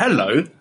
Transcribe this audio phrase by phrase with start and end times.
[0.00, 0.42] Hello,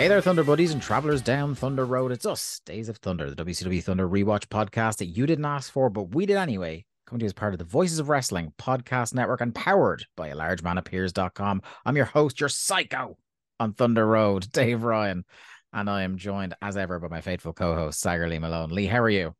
[0.00, 2.10] Hey there, Thunder Buddies and travelers down Thunder Road.
[2.10, 5.90] It's us, Days of Thunder, the WCW Thunder rewatch podcast that you didn't ask for,
[5.90, 6.86] but we did anyway.
[7.06, 10.28] Coming to you as part of the Voices of Wrestling podcast network and powered by
[10.28, 11.60] a large man appears.com.
[11.84, 13.18] I'm your host, your psycho
[13.58, 15.26] on Thunder Road, Dave Ryan.
[15.74, 18.70] And I am joined as ever by my faithful co-host, Sagar Lee Malone.
[18.70, 19.34] Lee, how are you?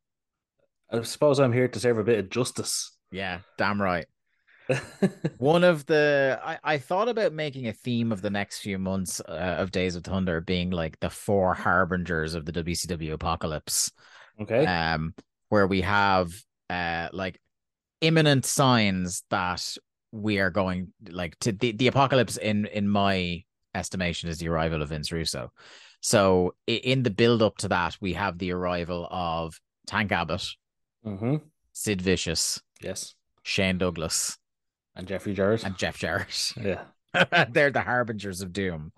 [0.91, 2.95] I suppose I'm here to serve a bit of justice.
[3.11, 4.05] Yeah, damn right.
[5.37, 9.19] One of the I, I thought about making a theme of the next few months
[9.21, 13.91] uh, of Days of Thunder being like the four harbingers of the WCW apocalypse.
[14.41, 14.65] okay.
[14.65, 15.13] um
[15.49, 16.31] where we have
[16.69, 17.39] uh like
[17.99, 19.77] imminent signs that
[20.11, 23.43] we are going like to the, the apocalypse in in my
[23.75, 25.51] estimation is the arrival of Vince Russo.
[26.01, 30.45] So in the build up to that we have the arrival of Tank Abbott,
[31.03, 31.37] hmm
[31.73, 33.15] Sid Vicious, Yes.
[33.43, 34.37] Shane Douglas,
[34.95, 35.63] And Jeffrey Jarrett.
[35.63, 36.53] and Jeff Jarrett.
[36.61, 36.83] yeah.
[37.49, 38.91] They're the harbingers of doom.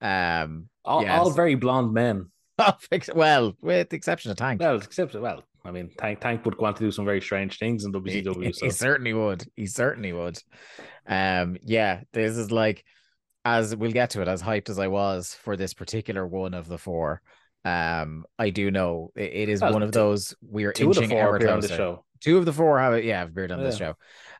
[0.00, 1.18] Um All, Yes.
[1.20, 2.30] all very blonde men.
[3.14, 4.60] well, with the exception of Tank.
[4.60, 7.58] Well, except well, I mean, Tank Tank would go on to do some very strange
[7.58, 8.44] things in He, WCW.
[8.46, 8.68] he so.
[8.68, 9.44] certainly would.
[9.56, 10.38] He certainly would.
[11.06, 12.84] Um, yeah, this is like
[13.44, 16.68] as we'll get to it, as hyped as I was for this particular one of
[16.68, 17.20] the four.
[17.64, 21.02] Um, I do know it, it is Well, one of those we're Two of the
[21.02, 22.04] inching four on the show.
[22.22, 23.94] Two of the four have it, yeah, have appeared on this show.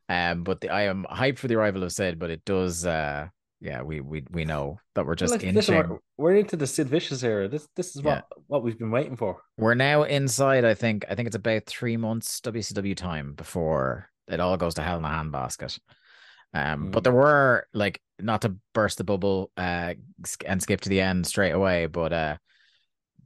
[0.08, 3.28] Um, but the, I am hyped for the arrival of Sid, but it does uh
[3.60, 5.88] yeah, we we we know that we're just Well, inching.
[5.88, 7.48] we're, we're into the Sid Vicious era.
[7.48, 9.40] This this is what what we've been waiting for.
[9.56, 11.04] We're now inside, I think.
[11.08, 15.04] I think it's about three months WCW time before it all goes to hell in
[15.04, 15.78] a handbasket.
[16.54, 17.04] Um, but Mm.
[17.04, 19.94] there were like not to burst the bubble uh
[20.46, 22.36] and skip to the end straight away, but uh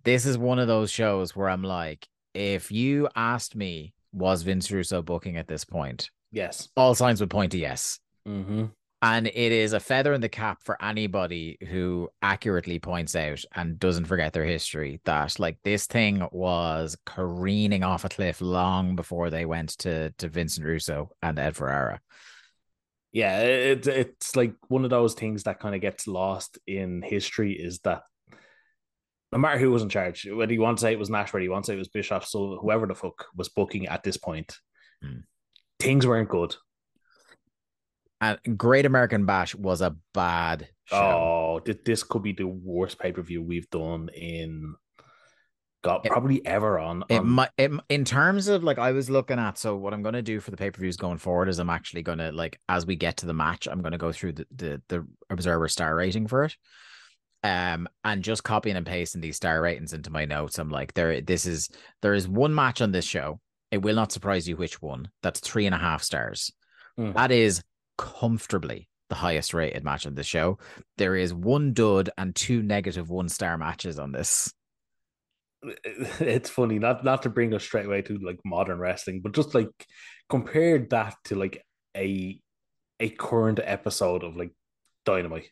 [0.05, 4.71] this is one of those shows where I'm like, if you asked me, was Vince
[4.71, 6.11] Russo booking at this point?
[6.33, 6.69] Yes.
[6.77, 8.01] All signs would point to yes.
[8.27, 8.67] Mm-hmm.
[9.03, 13.79] And it is a feather in the cap for anybody who accurately points out and
[13.79, 19.29] doesn't forget their history that like this thing was careening off a cliff long before
[19.29, 22.01] they went to to Vincent Russo and Ed Ferrara.
[23.13, 27.53] Yeah, it, it's like one of those things that kind of gets lost in history
[27.53, 28.03] is that
[29.33, 31.43] no matter who was in charge, whether you want to say it was Nash, whether
[31.45, 34.17] you want to say it was Bischoff, so whoever the fuck was booking at this
[34.17, 34.57] point,
[35.03, 35.21] Hmm.
[35.81, 36.57] things weren't good.
[38.21, 40.97] And Great American Bash was a bad show.
[40.97, 44.75] Oh, this could be the worst pay per view we've done in
[45.85, 47.05] God, It- probably ever on.
[47.11, 50.03] It on- might it, in terms of like I was looking at so what I'm
[50.03, 52.87] going to do for the pay-per-views going forward is I'm actually going to like as
[52.87, 55.95] we get to the match I'm going to go through the, the the observer star
[55.95, 56.57] rating for it
[57.47, 61.21] um and just copying and pasting these star ratings into my notes I'm like there
[61.21, 61.69] this is
[62.03, 63.41] there is one match on this show.
[63.71, 65.11] It will not surprise you which one.
[65.23, 66.53] That's three and a half stars.
[66.97, 67.13] Hmm.
[67.13, 67.63] that is
[67.99, 70.59] comfortably the highest rated match on the show.
[70.97, 74.53] There is one dud and two negative one star matches on this.
[76.21, 79.55] It's funny not not to bring us straight away to like modern wrestling, but just
[79.55, 79.71] like
[80.29, 81.65] compare that to like
[81.97, 82.41] a
[83.01, 84.53] a current episode of like
[85.05, 85.49] Dynamite.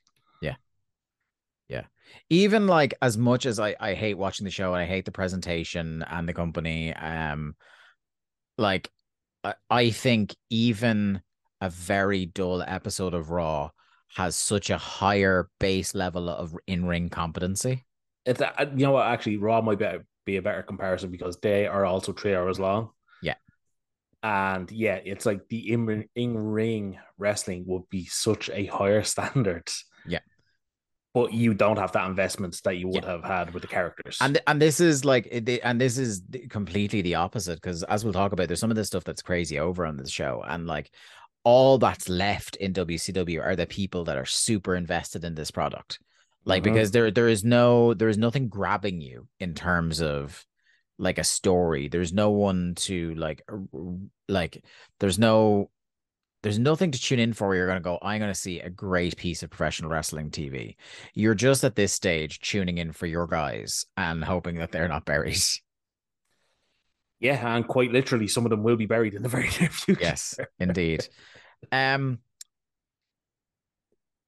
[1.69, 1.85] Yeah.
[2.29, 5.13] even like as much as I, I hate watching the show and I hate the
[5.13, 7.55] presentation and the company, um,
[8.59, 8.91] like
[9.43, 11.23] I, I think even
[11.61, 13.71] a very dull episode of Raw
[14.17, 17.85] has such a higher base level of in ring competency.
[18.27, 19.89] It's uh, you know what actually Raw might be,
[20.25, 22.91] be a better comparison because they are also three hours long.
[23.23, 23.35] Yeah.
[24.23, 29.69] And yeah, it's like the in in ring wrestling would be such a higher standard.
[31.15, 31.23] Yeah.
[31.23, 34.19] But you don't have that investment that you would have had with the characters.
[34.21, 38.33] And and this is like and this is completely the opposite because as we'll talk
[38.33, 40.91] about, there's some of this stuff that's crazy over on this show, and like
[41.45, 46.01] all that's left in WCW are the people that are super invested in this product,
[46.45, 46.65] like Mhm.
[46.65, 50.45] because there there is no there is nothing grabbing you in terms of
[50.99, 51.89] like a story.
[51.89, 53.43] There's no one to like
[54.29, 54.65] like
[55.01, 55.71] there's no
[56.45, 58.61] there's nothing to tune in for where you're going to go i'm going to see
[58.61, 60.77] a great piece of professional wrestling tv
[61.15, 65.05] you're just at this stage tuning in for your guys and hoping that they're not
[65.05, 65.39] buried.
[67.21, 70.01] Yeah, and quite literally, some of them will be buried in the very near future.
[70.01, 71.09] yes indeed.
[71.73, 72.19] Um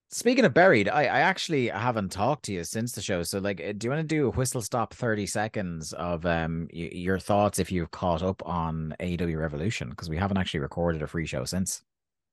[0.08, 3.60] speaking of buried i i actually haven't talked to you since the show so like
[3.60, 7.18] uh, do you want to do a whistle stop 30 seconds of um y- your
[7.18, 9.90] thoughts if you've caught up on AEW revolution?
[9.90, 11.82] Because we haven't actually recorded a free show since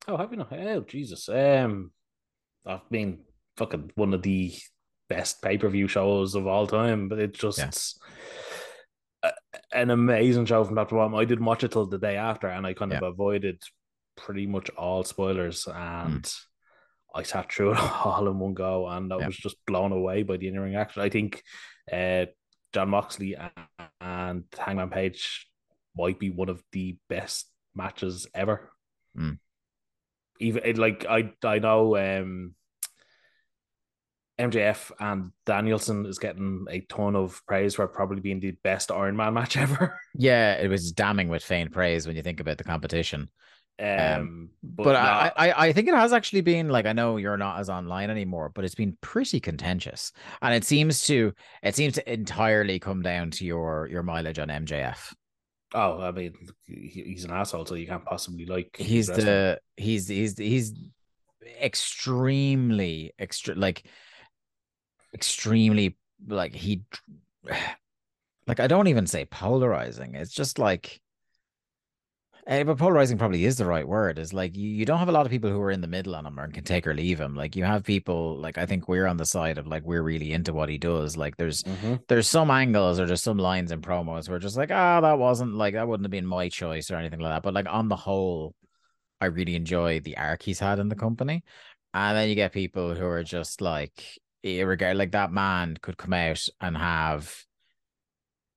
[0.07, 0.51] Oh, have you not?
[0.53, 1.29] Oh, Jesus.
[1.29, 1.91] Um,
[2.65, 3.19] I've been
[3.57, 4.53] fucking one of the
[5.09, 7.99] best pay per view shows of all time, but it's just
[9.23, 9.31] Yeah.
[9.31, 11.15] a- an amazing show from top to bottom.
[11.15, 13.61] I didn't watch it till the day after, and I kind of avoided
[14.17, 16.29] pretty much all spoilers, and
[17.15, 19.27] I sat through it all in one go, and I Yeah.
[19.27, 21.01] was just blown away by the in ring action.
[21.01, 21.43] I think
[21.91, 22.25] uh,
[22.73, 23.51] John Moxley and,
[24.01, 25.49] and Hangman Page
[25.95, 28.71] might be one of the best matches ever
[29.17, 29.37] Mm.
[30.43, 32.55] Even it, like I I know um
[34.39, 39.15] MJF and Danielson is getting a ton of praise for probably being the best Iron
[39.15, 39.99] Man match ever.
[40.15, 43.29] yeah it was damning with faint praise when you think about the competition
[43.79, 47.17] Um, but, but, no, I, I I think it has actually been like I know
[47.17, 50.11] you're not as online anymore, but it's been pretty contentious,
[50.43, 54.49] and it seems to it seems to entirely come down to your your mileage on
[54.49, 55.13] MJF.
[55.73, 56.33] Oh, I mean,
[56.65, 58.75] he's an asshole, so you can't possibly like.
[58.77, 60.73] He's the he's he's he's
[61.61, 63.85] extremely extra like
[65.13, 65.97] extremely
[66.27, 66.83] like he
[68.47, 70.15] like I don't even say polarizing.
[70.15, 71.01] It's just like
[72.45, 74.19] Eh, but polarizing probably is the right word.
[74.19, 76.13] Is like you, you don't have a lot of people who are in the middle
[76.13, 77.35] on him and can take or leave him.
[77.35, 80.33] Like you have people like I think we're on the side of like we're really
[80.33, 81.15] into what he does.
[81.15, 82.05] Like there's Mhm.
[82.09, 85.55] there's some angles or just some lines in promos where just like ah that wasn't
[85.55, 87.43] like that wouldn't have been my choice or anything like that.
[87.43, 88.53] But like on the whole,
[89.21, 91.43] I really enjoy the arc he's had in the company.
[91.93, 96.11] And then you get people who are just like irregard like that man could come
[96.11, 97.33] out and have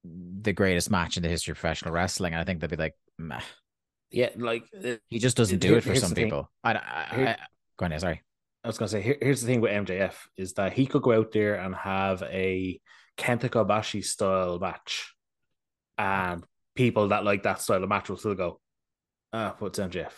[0.05, 2.33] the greatest match in the history of professional wrestling.
[2.33, 3.41] And I think they'd be like, Meh.
[4.11, 6.51] Yeah, like uh, he just doesn't do Here- it for some people.
[6.63, 8.23] I, I, Here- I, go on, yeah, sorry.
[8.65, 11.13] I was gonna say here, here's the thing with MJF is that he could go
[11.13, 12.81] out there and have a
[13.17, 15.15] Kenta Kobashi style match,
[15.99, 16.45] and
[16.75, 18.61] people that like that style of match will still go,
[19.33, 20.11] ah, what's MJF?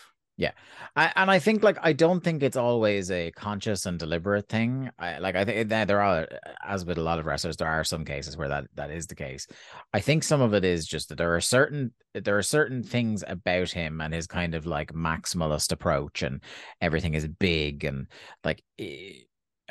[0.96, 4.90] I, and I think like I don't think it's always a conscious and deliberate thing.
[4.98, 6.26] I like I think there there are
[6.64, 9.14] as with a lot of wrestlers there are some cases where that that is the
[9.14, 9.46] case.
[9.92, 13.24] I think some of it is just that there are certain there are certain things
[13.26, 16.40] about him and his kind of like maximalist approach and
[16.80, 18.06] everything is big and
[18.44, 19.12] like eh,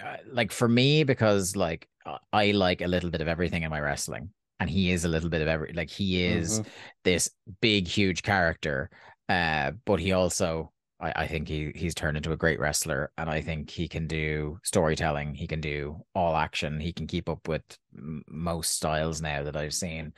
[0.02, 3.70] uh, like for me because like I- I like a little bit of everything in
[3.72, 6.68] my wrestling and he is a little bit of every like he is Mhm.
[7.04, 7.30] this
[7.62, 8.90] big huge character
[9.30, 13.30] uh but he also I, I think he he's turned into a great wrestler and
[13.30, 17.48] I think he can do storytelling he can do all action he can keep up
[17.48, 17.62] with
[17.96, 20.14] m- most styles now that I've seen.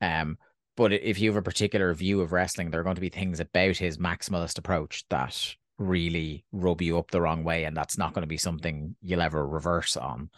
[0.00, 0.38] Um
[0.76, 3.40] but if you have a particular view of wrestling there are going to be things
[3.40, 8.14] about his maximalist approach that really rub you up the wrong way and that's not
[8.14, 10.30] going to be something you'll ever reverse on.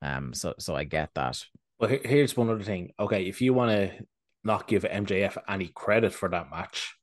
[0.00, 1.44] Um so so I get that.
[1.78, 2.92] But here's one other thing.
[2.98, 4.06] Okay, if you want to
[4.44, 6.94] not give MJF any credit for that match,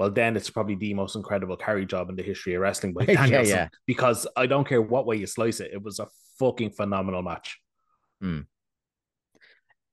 [0.00, 3.04] well, then it's probably the most incredible carry job in the history of wrestling by
[3.08, 3.54] Yeah, Danielson.
[3.54, 3.68] yeah.
[3.86, 6.06] Because I don't care what way you slice it, it was a
[6.38, 7.60] fucking phenomenal match.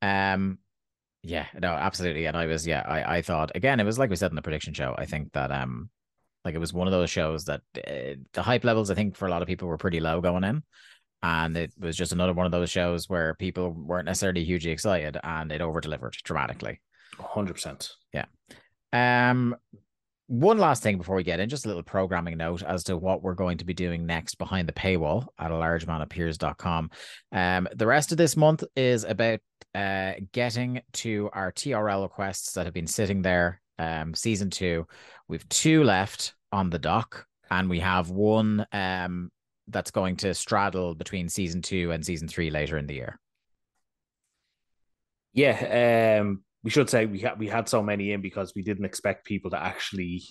[0.02, 0.60] Um,
[1.24, 2.26] yeah, no, absolutely.
[2.26, 4.42] And I was, yeah, I, I thought again, it was like we said in the
[4.42, 4.96] prediction show.
[4.98, 5.90] I think that, um,
[6.46, 9.28] like it was one of those shows that uh, the hype levels, I think, for
[9.28, 10.64] a lot of people were pretty low going in,
[11.22, 15.18] and it was just another one of those shows where people weren't necessarily hugely excited,
[15.22, 16.80] and it over delivered dramatically.
[17.18, 17.90] 100%.
[18.14, 18.26] Yeah.
[18.94, 19.58] Um,
[20.28, 23.22] one last thing before we get in, just a little programming note as to what
[23.22, 26.92] we're going to be doing next behind the paywall at a large largemanappears.com.
[27.32, 29.40] Um, the rest of this month is about
[29.74, 33.62] uh, getting to our TRL requests that have been sitting there.
[33.80, 34.86] Um, season two,
[35.28, 39.32] we've two left on the dock, and we have one um
[39.68, 43.20] that's going to straddle between season two and season three later in the year.
[45.34, 48.84] Yeah, um, we should say we had we had so many in because we didn't
[48.84, 50.22] expect people to actually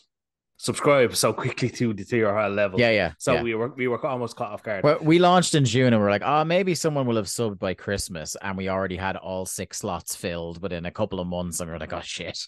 [0.58, 2.78] subscribe so quickly to the tier TRL level.
[2.78, 3.12] Yeah, yeah.
[3.16, 3.42] So yeah.
[3.42, 4.84] we were we were almost caught off guard.
[4.84, 7.72] Well, we launched in June and we're like, oh, maybe someone will have subbed by
[7.72, 8.36] Christmas.
[8.42, 11.60] And we already had all six slots filled within a couple of months.
[11.60, 12.38] And we are like, oh, shit.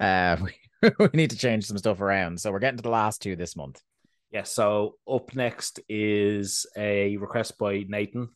[0.00, 0.38] Uh,
[0.80, 2.40] we, we need to change some stuff around.
[2.40, 3.78] So we're getting to the last two this month.
[4.30, 8.30] yeah, so up next is a request by Nathan,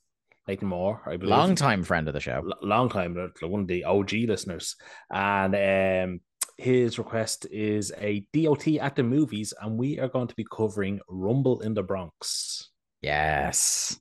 [0.49, 1.31] Nathan Moore, I believe.
[1.31, 2.37] Long time friend of the show.
[2.37, 4.77] L- long time, one of the OG listeners.
[5.13, 6.21] And um,
[6.57, 11.01] his request is a DOT at the movies, and we are going to be covering
[11.09, 12.71] Rumble in the Bronx.
[13.03, 14.01] Yes.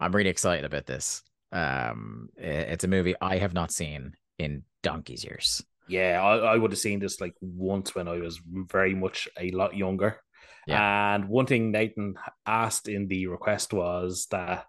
[0.00, 1.22] I'm really excited about this.
[1.52, 5.62] Um, it's a movie I have not seen in donkey's years.
[5.88, 9.50] Yeah, I, I would have seen this like once when I was very much a
[9.50, 10.20] lot younger.
[10.68, 12.14] And one thing Nathan
[12.46, 14.66] asked in the request was that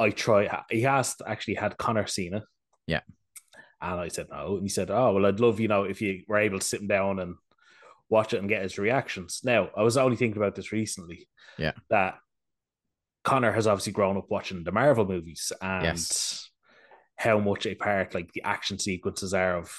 [0.00, 0.62] I try.
[0.70, 2.42] He asked actually had Connor seen it.
[2.86, 3.00] Yeah.
[3.80, 4.54] And I said no.
[4.54, 6.80] And he said, "Oh well, I'd love you know if you were able to sit
[6.80, 7.36] him down and
[8.08, 11.28] watch it and get his reactions." Now, I was only thinking about this recently.
[11.58, 11.72] Yeah.
[11.90, 12.18] That
[13.24, 16.50] Connor has obviously grown up watching the Marvel movies and Yes.
[17.16, 19.74] how much a part like the action sequences are of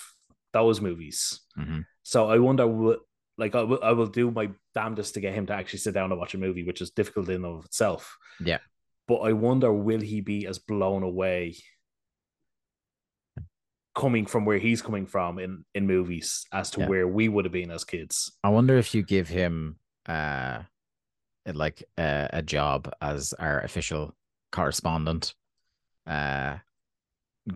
[0.53, 1.41] those movies.
[1.57, 1.85] Mhm.
[2.03, 2.99] So I wonder, what
[3.37, 6.11] like, I will, I will do my damnedest to get him to actually sit down
[6.11, 8.15] and watch a movie, which is difficult in and of itself.
[8.39, 8.59] Yeah.
[9.07, 11.55] But I wonder, will he be as blown away
[13.93, 16.87] coming from where he's coming from in in movies as to Yeah.
[16.87, 18.31] where we would have been as kids?
[18.43, 19.77] I wonder if you give him
[20.07, 20.63] uh
[21.53, 24.15] like uh, a job as our official
[24.51, 25.33] correspondent.
[26.07, 26.57] Uh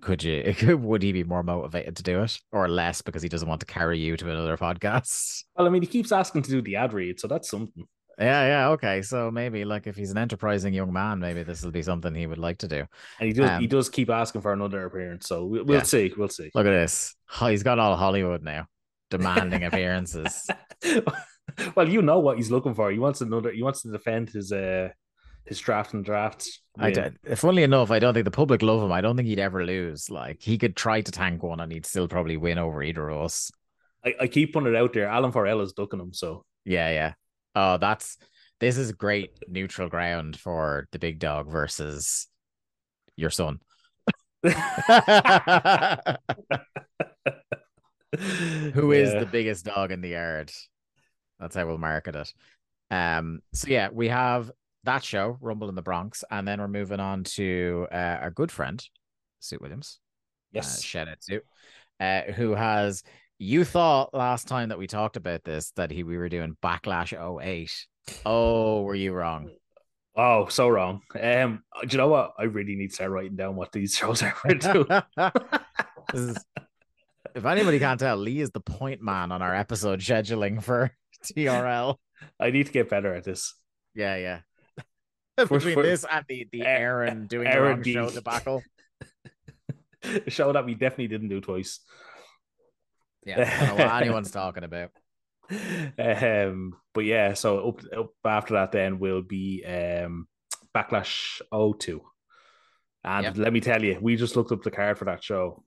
[0.02, 3.48] could you would he be more motivated to do it or less because he doesn't
[3.48, 5.44] want to carry you to another podcast?
[5.56, 7.88] Well, I mean, he keeps asking to do the ad read, so that's something.
[8.18, 9.02] Yeah, yeah, okay.
[9.02, 12.28] So maybe like if he's an enterprising young man, maybe this will be something he
[12.28, 12.86] would like to do.
[13.20, 15.28] And he does, he Um, does keep asking for another appearance.
[15.28, 15.84] So we, we'll Yeah.
[15.84, 16.50] see, we'll see.
[16.56, 17.16] Look at this.
[17.42, 18.68] He's got all Hollywood now,
[19.10, 20.48] demanding appearances.
[21.76, 22.92] well, you know what he's looking for.
[22.92, 23.52] He wants another.
[23.52, 24.90] He wants to defend his uh
[25.46, 26.62] his draft and drafts.
[26.80, 26.94] I win.
[27.24, 28.92] don't, funnily enough, I don't think the public love him.
[28.92, 30.10] I don't think he'd ever lose.
[30.10, 33.22] Like he could try to tank one and he'd still probably win over either of
[33.26, 33.52] us.
[34.04, 35.08] I, I keep putting it out there.
[35.08, 36.14] Alan Farrell is ducking him.
[36.14, 37.14] So Yeah, yeah.
[37.56, 38.18] Oh, that's
[38.60, 42.28] this is great neutral ground for the big dog versus
[43.16, 43.60] your son.
[44.44, 44.52] Who
[48.92, 49.20] is Yeah.
[49.20, 50.52] the biggest dog in the yard?
[51.40, 52.34] That's how we'll market it.
[52.92, 54.52] Um, so yeah, we have
[54.84, 58.52] that show, Rumble in the Bronx, and then we're moving on to uh, our good
[58.52, 58.84] friend,
[59.40, 60.00] Sue Williams.
[60.54, 61.42] Uh, yes, shout out Sue,
[62.00, 63.04] uh, who has
[63.38, 67.14] you thought last time that we talked about this that he we were doing Backlash
[67.14, 67.72] 08.
[68.26, 69.50] Oh, were you wrong?
[70.18, 71.02] oh, so wrong.
[71.22, 72.32] Um, do you know what?
[72.40, 74.88] I really need to start writing down what these shows are doing.
[76.14, 76.38] Is-
[77.34, 80.92] if anybody can't tell, Lee is the point man on our episode scheduling for
[81.26, 81.98] TRL.
[82.40, 83.54] I need to get better at this.
[83.94, 84.40] Yeah, yeah.
[85.36, 88.64] Between for- this and the the Aaron doing the Aaron wrong show debacle.
[90.04, 91.82] A show that we definitely didn't do twice.
[93.26, 94.92] Yeah, I don't know what anyone's talking about.
[96.00, 100.28] um, but yeah, so up, up after that, then will be um
[100.76, 102.02] Backlash 02.
[103.04, 103.38] And Yep.
[103.38, 105.64] let me tell you, we just looked up the card for that show.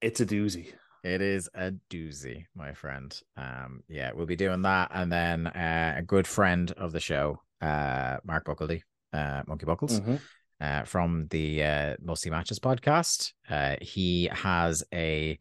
[0.00, 0.72] It's a doozy.
[1.04, 3.16] It is a doozy, my friend.
[3.36, 7.40] Um, yeah, we'll be doing that, and then uh, a good friend of the show,
[7.60, 8.82] uh, Mark Buckledy,
[9.12, 10.20] uh, Monkey Buckles, Mhm.
[10.60, 13.32] uh, from the uh, Mostly Matches podcast.
[13.50, 15.38] Uh, he has a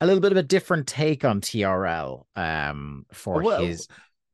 [0.00, 2.24] a little bit of a different take on TRL.
[2.36, 3.86] Um, for Well, his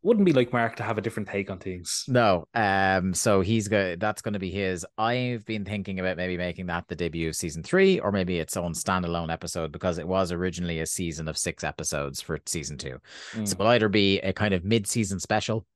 [0.02, 2.04] Wouldn't be like Mark to have a different take on things.
[2.06, 4.86] no, um, so he's go that's going to be his.
[4.96, 8.56] I've been thinking about maybe making that the debut of season three, or maybe its
[8.56, 12.98] own standalone episode because it was originally a season of six episodes for season two.
[13.32, 13.52] So Mm.
[13.52, 15.66] it'll either be a kind of mid-season special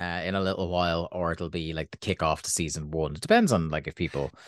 [0.00, 3.14] uh, in a little while, or it'll be like the kickoff to season one.
[3.16, 4.38] It depends on like if people so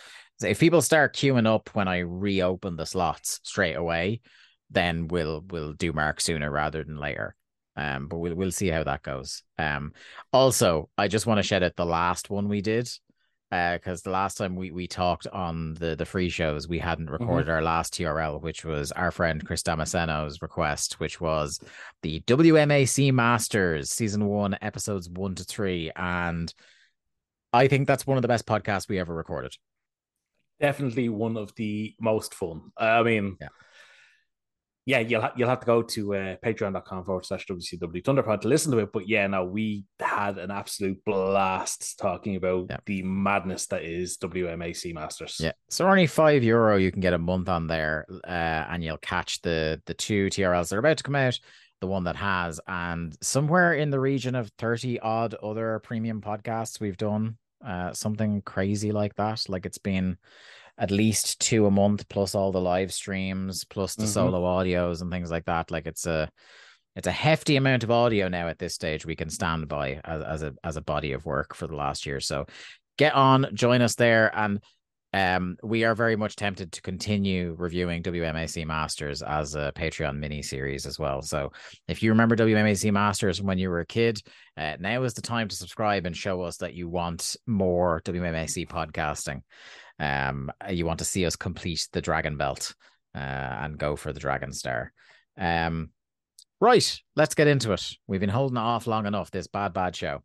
[0.44, 4.20] if people start queuing up when I reopen the slots straight away,
[4.70, 7.34] then we'll we'll do Mark sooner rather than later.
[7.76, 9.42] Um, but we'll we'll see how that goes.
[9.58, 9.92] Um,
[10.32, 12.88] also, I just want to shout out the last one we did.
[13.50, 17.48] because the last time we we talked on the the free shows, we hadn't recorded
[17.50, 21.60] our last TRL, which was our friend Chris Damasceno's request, which was
[22.02, 26.52] the WMAC Masters season one, episodes one to three, and
[27.52, 29.54] I think that's one of the best podcasts we ever recorded.
[30.62, 32.70] Definitely one of the most fun.
[32.78, 33.48] I mean, Yeah.
[34.86, 38.48] yeah, you'll ha- you'll have to go to uh, patreon.com forward slash WCW Thunderpod to
[38.48, 38.92] listen to it.
[38.92, 42.76] But yeah, no, we had an absolute blast talking about Yeah.
[42.86, 45.36] the madness that is WMAC Masters.
[45.40, 45.52] Yeah.
[45.68, 48.30] So only five euro you can get a month on there, uh,
[48.70, 51.38] and you'll catch the the two TRLs that are about to come out,
[51.80, 56.78] the one that has, and somewhere in the region of thirty odd other premium podcasts
[56.80, 59.44] we've done, uh, something crazy like that.
[59.48, 60.16] Like it's been
[60.78, 64.08] at least two a month plus all the live streams plus the Mhm.
[64.08, 65.70] solo audios and things like that.
[65.70, 66.28] Like it's a
[66.94, 70.22] it's a hefty amount of audio now at this stage we can stand by as,
[70.22, 72.20] as a as a body of work for the last year.
[72.20, 72.46] So
[72.98, 74.62] get on, join us there, and
[75.12, 80.42] um, we are very much tempted to continue reviewing WMAC Masters as a Patreon mini
[80.42, 81.20] series as well.
[81.20, 81.52] So
[81.86, 84.22] if you remember WMAC Masters when you were a kid,
[84.56, 88.66] uh, now is the time to subscribe and show us that you want more WMAC
[88.68, 89.42] podcasting.
[89.98, 92.74] Um, you want to see us complete the Dragon Belt
[93.14, 94.92] uh, and go for the Dragon Star.
[95.36, 95.90] Um,
[96.58, 97.86] right, let's get into it.
[98.06, 99.30] We've been holding off long enough.
[99.30, 100.22] This bad, bad show.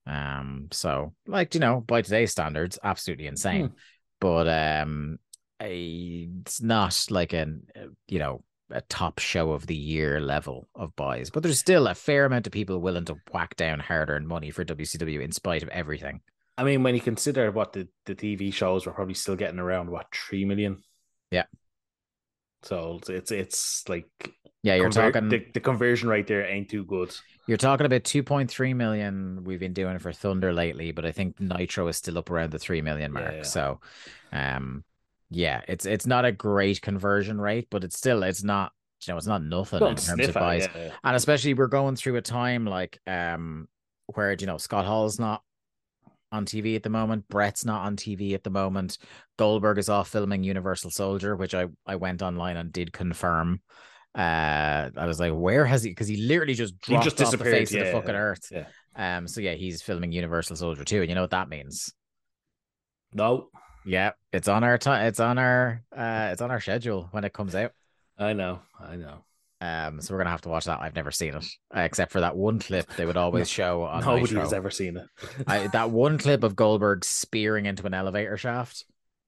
[0.06, 3.72] Um, so like you know, by today's standards, absolutely insane.
[4.20, 5.18] But um,
[5.60, 7.62] it's not like an
[8.08, 11.94] you know a top show of the year level of buys, but there's still a
[11.94, 15.68] fair amount of people willing to whack down hard-earned money for WCW in spite of
[15.68, 16.20] everything.
[16.60, 19.90] I mean, when you consider what the, the TV shows were probably still getting around,
[19.90, 20.82] what, 3 million?
[21.30, 21.44] Yeah.
[22.62, 24.06] So it's it's, like
[24.62, 27.16] Yeah, you're conver- talking the, the conversion rate there ain't too good.
[27.46, 31.88] You're talking about 2.3 million we've been doing for Thunder lately, but I think Nitro
[31.88, 33.36] is still up around the 3 million mark.
[33.36, 33.42] Yeah.
[33.44, 33.80] So
[34.30, 34.84] um
[35.30, 38.72] yeah, it's it's not a great conversion rate, but it's still it's not
[39.06, 40.68] you know, it's not nothing in Don't terms of buys.
[40.74, 40.92] yeah, yeah.
[41.02, 43.66] And especially we're going through a time like um
[44.12, 45.42] where you know Scott Hall's not
[46.32, 48.98] on TV at the moment, Bret's not on TV at the moment.
[49.38, 53.60] Goldberg is off filming Universal Soldier, which I I went online and did confirm.
[54.14, 57.36] Uh I was like, where has he because he literally just He dropped just off
[57.38, 58.50] the face of the fucking yeah, earth.
[58.50, 58.68] yeah.
[58.96, 61.92] Um so yeah, he's filming Universal Soldier too, and you know what that means.
[63.12, 63.50] No,
[63.84, 65.06] Yeah, it's on our time.
[65.06, 67.72] It's on our uh, it's on our schedule when it comes out.
[68.18, 69.24] I know, I know.
[69.62, 70.80] Um, so we're gonna have to watch that.
[70.80, 71.44] I've never seen it
[71.76, 74.96] uh, except for that one clip they would always show on Nobody has ever seen
[74.96, 75.06] it.
[75.46, 78.84] I, that one clip of Goldberg spearing into an elevator shaft.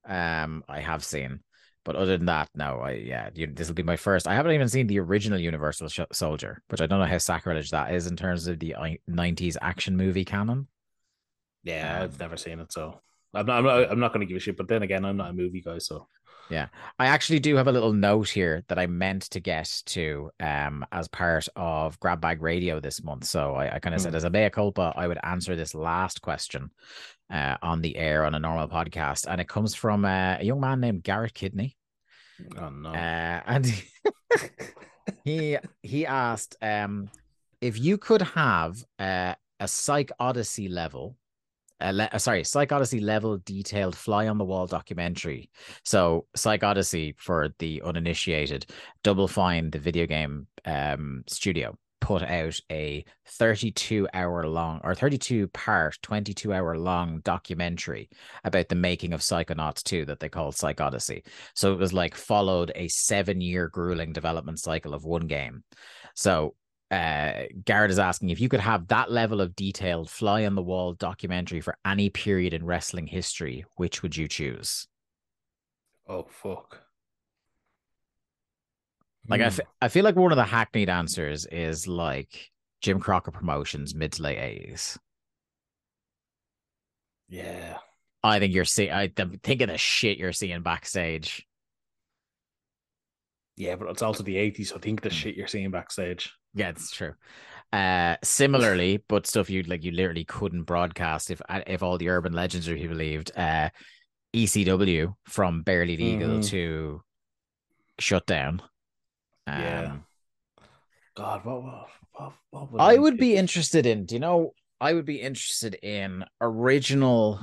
[0.08, 1.40] Um, I have seen,
[1.84, 2.80] but other than that, no.
[2.80, 4.26] I yeah, this will be my first.
[4.26, 7.70] I haven't even seen the original Universal Sh- Soldier, which I don't know how sacrilege
[7.70, 8.74] that is in terms of the
[9.10, 10.66] '90s action movie canon.
[11.62, 13.00] yeah, Um, I've never seen it, so
[13.34, 13.58] I'm not.
[13.58, 14.56] I'm not, I'm not going to give a shit.
[14.56, 16.08] But then again, I'm not a movie guy, so
[16.98, 20.84] I actually do have a little note here that I meant to get to um
[20.92, 23.24] as part of Grab Bag Radio this month.
[23.24, 24.16] So I, I kind of said Hmm.
[24.16, 26.70] as a mea culpa, I would answer this last question
[27.30, 29.26] uh on the air on a normal podcast.
[29.26, 31.76] And it comes from uh, a young man named Garrett Kidney.
[32.58, 32.90] oh no.
[32.90, 33.64] Uh and
[35.24, 37.08] he he asked um
[37.60, 41.16] if you could have uh, a psych odyssey level
[41.90, 45.50] le- uh, sorry, Psych Odyssey level detailed fly on the wall documentary.
[45.84, 48.66] So, Psych Odyssey, for the uninitiated,
[49.02, 55.48] Double Fine, the video game um, studio, put out a 32 hour long or 32
[55.48, 58.08] part, 22 hour long documentary
[58.44, 61.24] about the making of Psychonauts 2 that they called Psych Odyssey.
[61.54, 65.64] So, it was like followed a seven year grueling development cycle of one game.
[66.14, 66.54] So,
[66.92, 70.62] uh, Garrett is asking if you could have that level of detailed fly on the
[70.62, 74.86] wall documentary for any period in wrestling history, which would you choose?
[76.08, 76.82] oh fuck.
[79.28, 79.60] Like, I, Hmm.
[79.60, 82.50] f- I feel like one of the hackneyed answers is like
[82.80, 84.98] Jim Crockett Promotions mid to late 80s.
[87.28, 87.78] yeah.
[88.24, 91.46] I think you're seeing, I th- think of the shit you're seeing backstage.
[93.62, 95.14] Yeah, but it's also the 80s, so think the Hmm.
[95.14, 96.32] shit you're seeing backstage.
[96.54, 97.14] Yeah, it's true.
[97.72, 102.08] Uh, similarly, but stuff you like, you literally couldn't broadcast if uh, if all the
[102.08, 103.30] urban legends are to be believed.
[103.36, 103.70] Uh,
[104.34, 106.48] ECW from barely legal Mhm.
[106.50, 107.02] to
[107.98, 108.60] shutdown.
[109.46, 109.96] Um, Yeah.
[111.14, 114.06] God, what, what, what, what would I I would be interested in.
[114.06, 114.54] Do you know?
[114.80, 117.40] I would be interested in original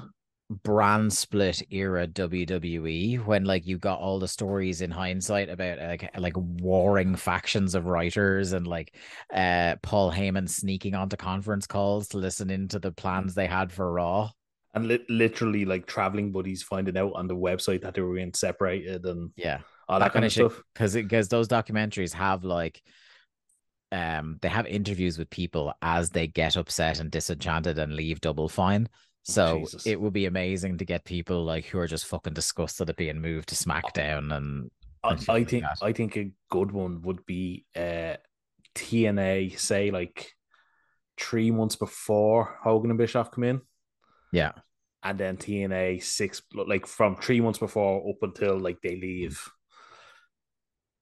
[0.50, 6.10] brand split era WWE when like you got all the stories in hindsight about like
[6.18, 8.96] like warring factions of writers and like
[9.32, 13.92] uh Paul Heyman sneaking onto conference calls to listen into the plans they had for
[13.94, 14.32] Raw.
[14.74, 18.34] and li- literally like traveling buddies finding out on the website that they were being
[18.34, 19.60] separated and Yeah.
[19.88, 20.60] all that, kind of stuff.
[20.74, 22.82] because it because those documentaries have like
[23.92, 28.50] um they have interviews with people as they get upset and disenchanted and leave double
[28.50, 28.88] fine
[29.24, 29.86] so Jesus.
[29.86, 33.22] it would be amazing to get people like who are just fucking disgusted at being
[33.22, 34.72] moved to smackdown and
[35.04, 35.78] I, and I think that.
[35.82, 38.16] I think a good one would be uh
[38.76, 40.34] TNA, say like
[41.20, 43.62] three months before Hogan and Bischoff come in,
[44.32, 44.52] yeah
[45.04, 49.42] and then TNA six like from three months before up until like they leave.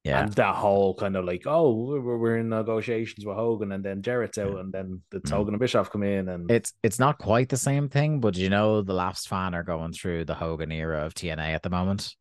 [0.08, 3.84] Yeah And that whole kind of like, oh, we're, we're in negotiations with Hogan, and
[3.84, 4.60] then Jarrett's out, Yeah.
[4.60, 5.34] and then it's Mm.
[5.36, 8.48] Hogan and Bischoff come in, and it's it's not quite the same thing but you
[8.48, 12.16] know the Lapsed Fan are going through the Hogan era of TNA at the moment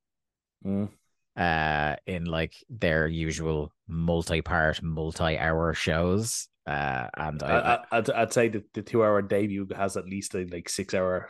[0.66, 0.90] Mm.
[1.38, 7.56] uh in like their usual multi-part multi-hour shows uh and I,
[7.92, 10.94] I, I'd, I'd say that the two hour debut has at least a like six
[10.94, 11.30] hour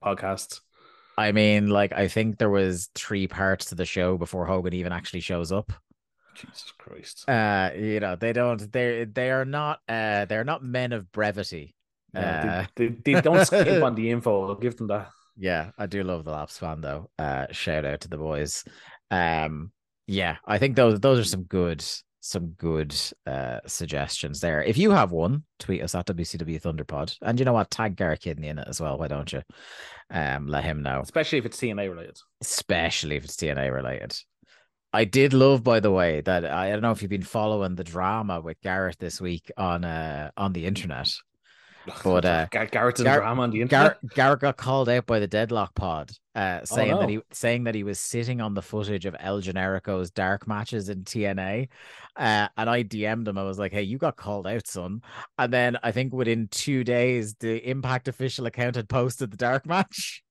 [0.00, 0.60] podcast.
[1.18, 4.92] I mean, like, I think there was three parts to the show before Hogan even
[4.92, 5.72] actually shows up.
[6.40, 7.28] Jesus Christ.
[7.28, 8.70] Uh, you know, they don't.
[8.72, 9.80] They they are not.
[9.88, 11.74] Uh, they're not men of brevity.
[12.14, 14.48] Yeah, Uh, they, they, they don't skip on the info.
[14.48, 15.10] I'll give them that.
[15.36, 17.10] yeah, I do love the Lapsed Fan though.
[17.18, 18.64] Uh, shout out to the boys.
[19.10, 19.72] Um,
[20.06, 21.84] yeah, I think those those are some good
[22.20, 22.94] some good
[23.26, 24.62] uh suggestions there.
[24.62, 28.20] If you have one, tweet us at WCW Thunderpod, and you know what, tag Garrett
[28.22, 28.98] Kidney in it as well.
[28.98, 29.42] Why don't you?
[30.10, 31.00] Um, let him know.
[31.02, 32.16] Especially if it's TNA related.
[32.40, 34.16] especially if it's TNA related.
[34.92, 37.84] I did love, by the way, that I don't know if you've been following the
[37.84, 41.12] drama with Garrett this week on uh on the internet.
[42.04, 43.98] But, uh, Gar- Garrett's Gar- drama on the internet.
[44.02, 47.08] Garrett, Garrett got called out by the Deadlock Pod, uh, saying that no.
[47.08, 51.04] he saying that he was sitting on the footage of El Generico's dark matches in
[51.04, 51.68] TNA,
[52.16, 53.38] uh, and I DM'd him.
[53.38, 55.00] I was like, "Hey, you got called out, son."
[55.38, 59.64] And then I think within two days, the Impact official account had posted the dark
[59.74, 60.22] match.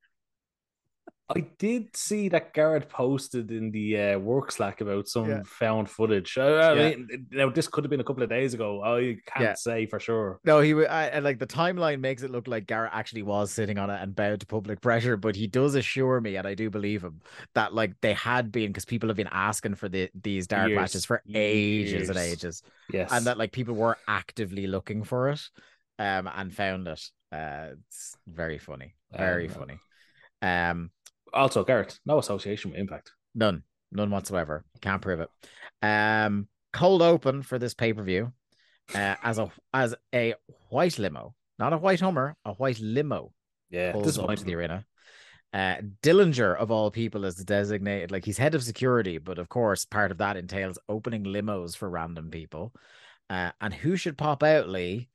[1.30, 5.44] I did see that Garrett posted in the uh, work Slack about some Yeah.
[5.44, 6.38] found footage.
[6.38, 6.90] I, I Yeah.
[6.96, 8.82] mean, now this could have been a couple of days ago.
[8.82, 9.56] I can't Yeah.
[9.56, 10.40] say for sure.
[10.46, 13.90] No, he I, like the timeline makes it look like Garrett actually was sitting on
[13.90, 17.04] it and bowed to public pressure, but he does assure me, and I do believe
[17.04, 17.20] him,
[17.54, 20.94] that like they had been because people have been asking for the these dark Years.
[20.94, 22.64] matches for ages and ages,
[22.94, 25.42] Yes, and that like people were actively looking for it,
[26.00, 27.04] um, and found it.
[27.34, 29.80] Uh, it's very funny, very Um, funny.
[30.42, 30.92] Um,
[31.34, 33.12] also Garrett, no association with Impact.
[33.36, 34.66] none, none whatsoever.
[34.82, 35.30] Can't prove it.
[35.82, 38.34] Um, cold open for this pay per view,
[38.94, 40.36] uh, as a as a
[40.70, 43.34] white limo, not a white Hummer, a white limo
[43.70, 44.86] Yeah, pulls this up to the arena.
[45.54, 49.48] Uh, Dellinger of all people is the designated, like he's head of security, but of
[49.48, 52.74] course, part of that entails opening limos for random people.
[53.30, 55.10] Uh, and who should pop out, Lee?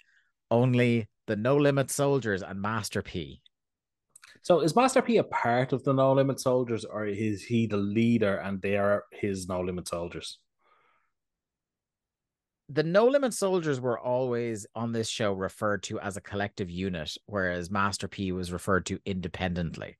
[0.50, 3.41] Only the No Limit Soldiers and Master P.
[4.42, 7.76] So is Master P a part of the No Limit Soldiers, or is he the
[7.76, 10.38] leader and they are his No Limit Soldiers?
[12.68, 17.16] The No Limit Soldiers were always on this show referred to as a collective unit,
[17.26, 19.96] whereas Master P was referred to independently.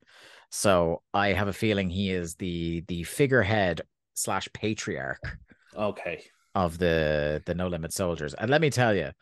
[0.51, 3.83] So I have a feeling he is the the figurehead
[4.15, 5.39] slash patriarch
[5.77, 6.25] Okay,
[6.57, 8.35] of the the No Limit Soldiers.
[8.35, 9.13] And let me tell you,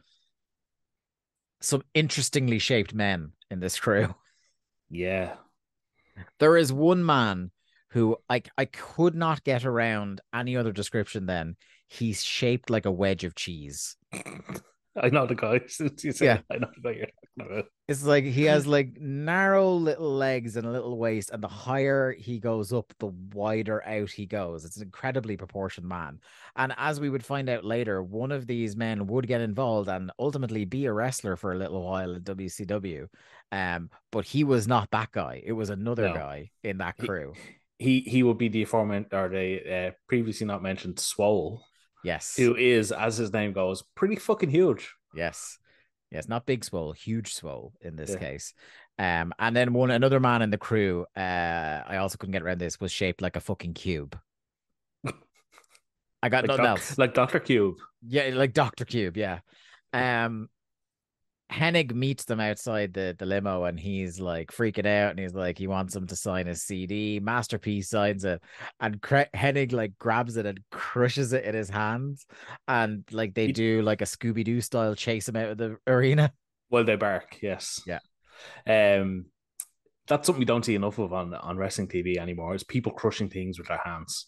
[1.61, 4.15] some interestingly shaped men in this crew.
[4.91, 5.37] yeah,
[6.41, 7.53] There is one man
[7.91, 11.57] who I I could not get around any other description than
[11.89, 13.97] he's shaped like a wedge of cheese.
[15.01, 15.61] I know the guy.
[16.21, 16.41] Yeah.
[16.51, 17.07] I know the guy you're
[17.39, 17.65] talking about.
[17.87, 22.13] It's like he has like narrow little legs and a little waist, and the higher
[22.13, 24.65] he goes up, the wider out he goes.
[24.65, 26.19] It's an incredibly proportioned man.
[26.57, 30.11] And as we would find out later, one of these men would get involved and
[30.19, 33.07] ultimately be a wrestler for a little while in WCW.
[33.53, 35.43] Um, but he was not that guy.
[35.45, 36.15] It was another No.
[36.15, 37.33] guy in that He- crew.
[37.79, 41.65] He he would be the aforementioned or the uh, previously not mentioned Swole,
[42.05, 42.35] Yes.
[42.37, 44.95] who is, as his name goes, pretty fucking huge.
[45.15, 45.59] Yes.
[46.11, 48.19] Yes, not big swole, huge swole in this Yeah.
[48.19, 48.55] case.
[48.99, 51.21] Um, and then one another man in the crew, uh,
[51.87, 54.19] I also couldn't get around this, was shaped like a fucking cube.
[56.23, 56.99] I got Like, nothing Doc- else.
[56.99, 57.77] like Doctor Cube.
[58.07, 58.85] Yeah, like Dr.
[58.85, 59.41] Cube, yeah.
[59.93, 60.49] Um
[61.51, 65.59] Hennig meets them outside the, the limo and he's like freaking out and he's like
[65.59, 67.19] he wants him to sign his CD.
[67.21, 68.41] Master P signs it
[68.81, 72.27] and Cre- Hennig like grabs it and crushes it in his hands
[72.69, 76.33] and like they do like a Scooby Doo style chase him out of the arena.
[76.71, 77.83] Well, they bark, yes.
[77.85, 77.99] Yeah.
[78.67, 79.27] Um,
[80.07, 82.55] that's something we don't see enough of on on wrestling TV anymore.
[82.55, 84.27] Is people crushing things with their hands.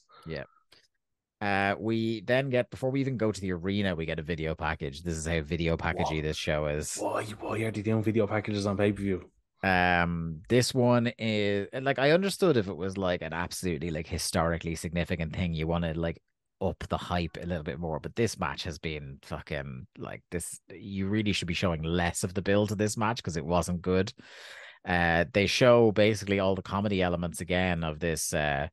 [1.43, 4.55] Uh, we then get before we even go to the arena, we get a video
[4.55, 5.03] package.
[5.03, 6.23] This is how video packagey Whoa.
[6.23, 6.97] this show is.
[6.99, 7.25] Why?
[7.41, 9.29] Why are they doing video packages on pay per view?
[9.65, 14.77] Um, this one is like I understood if it was like an absolutely like historically
[14.77, 16.23] significant thing, you want to like
[16.61, 17.99] up the hype a little bit more.
[17.99, 20.61] But this match has been fucking like this.
[20.71, 23.83] You really should be showing less of the build to this match because it wasn't
[23.83, 24.13] good.
[24.87, 28.69] Uh, they show basically all the comedy elements again of this uh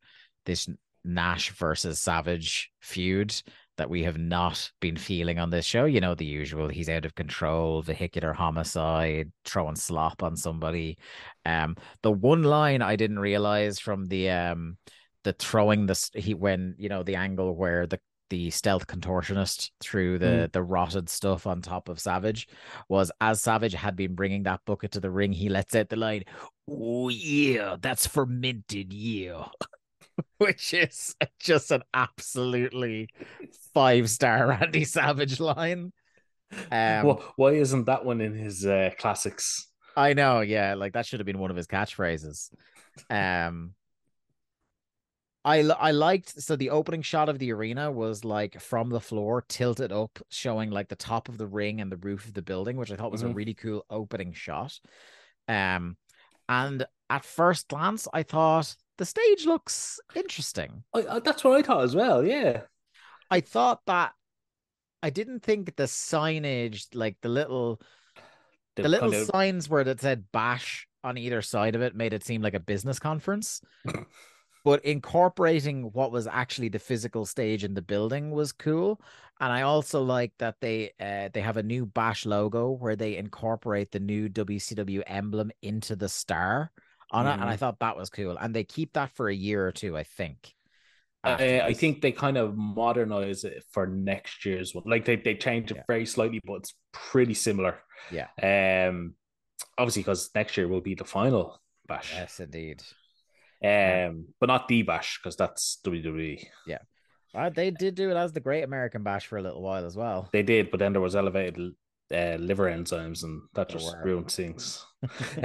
[0.45, 0.67] this
[1.03, 3.33] Nash versus Savage feud
[3.77, 5.85] that we have not been feeling on this show.
[5.85, 10.97] You know, the usual he's out of control, vehicular homicide, throwing slop on somebody.
[11.45, 14.77] Um, the one line I didn't realize from the um
[15.23, 20.19] the throwing the he when you know the angle where the the stealth contortionist threw
[20.19, 22.47] the the rotted stuff on top of Savage
[22.87, 25.95] was as Savage had been bringing that bucket to the ring, he lets out the
[25.95, 26.23] line,
[26.69, 29.47] "Oh yeah, that's fermented, yeah."
[30.37, 33.09] Which is just an absolutely
[33.73, 35.91] five star Randy Savage line.
[36.71, 39.67] Um, Wha- why isn't that one in his uh, classics?
[39.95, 42.49] I know, yeah, like that should have been one of his catchphrases.
[43.09, 43.73] Um,
[45.45, 49.41] I I liked so the opening shot of the arena was like from the floor
[49.47, 52.77] tilted up, showing like the top of the ring and the roof of the building,
[52.77, 53.35] which I thought was a Mhm.
[53.35, 54.79] really cool opening shot.
[55.47, 55.97] Um,
[56.47, 60.83] and at first glance, I thought the stage looks interesting.
[60.93, 62.23] I, I, that's what I thought as well.
[62.23, 62.63] Yeah.
[63.31, 64.11] I thought that
[65.01, 67.81] I didn't think the signage, like the little
[68.75, 72.25] The the little signs where that said bash on either side of it made it
[72.25, 73.61] seem like a business conference.
[74.65, 78.99] but incorporating what was actually the physical stage in the building was cool.
[79.39, 83.15] And I also like that they uh, they have a new bash logo where they
[83.15, 86.71] incorporate the new WCW emblem into the star
[87.11, 87.33] on it.
[87.33, 87.59] And I Mhm.
[87.59, 88.37] thought that was cool.
[88.37, 90.53] And they keep that for a year or two, I think.
[91.23, 94.85] Uh, I think they kind of modernize it for next year's one.
[94.87, 95.83] Like they they change it Yeah.
[95.87, 97.79] very slightly, but it's pretty similar.
[98.09, 98.29] Yeah.
[98.41, 99.15] Um,
[99.77, 102.13] obviously because next year will be the final bash.
[102.13, 102.81] Yes, indeed.
[103.61, 105.79] Um, but not the bash because that's.
[105.83, 106.49] WWE.
[107.35, 109.95] Uh, they did do it as the Great American Bash for a little while as
[109.95, 110.29] well.
[110.31, 111.75] They did, but then there was elevated
[112.11, 114.83] uh, liver enzymes, and that just ruined things.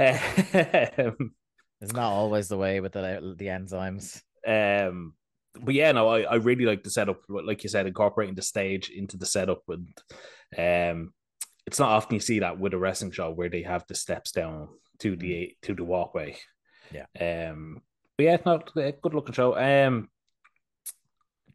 [0.97, 1.35] um,
[1.81, 4.21] It's not always the way with the the enzymes.
[4.47, 5.13] um,
[5.59, 7.21] but yeah, no, I, I really like the setup.
[7.29, 9.97] Like you said, incorporating the stage into the setup, and
[10.57, 11.13] um,
[11.65, 14.31] it's not often you see that with a wrestling show where they have the steps
[14.31, 16.37] down to the to the walkway.
[16.91, 17.49] Yeah.
[17.49, 17.81] Um.
[18.17, 19.57] But yeah, no, uh, good looking show.
[19.57, 20.09] Um.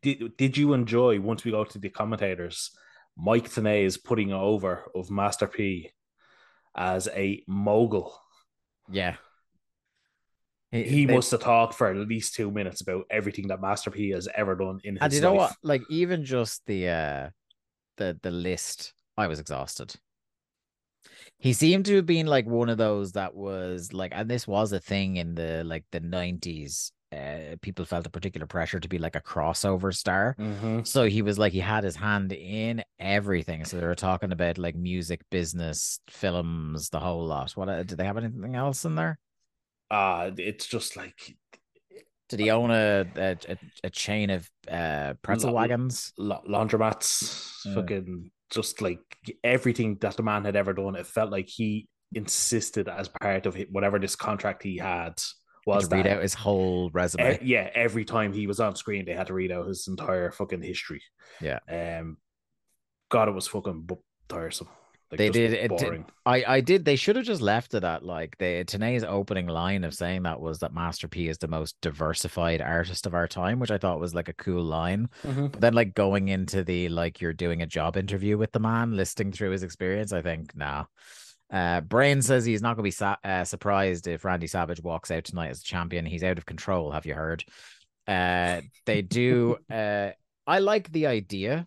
[0.02, 2.70] Did Did you enjoy once we go to the commentators?
[3.16, 5.90] Mike Tenay's putting over of Master P
[6.74, 8.18] as a mogul.
[8.90, 9.16] Yeah.
[10.72, 14.10] He they- must have talked for at least two minutes about everything that Master P
[14.10, 15.50] has ever done in his And you know life.
[15.50, 15.56] what?
[15.62, 17.30] Like even just the uh
[17.96, 19.94] the the list, I was exhausted.
[21.38, 24.72] He seemed to have been like one of those that was like, and this was
[24.72, 26.92] a thing in the like the nineties.
[27.12, 30.36] Uh, people felt a particular pressure to be like a crossover star.
[30.38, 30.86] Mhm.
[30.86, 33.64] So he was like he had his hand in everything.
[33.64, 37.50] So they were talking about like music, business, films, the whole lot.
[37.56, 39.18] What uh, did they have anything else in there?
[39.90, 41.36] Uh, it's just like
[42.28, 43.36] Did he own a a,
[43.84, 46.12] a, chain of uh pretzel Lo- wagons?
[46.16, 47.74] la- laundromats, Yeah.
[47.74, 49.00] fucking just like
[49.44, 50.96] everything that the man had ever done.
[50.96, 55.14] It felt like he insisted as part of whatever this contract he had
[55.66, 57.34] was to read out his whole resume.
[57.34, 60.30] e- yeah, every time he was on screen, they had to read out his entire
[60.32, 61.02] fucking history.
[61.40, 61.58] Yeah.
[61.68, 62.16] Um,
[63.10, 63.88] God, it was fucking
[64.28, 64.68] tiresome.
[65.10, 66.84] Like, They did- it did- I I did.
[66.84, 70.40] They should have just left it at like the Tenay's opening line of saying that
[70.40, 73.98] was that Master P is the most diversified artist of our time, which I thought
[73.98, 75.08] was like a cool line.
[75.24, 75.50] Mhm.
[75.50, 78.96] But then like going into the like you're doing a job interview with the man,
[78.96, 80.84] listing through his experience, I think nah.
[81.52, 85.10] Uh, Brain says he's not going to be sa- uh, surprised if Randy Savage walks
[85.10, 86.06] out tonight as a champion.
[86.06, 86.92] He's out of control.
[86.92, 87.44] Have you heard?
[88.06, 89.56] Uh, they do.
[89.70, 90.10] uh,
[90.46, 91.66] I like the idea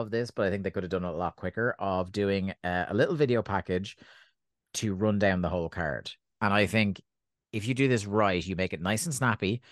[0.00, 2.52] of this, but I think they could have done it a lot quicker of doing
[2.62, 3.96] uh, a little video package
[4.74, 6.10] to run down the whole card.
[6.40, 7.00] And I think
[7.52, 9.62] if you do this right, you make it nice and snappy.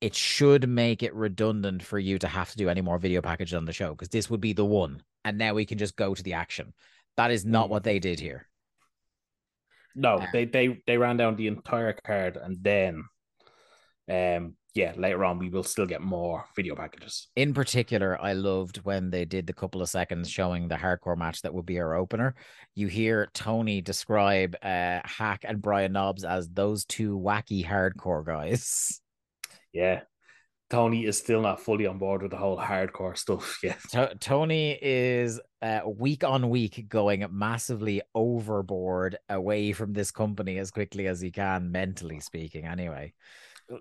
[0.00, 3.54] It should make it redundant for you to have to do any more video packages
[3.54, 5.02] on the show because this would be the one.
[5.24, 6.72] And now we can just go to the action.
[7.16, 7.70] That is not Mm.
[7.70, 8.48] what they did here.
[9.94, 13.04] No, Uh, they they they ran down the entire card and then
[14.08, 17.26] um yeah, later on we will still get more video packages.
[17.34, 21.42] In particular, I loved when they did the couple of seconds showing the hardcore match
[21.42, 22.36] that would be our opener.
[22.76, 29.00] You hear Tony describe uh, Hack and Brian Knobbs as those two wacky hardcore guys.
[29.72, 30.02] Yeah.
[30.70, 33.80] Tony is still not fully on board with the whole hardcore stuff yet.
[33.90, 40.70] To- Tony is uh, week on week going massively overboard away from this company as
[40.70, 42.64] quickly as he can, mentally speaking.
[42.64, 43.12] Anyway,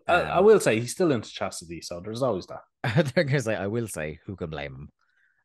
[0.08, 2.62] I, I Um, will say he's still into chastity, so there's always that.
[3.16, 4.90] Like I will say, who can blame him?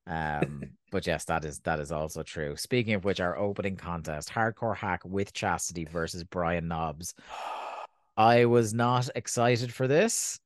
[0.07, 2.57] Um, but yes, that is that is also true.
[2.57, 7.15] Speaking of which, our opening contest, Hardcore Hack with Chastity versus Brian Knobbs.
[8.17, 10.39] I was not excited for this,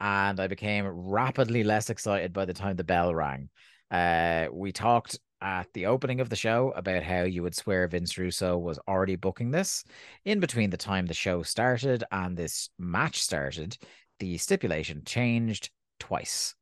[0.00, 3.48] and I became rapidly less excited by the time the bell rang.
[3.90, 8.16] Uh, we talked at the opening of the show about how you would swear Vince
[8.16, 9.84] Russo was already booking this.
[10.24, 13.76] In between the time the show started and this match started,
[14.18, 15.70] the stipulation changed
[16.00, 16.54] twice,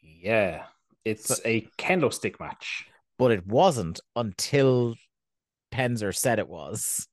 [0.00, 0.64] Yeah.
[1.04, 2.86] It's a candlestick match.
[3.18, 4.96] but it wasn't until
[5.72, 7.06] Penzer said it was.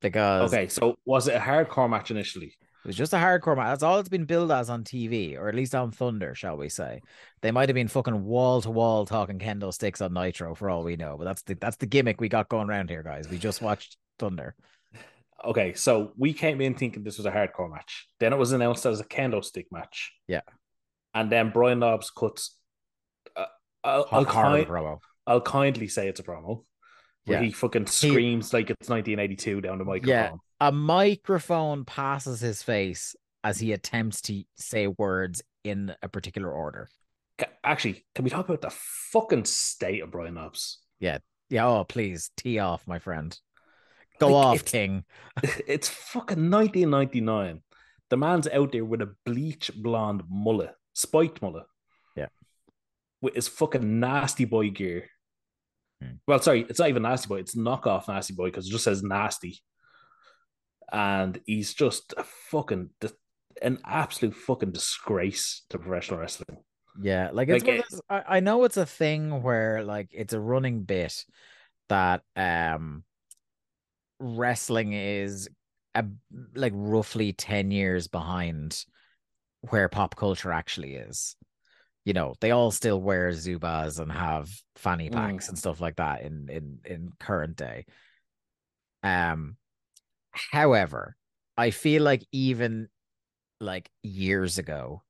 [0.00, 2.54] Because Okay, so was it a hardcore match initially?
[2.84, 3.68] It was just a hardcore match.
[3.68, 6.70] That's all it's been billed as on TV, or at least on Thunder, shall we
[6.70, 7.02] say?
[7.42, 10.82] They might have been fucking wall to wall talking kendo sticks on Nitro for all
[10.82, 13.28] we know, but that's the that's the gimmick we got going around here, guys.
[13.28, 14.54] We just watched Thunder.
[15.44, 18.08] Okay, so we came in thinking this was a hardcore match.
[18.18, 20.12] Then it was announced as a kendo stick match.
[20.26, 20.42] Yeah.
[21.14, 22.56] And then Brian Knobbs cuts.
[23.36, 23.46] Uh,
[23.84, 24.98] I'll, I'll, kind, promo.
[25.26, 26.64] I'll kindly say it's a promo.
[27.26, 27.46] Where Yeah.
[27.46, 30.08] he fucking screams like it's 1982 down the microphone.
[30.08, 30.32] Yeah.
[30.60, 36.88] A microphone passes his face as he attempts to say words in a particular order.
[37.64, 40.78] Actually, can we talk about the fucking state of Brian Knobbs?
[40.98, 43.38] Yeah, yeah, oh please, tee off, my friend.
[44.18, 45.04] Go Like, off, it's- King.
[45.66, 47.62] It's fucking 1999.
[48.10, 51.64] The man's out there with a bleach blonde mullet, spiked mullet.
[52.16, 52.26] Yeah.
[53.22, 55.08] With his fucking nasty boy gear.
[56.02, 56.14] Hmm.
[56.26, 59.02] Well, sorry, it's not even nasty boy, it's knockoff nasty boy because it just says
[59.02, 59.60] nasty.
[60.92, 62.90] And he's just a fucking
[63.62, 66.58] an absolute fucking disgrace to professional wrestling.
[67.00, 70.08] Yeah, like it's like one of those, I, I know it's a thing where like
[70.12, 71.24] it's a running bit
[71.88, 73.04] that um
[74.18, 75.48] wrestling is
[75.94, 76.04] a,
[76.54, 78.84] like roughly 10 years behind
[79.62, 81.36] where pop culture actually is.
[82.04, 86.22] You know, they all still wear Zubaz and have fanny packs and stuff like that
[86.22, 87.84] in in in current day.
[89.02, 89.56] Um
[90.32, 91.16] however,
[91.56, 92.88] I feel like even
[93.60, 95.02] like years ago,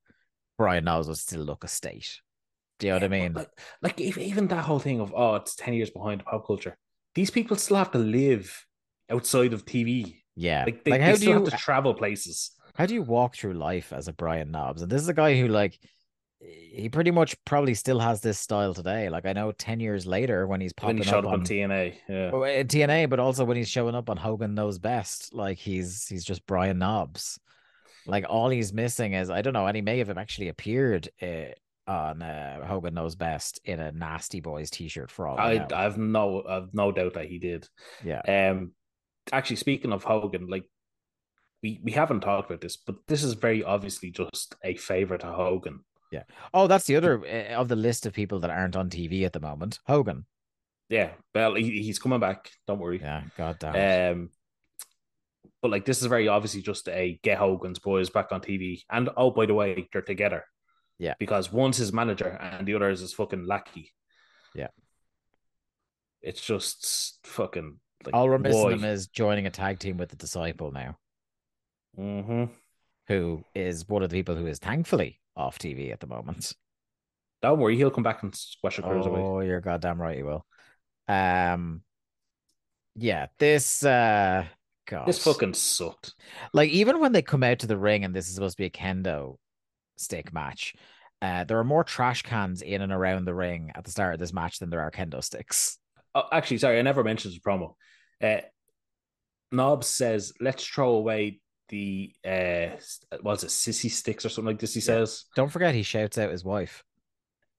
[0.57, 2.19] Brian Knobbs would still look a state.
[2.79, 3.33] Do you know what I mean?
[3.33, 3.49] Like,
[3.81, 6.77] like if, even that whole thing of oh, it's 10 years behind pop culture.
[7.15, 8.65] These people still have to live
[9.09, 10.15] outside of TV.
[10.35, 10.63] yeah.
[10.65, 12.51] Like they, like they how do still you have to travel places.
[12.75, 14.81] how do you walk through life as a Brian Knobbs?
[14.81, 15.79] And this is a guy who like
[16.41, 19.09] he pretty much probably still has this style today.
[19.09, 21.45] Like I know 10 years later when he's When popping he showed up up on
[21.45, 21.95] TNA.
[22.09, 22.31] Yeah.
[22.31, 26.07] Well, in TNA, but also when he's showing up on Hogan Knows Best, like he's
[26.07, 27.39] he's just Brian Knobbs.
[28.07, 31.53] Like all he's missing is I don't know, and he may have actually appeared uh,
[31.87, 35.67] on uh, Hogan Knows Best in a Nasty Boys t-shirt for all I.
[35.73, 37.67] I've no I've no doubt that he did.
[38.03, 38.71] yeah, Um
[39.31, 40.65] actually speaking of Hogan, like
[41.61, 45.27] we, we haven't talked about this, but this is very obviously just a favor to
[45.27, 45.81] Hogan.
[46.53, 49.33] Oh, that's the other uh, of the list of people that aren't on TV at
[49.33, 49.79] the moment.
[49.85, 50.25] Hogan.
[50.89, 52.49] Yeah, well, he, he's coming back.
[52.67, 52.99] Don't worry.
[53.01, 54.13] Yeah, god damn.
[54.13, 54.29] Um,
[55.61, 58.81] but like this is very obviously just a get Hogan's boys back on TV.
[58.89, 60.43] And oh, by the way, they're together.
[60.99, 61.13] Yeah.
[61.17, 63.91] Because one's his manager and the other is his fucking lackey.
[64.53, 64.67] Yeah.
[66.21, 70.15] It's just fucking like All we're missing him is joining a tag team with the
[70.15, 70.97] Disciple now,
[71.97, 72.49] Mhm.
[73.07, 76.53] who is one of the people who is thankfully off TV at the moment.
[77.41, 79.17] Don't worry, he'll come back and squash a cruiserweight.
[79.17, 80.45] Oh, you're goddamn right, he will.
[81.07, 81.81] Um,
[82.95, 84.45] yeah, this uh,
[84.87, 86.13] God, This fucking sucked.
[86.53, 88.67] like even when they come out to the ring and this is supposed to be
[88.67, 89.37] a kendo
[89.97, 90.75] stick match,
[91.21, 94.19] uh, there are more trash cans in and around the ring at the start of
[94.19, 95.77] this match than there are kendo sticks.
[96.13, 97.75] Oh, actually, sorry, I never mentioned the promo.
[98.21, 98.41] Uh,
[99.51, 101.39] Knobbs says, "Let's throw away
[101.71, 102.75] the uh,
[103.21, 106.29] what's it, sissy sticks or something like this." He says Don't forget, he shouts out
[106.29, 106.83] his wife,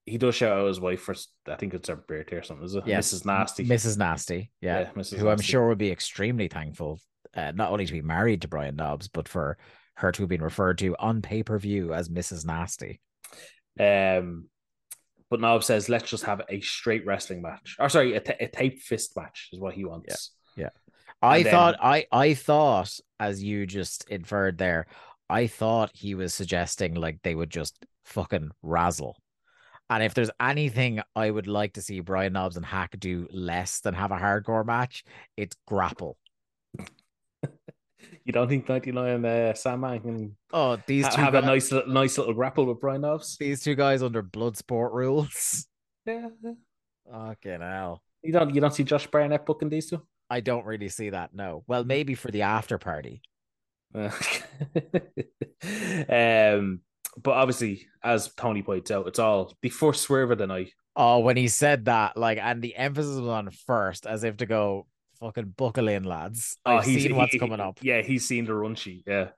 [0.05, 1.31] he does shout out his wife first.
[1.47, 2.65] I think it's her birthday or something.
[2.65, 2.83] Is it?
[2.85, 3.25] Yes, Mrs.
[3.25, 3.65] Nasty.
[3.65, 3.97] Mrs.
[3.97, 5.17] Nasty, yeah, Yeah, Mrs.
[5.17, 6.99] who I'm sure would be extremely thankful,
[7.35, 9.57] uh, not only to be married to Brian Dobbs, but for
[9.95, 12.45] her to have been referred to on pay per view as Mrs.
[12.45, 12.99] Nasty.
[13.79, 14.49] Um,
[15.29, 18.47] but Knobbs says, "Let's just have a straight wrestling match." Or sorry, a, ta- a
[18.47, 20.31] tape fist match is what he wants.
[21.23, 24.85] I then- thought I I thought as you just inferred there,
[25.29, 29.15] I thought he was suggesting like they would just fucking razzle.
[29.89, 33.79] And if there's anything I would like to see Brian Knobbs and Hak do less
[33.81, 35.03] than have a hardcore match,
[35.37, 36.17] it's grapple.
[38.25, 41.93] You don't think 99 uh, Sandman can Oh, these two have guys, a nice little,
[41.93, 43.37] nice little grapple with Brian Knobbs?
[43.37, 45.67] these two guys under blood sport rules.
[46.05, 46.27] Yeah.
[47.11, 48.01] Fucking hell.
[48.21, 50.01] You don't you don't see Josh Barnett booking these two?
[50.29, 51.33] I don't really see that.
[51.33, 51.63] No.
[51.67, 53.21] Well, maybe for the after party.
[56.09, 56.81] Um,
[57.21, 60.71] but obviously, as Tony points out, it's all the first swerve of the night.
[60.95, 64.45] Oh, when he said that, like, and the emphasis was on first, as if to
[64.45, 64.87] go
[65.19, 66.57] fucking buckle in, lads.
[66.65, 67.79] Oh, I've he's seen what's he- coming up.
[67.81, 69.03] Yeah, he's seen the run sheet.
[69.07, 69.29] Yeah,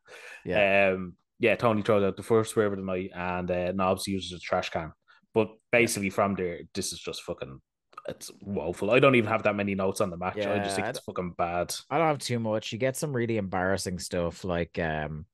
[0.46, 0.94] Yeah.
[0.96, 4.32] Um, yeah, Tony throws out the first swerve of the night, and uh, Knobbs uses
[4.32, 4.94] a trash can.
[5.34, 7.60] But basically, from there, this is just fucking.
[8.08, 8.92] It's woeful.
[8.92, 10.38] I don't even have that many notes on the match.
[10.38, 11.74] Yeah, I just think it's fucking bad.
[11.90, 12.72] I don't have too much.
[12.72, 15.26] You get some really embarrassing stuff like um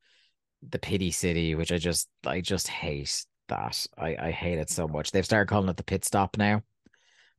[0.67, 3.86] the pity city, which I just I just hate that.
[3.97, 5.11] I, I hate it so much.
[5.11, 6.61] They've started calling it the pit stop now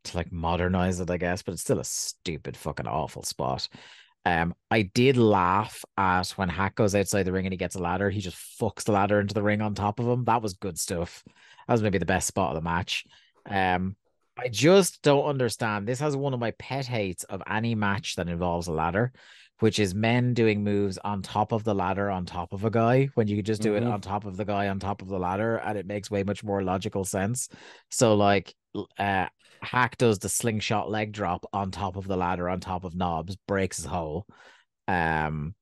[0.05, 3.69] to like modernize it, I guess, but it's still a stupid fucking awful spot.
[4.25, 7.83] Um, I did laugh at when Hak goes outside the ring and he gets a
[7.83, 8.09] ladder.
[8.11, 10.25] He just fucks the ladder into the ring on top of him.
[10.25, 11.25] That was good stuff.
[11.67, 13.05] That was maybe the best spot of the match.
[13.47, 13.97] Um,
[14.37, 15.87] I just don't understand.
[15.87, 19.13] This has one of my pet hates of any match that involves a ladder,
[19.61, 23.11] which is men doing moves on top of the ladder on top of a guy
[23.15, 23.93] when you could just do it Mhm.
[23.93, 26.43] on top of the guy on top of the ladder, and it makes way much
[26.43, 27.49] more logical sense.
[27.91, 28.55] So, like,
[28.99, 29.27] uh,
[29.61, 33.37] Hak does the slingshot leg drop on top of the ladder on top of Knobbs,
[33.47, 34.27] breaks his hole.
[34.89, 35.55] Um,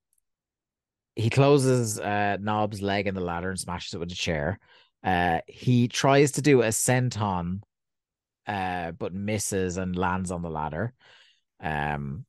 [1.17, 4.59] he closes uh Knobbs' leg in the ladder and smashes it with a chair.
[5.03, 7.61] Uh, he tries to do a senton,
[8.51, 10.93] uh, but misses and lands on the ladder.
[11.63, 12.27] Um,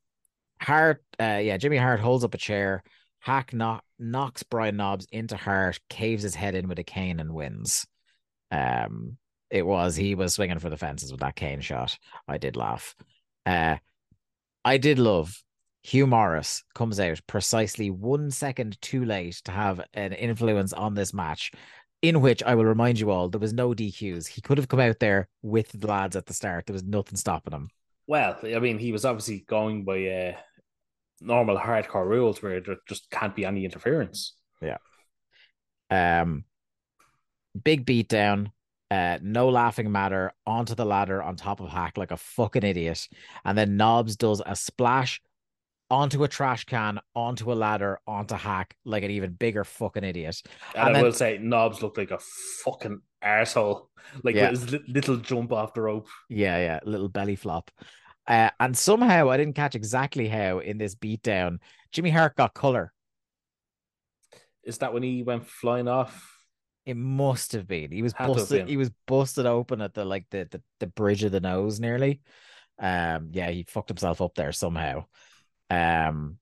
[0.61, 2.83] Hart, uh, yeah, Jimmy Hart holds up a chair.
[3.19, 7.33] Hak knock, knocks Brian Knobbs into Hart, caves his head in with a cane and
[7.33, 7.87] wins.
[8.51, 9.17] Um,
[9.49, 11.97] it was he was swinging for the fences with that cane shot.
[12.27, 12.95] I did laugh.
[13.45, 13.77] Uh,
[14.63, 15.35] I did love
[15.83, 21.13] Hugh Morris comes out precisely one second too late to have an influence on this
[21.13, 21.51] match,
[22.01, 24.27] in which I will remind you all there was no DQs.
[24.27, 26.65] He could have come out there with the lads at the start.
[26.65, 27.69] There was nothing stopping him.
[28.07, 30.33] Well, I mean, he was obviously going by uh,
[31.21, 34.33] normal hardcore rules where there just can't be any interference.
[34.61, 34.77] Yeah.
[35.89, 36.45] Um,
[37.63, 38.51] big beatdown.
[38.89, 43.07] Uh, no laughing matter onto the ladder on top of Hak like a fucking idiot,
[43.45, 45.21] and then Knobbs does a splash
[45.91, 50.41] onto a trash can, onto a ladder, onto Hak like an even bigger fucking idiot.
[50.73, 52.19] And, And I then- will say, Knobbs looked like a
[52.63, 53.89] fucking asshole,
[54.23, 54.49] Like Yeah.
[54.49, 56.07] his little jump off the rope.
[56.29, 57.69] Yeah, yeah, little belly flop.
[58.25, 61.59] Uh, and somehow I didn't catch exactly how in this beatdown
[61.91, 62.93] Jimmy Hart got color.
[64.63, 66.29] Is that when he went flying off?
[66.85, 67.91] It must have been.
[67.91, 68.69] He was Had busted.
[68.69, 72.21] He was busted open at the like the, the the bridge of the nose nearly.
[72.79, 75.05] Um, yeah, he fucked himself up there somehow.
[75.71, 76.37] Um,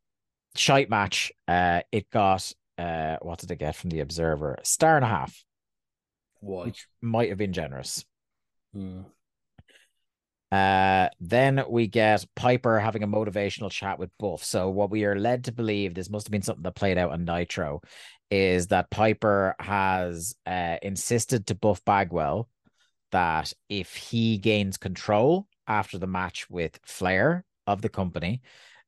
[0.56, 1.32] shite match.
[1.48, 4.58] Uh, it got uh, what did it get from the Observer?
[4.64, 5.44] Star and a half,
[6.40, 6.66] what?
[6.68, 8.04] which might have been generous.
[8.74, 9.02] Hmm.
[10.52, 14.44] Uh, then we get Piper having a motivational chat with Buff.
[14.44, 17.12] So what we are led to believe, this must have been something that played out
[17.12, 17.82] on Nitro,
[18.32, 22.50] is that Piper has uh, insisted to Buff Bagwell
[23.12, 28.42] that if he gains control after the match with Flair of the company,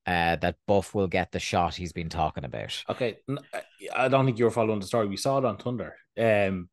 [0.06, 2.84] uh, that Buff will get the shot he's been talking about.
[2.90, 3.18] Okay,
[3.96, 5.08] I don't think you're following the story.
[5.08, 5.96] We saw it on Thunder.
[6.20, 6.70] Um,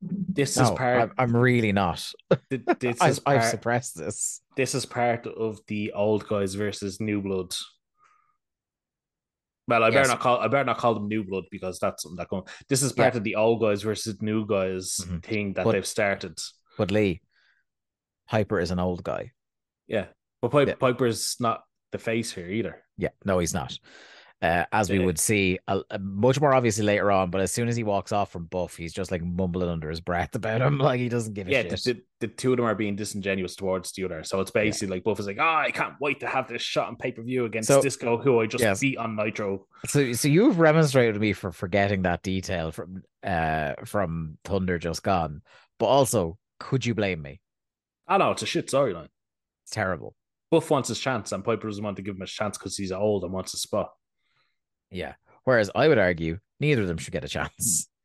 [0.00, 1.12] this is part.
[1.18, 2.08] I'm, really not.
[2.50, 3.50] th- this I've, is I've part.
[3.50, 4.40] suppressed this.
[4.56, 7.52] This is part of the old guys versus new blood.
[9.66, 10.38] Well, I better not call.
[10.38, 12.44] I better not call them new blood because that's something that going.
[12.70, 15.22] This is part of the old guys versus new guys Mhm.
[15.22, 16.38] thing that But- they've started.
[16.78, 17.20] But Lee,
[18.28, 19.32] Piper is an old guy.
[19.86, 20.06] Yeah,
[20.40, 20.76] but Piper, Yeah.
[20.76, 22.82] Piper's not the face here either.
[22.96, 23.78] Yeah, no, he's not.
[24.40, 27.74] Uh, as we would see uh, much more obviously later on, but as soon as
[27.74, 31.00] he walks off from Buff, he's just like mumbling under his breath about him, like
[31.00, 31.70] he doesn't give a Yeah, shit.
[31.82, 34.22] the, the, the two of them are being disingenuous towards the other.
[34.22, 36.86] So it's basically like Buff is like, oh, I can't wait to have this shot
[36.86, 38.78] on pay per view against So- Disco, who I just Yes.
[38.78, 39.66] beat on Nitro.
[39.86, 45.02] So, so you've remonstrated with me for forgetting that detail from uh from Thunder just
[45.02, 45.42] gone,
[45.80, 47.40] but also, could you blame me?
[48.06, 49.08] I know it's a shit storyline.
[49.64, 50.14] It's terrible.
[50.50, 52.92] Buff wants his chance, and Piper doesn't want to give him a chance because he's
[52.92, 53.90] old and wants a spot.
[54.90, 55.14] Yeah.
[55.44, 57.88] Whereas I would argue neither of them should get a chance.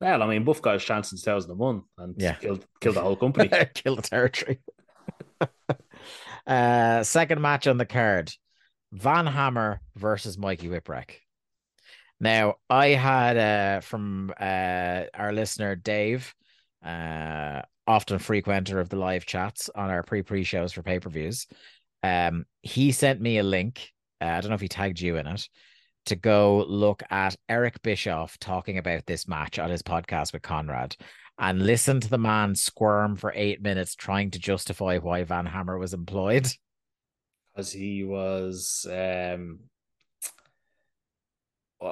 [0.00, 2.34] Well, I mean, Buff got his chance in 2001 and Yeah.
[2.34, 3.48] killed killed the whole company.
[3.74, 4.58] Kill the territory.
[6.46, 8.30] uh, second match on the card:
[8.92, 11.16] Van Hammer versus Mikey Whipwreck.
[12.20, 16.34] Now, I had uh, from uh, our listener Dave,
[16.84, 21.10] uh, often frequenter of the live chats on our pre pre shows for pay per
[21.10, 21.46] views.
[22.02, 23.90] Um, he sent me a link.
[24.20, 25.48] Uh, I don't know if he tagged you in it
[26.06, 30.96] to go look at Eric Bischoff talking about this match on his podcast with Conrad
[31.38, 35.78] and listen to the man squirm for eight minutes trying to justify why Van Hammer
[35.78, 36.46] was employed.
[37.54, 39.60] Because he was um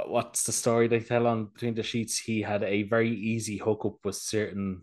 [0.07, 2.19] what's the story they tell on between the sheets?
[2.19, 4.83] He had a very easy hookup with certain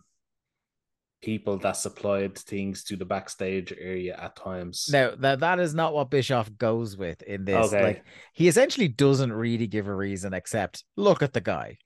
[1.22, 4.88] people that supplied things to the backstage area at times.
[4.92, 7.68] Now that that is not what Bischoff goes with in this.
[7.68, 7.84] Okay.
[7.84, 8.04] Like
[8.34, 11.78] he essentially doesn't really give a reason except look at the guy.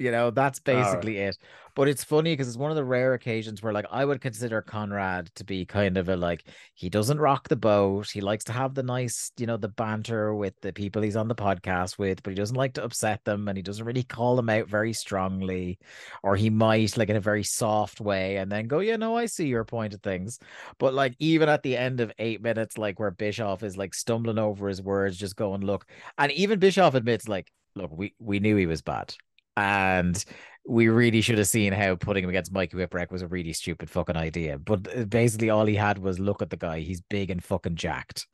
[0.00, 1.36] You know, that's basically it.
[1.76, 4.62] But it's funny because it's one of the rare occasions where like I would consider
[4.62, 6.44] Conrad to be kind of a like
[6.74, 8.08] he doesn't rock the boat.
[8.10, 11.28] He likes to have the nice, you know, the banter with the people he's on
[11.28, 14.36] the podcast with, but he doesn't like to upset them and he doesn't really call
[14.36, 15.78] them out very strongly.
[16.22, 19.26] Or he might like in a very soft way and then go, yeah, no, I
[19.26, 20.38] see your point of things.
[20.78, 24.38] But like even at the end of eight minutes, like where Bischoff is like stumbling
[24.38, 25.86] over his words, just going, look,
[26.16, 29.14] and even Bischoff admits, like, look, we we knew he was bad.
[29.56, 30.22] And
[30.66, 33.90] we really should have seen how putting him against Mikey Whipwreck was a really stupid
[33.90, 34.58] fucking idea.
[34.58, 37.76] But uh, basically, all he had was look at the guy; he's big and fucking
[37.76, 38.26] jacked.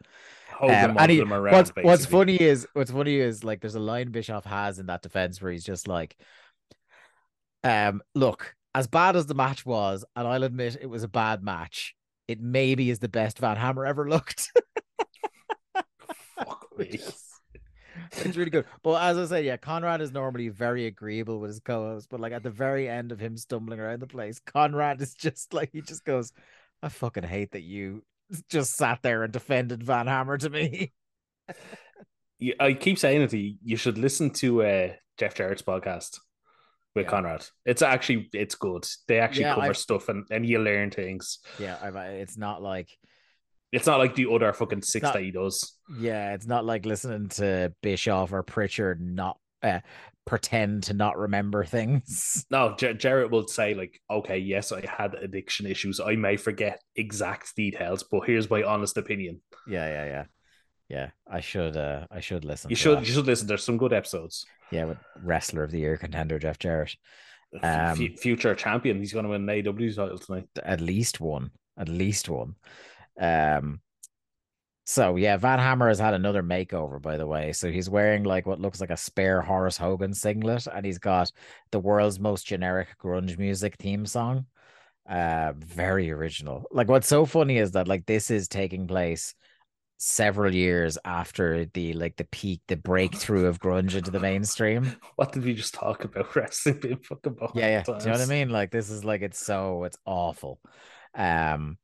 [0.60, 4.10] Um, and he- around, what's what's funny is what's funny is like there's a line
[4.10, 6.16] Bischoff has in that defense where he's just like,
[7.62, 11.42] um, look, as bad as the match was, and I'll admit it was a bad
[11.42, 11.94] match.
[12.28, 14.50] It maybe is the best Van Hammer ever looked.
[16.36, 17.00] Fuck me.
[18.12, 18.64] It's really good.
[18.82, 22.32] But as I said, yeah, Conrad is normally very agreeable with his co-host, but like
[22.32, 25.80] at the very end of him stumbling around the place, Conrad is just like he
[25.82, 26.32] just goes,
[26.82, 28.02] I fucking hate that you
[28.50, 30.92] just sat there and defended Van Hammer to me.
[32.60, 33.56] I keep saying it to you.
[33.64, 36.18] You should listen to uh, Jeff Jarrett's podcast
[36.94, 37.10] with Yeah.
[37.10, 37.46] Conrad.
[37.64, 38.84] It's actually it's good.
[39.08, 41.38] They actually Yeah, cover I've- stuff and, and you learn things.
[41.58, 42.90] Yeah, I, it's not like
[43.76, 45.76] It's not like the other fucking six not- that he does.
[46.00, 49.80] yeah, it's not like listening to Bischoff or Pritchard not uh,
[50.26, 52.44] pretend to not remember things.
[52.50, 56.00] No, J- Jarrett will say like, "Okay, yes, I had addiction issues.
[56.00, 60.24] I may forget exact details, but here's my honest opinion." Yeah, yeah, yeah.
[60.88, 62.70] Yeah, I should uh I should listen.
[62.70, 63.06] You should that.
[63.06, 63.48] you should listen.
[63.48, 64.44] There's some good episodes.
[64.70, 66.94] Yeah, with wrestler of the year contender Jeff Jarrett.
[67.62, 68.98] F- Um, future champion.
[68.98, 70.48] He's going to win an AEW title tonight.
[70.62, 72.54] at least one, at least one.
[73.20, 73.80] Um,
[74.84, 77.52] so yeah, Van Hammer has had another makeover, by the way.
[77.52, 81.32] So he's wearing like what looks like a spare Horace Hogan singlet, and he's got
[81.72, 84.46] the world's most generic grunge music theme song.
[85.08, 86.66] Uh, very original.
[86.70, 89.34] Like what's so funny is that like this is taking place
[89.98, 94.96] several years after the like the peak, the breakthrough of grunge into the mainstream.
[95.16, 96.34] What did we just talk about?
[96.36, 97.82] Wrestling being fucking Yeah, yeah.
[97.82, 98.50] Do you know what I mean?
[98.50, 100.60] Like this is like it's so it's awful.
[101.14, 101.78] Um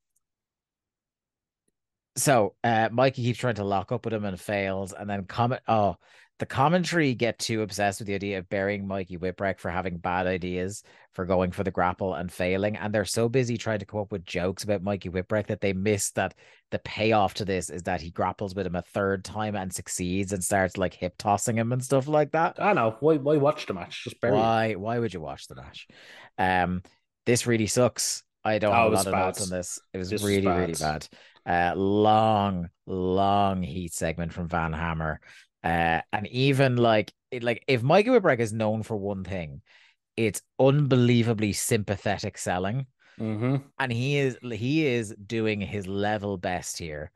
[2.17, 5.63] so uh Mikey keeps trying to lock up with him and fails, and then comment
[5.69, 5.97] oh
[6.39, 10.27] the commentary get too obsessed with the idea of burying Mikey Whipwreck for having bad
[10.27, 10.83] ideas
[11.13, 14.11] for going for the grapple and failing, and they're so busy trying to come up
[14.11, 16.35] with jokes about Mikey Whipwreck that they miss that
[16.73, 20.33] the payoff to this is that he grapples with him a third time and succeeds
[20.33, 22.61] and starts like hip tossing him and stuff like that.
[22.61, 22.97] I know.
[22.99, 24.03] Why why watch the match?
[24.05, 24.39] Just bury it.
[24.41, 24.75] Why?
[24.75, 25.87] Why would you watch the match?
[26.39, 26.83] Um,
[27.25, 28.25] this really sucks.
[28.43, 29.79] I don't Oh, have a lot of notes on this.
[29.93, 31.07] It was This was really, really bad.
[31.45, 35.21] Uh, long, long heat segment from Van Hammer.
[35.65, 39.61] Uh, and even like, it, like if Mikey Whipwreck is known for one thing,
[40.17, 42.87] it's unbelievably sympathetic selling,
[43.21, 43.57] Mm-hmm.
[43.79, 47.11] and he is he is doing his level best here,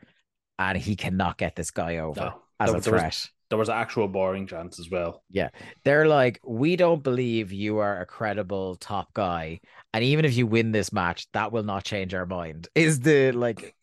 [0.58, 3.30] and he cannot get this guy over No, as there- a there was- threat.
[3.48, 5.22] There was actual boring chance as well.
[5.30, 5.50] Yeah,
[5.84, 9.60] they're like, we don't believe you are a credible top guy.
[9.94, 12.66] And even if you win this match, that will not change our mind.
[12.74, 13.76] Is the like,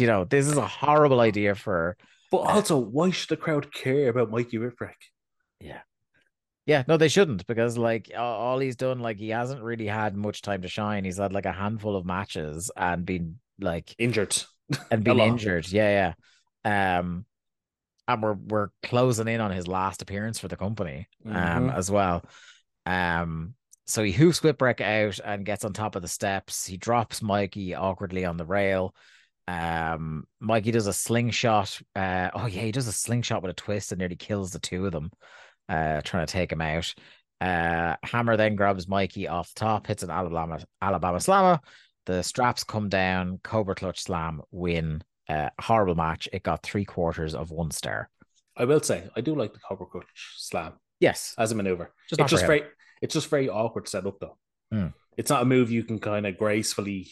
[0.00, 1.96] you know, this is a horrible idea for.
[2.30, 4.94] But also, why should the crowd care about Mikey Whipwreck?
[5.60, 5.80] Yeah,
[6.66, 10.42] Yeah, no, they shouldn't because like all he's done, like he hasn't really had much
[10.42, 11.04] time to shine.
[11.04, 14.36] He's had like a handful of matches and been like Injured.
[14.90, 15.68] and been injured.
[15.70, 16.14] Yeah,
[16.64, 16.98] yeah.
[16.98, 17.24] Um,
[18.06, 21.74] and we're we're closing in on his last appearance for the company, um, Mhm.
[21.74, 22.24] as well.
[22.86, 23.54] Um,
[23.86, 26.66] so he hoofs Whipwreck out and gets on top of the steps.
[26.66, 28.94] He drops Mikey awkwardly on the rail.
[29.48, 31.80] Um, Mikey does a slingshot.
[31.96, 34.84] Uh, oh yeah, he does a slingshot with a twist and nearly kills the two
[34.84, 35.10] of them.
[35.68, 36.94] Uh, trying to take him out.
[37.40, 41.60] Uh, Hammer then grabs Mikey off the top, hits an Alabama Alabama slammer.
[42.04, 43.40] The straps come down.
[43.42, 45.02] Cobra clutch slam win.
[45.28, 46.28] Uh, horrible match.
[46.32, 48.10] It got three quarters of one star.
[48.56, 50.72] I will say, I do like the Cobra Clutch slam.
[51.00, 51.34] Yes.
[51.38, 51.94] as a maneuver.
[52.10, 52.64] Just it's just very
[53.00, 54.36] it's just very awkward set up though.
[54.72, 54.88] Hmm.
[55.16, 57.08] It's not a move you can kind of gracefully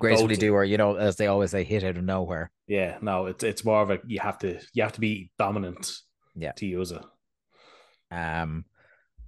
[0.00, 2.50] Gracefully do, or you know, as they always say, hit out of nowhere.
[2.66, 5.92] yeah, no, it's it's more of a you have to you have to be dominant
[6.34, 6.52] Yeah.
[6.52, 7.02] to use it.
[8.10, 8.64] Um,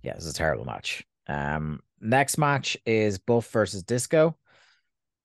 [0.03, 1.05] yeah, is a terrible match.
[1.29, 4.37] Um, next match is Buff versus Disco.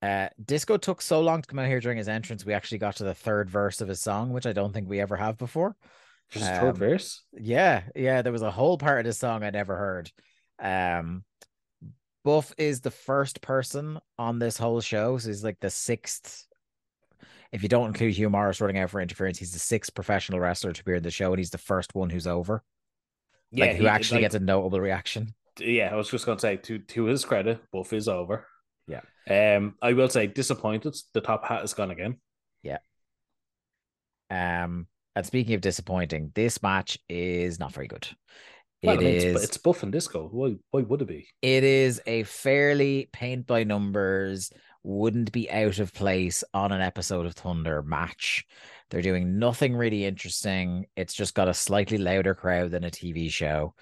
[0.01, 2.45] Uh, Disco took so long to come out here during his entrance.
[2.45, 4.99] We actually got to the third verse of his song, which I don't think we
[4.99, 5.75] ever have before.
[6.29, 7.23] Just a Um, third verse.
[7.33, 10.11] Yeah, yeah, there was a whole part of this song I never heard.
[10.59, 11.23] Um,
[12.27, 16.45] Buff is the first person on this whole show, so he's like the sixth.
[17.53, 20.73] If you don't include Hugh Morris running out for interference, he's the sixth professional wrestler
[20.73, 22.65] to appear in the show, and he's the first one who's over,
[23.53, 25.33] like who he- actually like, gets a notable reaction.
[25.57, 28.45] yeah, I was just gonna say to to his credit, Buff is over.
[28.87, 29.03] Yeah.
[29.29, 30.97] Um, I will say disappointed.
[31.13, 32.17] The top hat is gone again.
[32.61, 32.79] Yeah.
[34.29, 38.05] Um, and speaking of disappointing, this match is not very good.
[38.81, 39.23] It Well, I mean, is.
[39.23, 40.29] it's, it's Buff and Disco.
[40.31, 41.27] Why why would it be?
[41.41, 44.51] It is a fairly paint by numbers,
[44.83, 48.45] wouldn't be out of place on an episode of Thunder match.
[48.89, 50.85] They're doing nothing really interesting.
[50.95, 53.73] It's just got a slightly louder crowd than a TV show.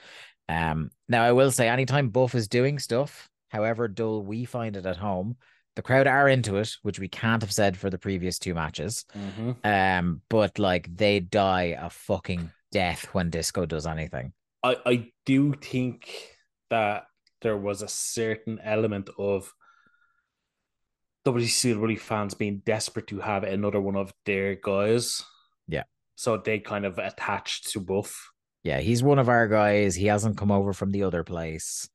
[0.49, 4.85] Um, now I will say, anytime Buff is doing stuff, however dull we find it
[4.85, 5.35] at home,
[5.75, 9.05] the crowd are into it, which we can't have said for the previous two matches.
[9.63, 14.33] Um, but like they die a fucking death when Disco does anything.
[14.65, 16.11] I, I do think
[16.71, 17.05] that
[17.43, 19.53] there was a certain element of
[21.23, 25.23] WCW fans being desperate to have another one of their guys.
[25.67, 25.83] Yeah.
[26.15, 28.31] So they kind of attached to Buff.
[28.63, 29.93] Yeah, he's one of our guys.
[29.93, 31.87] He hasn't come over from the other place.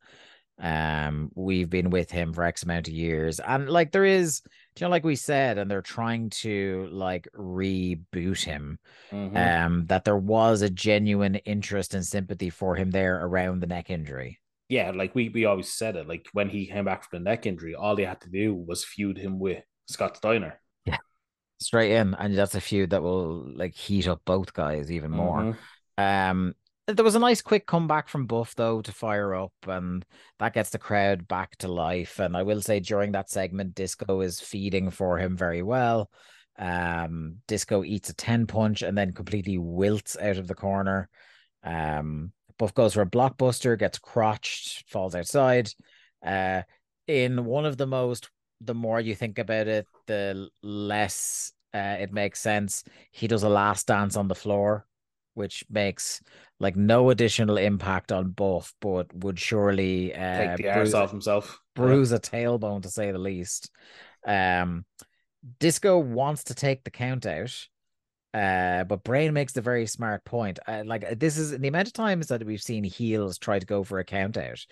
[0.61, 3.41] Um, we've been with him for X amount of years.
[3.41, 4.43] And like there is,
[4.79, 8.79] you know, like we said, and they're trying to like reboot him.
[9.13, 9.37] Mhm.
[9.67, 13.91] Um, that there was a genuine interest and sympathy for him there around the neck
[13.91, 14.39] injury.
[14.69, 16.07] yeah, like we, we always said it.
[16.07, 18.85] Like when he came back from the neck injury, all they had to do was
[18.85, 20.61] feud him with Scott Steiner.
[20.87, 20.99] Yeah,
[21.61, 25.57] Straight in, and that's a feud that will like heat up both guys even more.
[25.99, 26.31] Mhm.
[26.31, 26.55] Um,
[26.93, 30.05] there was a nice quick comeback from Buff though to fire up, and
[30.39, 32.19] that gets the crowd back to life.
[32.19, 36.11] And I will say during that segment, Disco is feeding for him very well.
[36.59, 41.09] Um, Disco eats a 10 punch and then completely wilts out of the corner.
[41.65, 45.71] Um, Buff goes for a blockbuster, gets crotched, falls outside.
[46.25, 46.63] Uh,
[47.07, 48.31] in one of the most,
[48.61, 52.85] the more you think about it, the less uh, it makes sense.
[53.11, 54.87] He does a last dance on the floor,
[55.35, 56.23] which makes
[56.59, 61.61] like no additional impact on Buff, but would surely uh, Take the bruise, off himself.
[61.75, 63.71] bruise a tailbone to say the least.
[64.27, 64.85] Um,
[65.59, 67.57] Disco wants to take the count out,
[68.35, 70.59] uh, but Brain makes the very smart point.
[70.67, 73.83] Uh, like this is the amount of times that we've seen heels try to go
[73.83, 74.65] for a count out.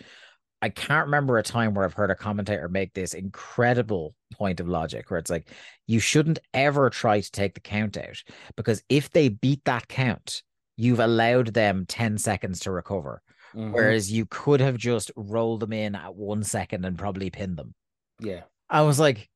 [0.61, 4.68] I can't remember a time where I've heard a commentator make this incredible point of
[4.68, 5.48] logic where it's like
[5.86, 8.22] you shouldn't ever try to take the count out
[8.56, 10.42] because if they beat that count,
[10.78, 13.20] you've allowed them 10 seconds to recover.
[13.54, 13.72] Mhm.
[13.72, 17.74] Whereas you could have just rolled them in at one second and probably pinned them.
[18.20, 18.44] yeah.
[18.70, 19.28] I was like,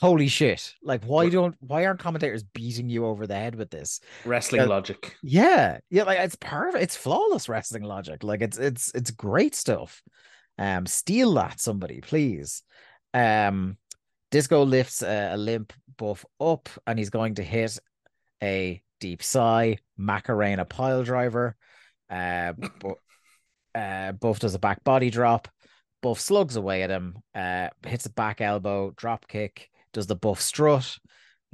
[0.00, 0.74] holy shit.
[0.82, 4.00] Like, why don't why aren't commentators beating you over the head with this?
[4.24, 5.16] Wrestling Uh, logic.
[5.22, 5.78] Yeah.
[5.90, 6.82] Yeah, like it's perfect.
[6.82, 8.24] It's flawless wrestling logic.
[8.24, 10.02] Like it's it's it's great stuff.
[10.58, 12.62] Um, steal that, somebody, please.
[13.14, 13.76] Um,
[14.30, 17.78] Disco lifts a, a limp buff up and he's going to hit
[18.42, 21.56] a deep sigh, Macarena pile driver.
[22.10, 22.52] Uh,
[23.74, 25.48] uh, Buff does a back body drop.
[26.00, 30.40] Buff slugs away at him, uh, hits a back elbow, drop kick, does the Buff
[30.40, 30.96] strut,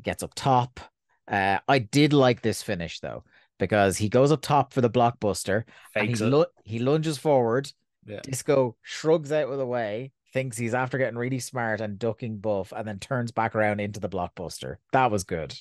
[0.02, 0.80] gets up top.
[1.26, 3.24] Uh, I did like this finish though,
[3.58, 5.64] because he goes up top for the blockbuster
[5.94, 7.72] and he, lu- he lunges forward.
[8.06, 8.20] Yeah.
[8.22, 12.72] Disco shrugs out of the way, thinks he's after getting really smart and ducking Buff,
[12.76, 14.76] and then turns back around into the blockbuster.
[14.92, 15.58] That was good.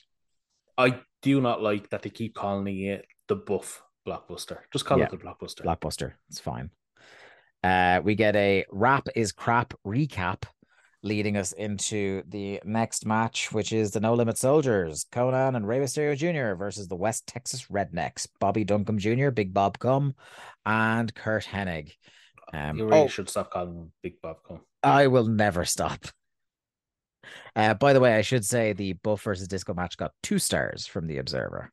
[0.78, 4.60] I do you not like that they keep calling it the buff blockbuster.
[4.72, 5.06] Just call Yeah.
[5.06, 5.64] it the blockbuster.
[5.64, 6.14] Blockbuster.
[6.30, 6.70] It's fine.
[7.64, 10.44] Uh, we get a rap is crap recap,
[11.02, 15.80] leading us into the next match, which is the No Limit Soldiers, Konnan and Rey
[15.80, 16.56] Mysterio Jr.
[16.56, 20.14] versus the West Texas Rednecks, Bobby Duncum Jr., Big Bob Cum,
[20.66, 21.94] and Curt Hennig.
[22.54, 24.62] Um, you really oh, should stop calling him Big Bob Come.
[24.84, 26.06] I will never stop.
[27.56, 30.86] Uh, by the way, I should say the Buff versus Disco match got two stars
[30.86, 31.72] from the Observer,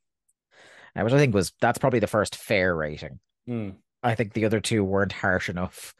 [0.96, 3.18] uh, which I think was that's probably the first fair rating.
[3.46, 3.70] Hmm.
[4.02, 5.94] I think the other two weren't harsh enough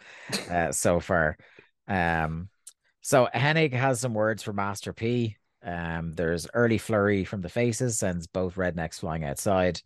[0.50, 1.36] uh, so far.
[1.86, 2.48] Um,
[3.02, 5.36] so Hennig has some words for Master P.
[5.62, 9.80] Um, there's early flurry from the faces, sends both rednecks flying outside.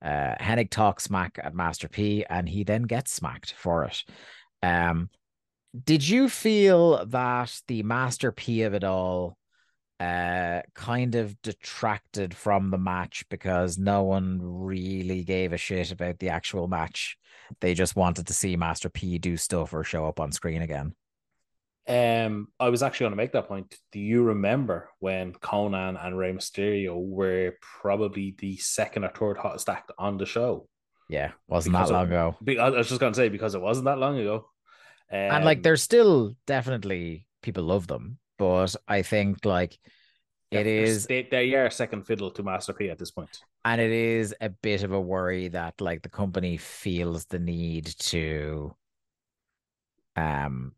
[0.00, 4.04] Uh, Hennig talks smack at Master P, and he then gets smacked for it.
[4.62, 5.10] Um,
[5.84, 9.36] did you feel that the Master P of it all
[10.00, 16.18] uh kind of detracted from the match because no one really gave a shit about
[16.18, 17.16] the actual match?
[17.60, 20.94] They just wanted to see Master P do stuff or show up on screen again.
[21.88, 23.74] Um, I was actually going to make that point.
[23.92, 29.70] Do you remember when Konnan and Rey Mysterio were probably the second or third hottest
[29.70, 30.68] act on the show?
[31.08, 32.62] Yeah, wasn't Because that long of- ago.
[32.62, 34.50] I was just going to say because it wasn't that long ago.
[35.10, 39.78] And like Um, there's still definitely people love them, but I think like
[40.50, 43.44] it is they, they are second fiddle to Master P at this point.
[43.64, 47.86] and it is a bit of a worry that like the company feels the need
[47.98, 48.74] to
[50.16, 50.74] um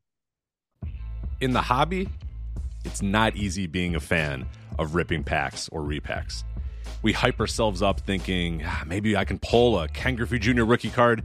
[1.40, 2.08] in the hobby,
[2.84, 4.46] it's not easy being a fan
[4.78, 6.44] of ripping packs or repacks.
[7.02, 10.64] We hype ourselves up thinking "Ah, maybe I can pull a Ken Griffey Jr.
[10.64, 11.24] rookie card,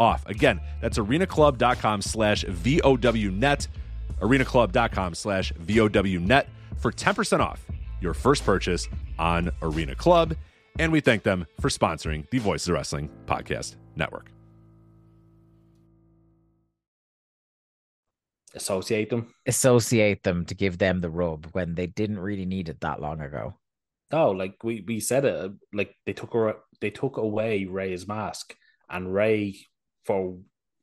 [0.00, 0.26] off.
[0.26, 3.68] Again, that's arenaclub.com slash VOWnet.
[4.20, 6.46] Arenaclub.com slash VOWnet
[6.78, 7.64] for 10% off
[8.00, 8.88] your first purchase
[9.18, 10.34] on Arena Club.
[10.78, 14.30] And we thank them for sponsoring the Voices of Wrestling Podcast Network.
[18.54, 19.32] Associate them.
[19.46, 23.20] associate them to give them the rub when they didn't really need it that long
[23.20, 23.54] ago.
[24.12, 28.56] No, like we, we said it, like they took her, they took away Rey's mask,
[28.88, 29.56] and Rey,
[30.04, 30.38] for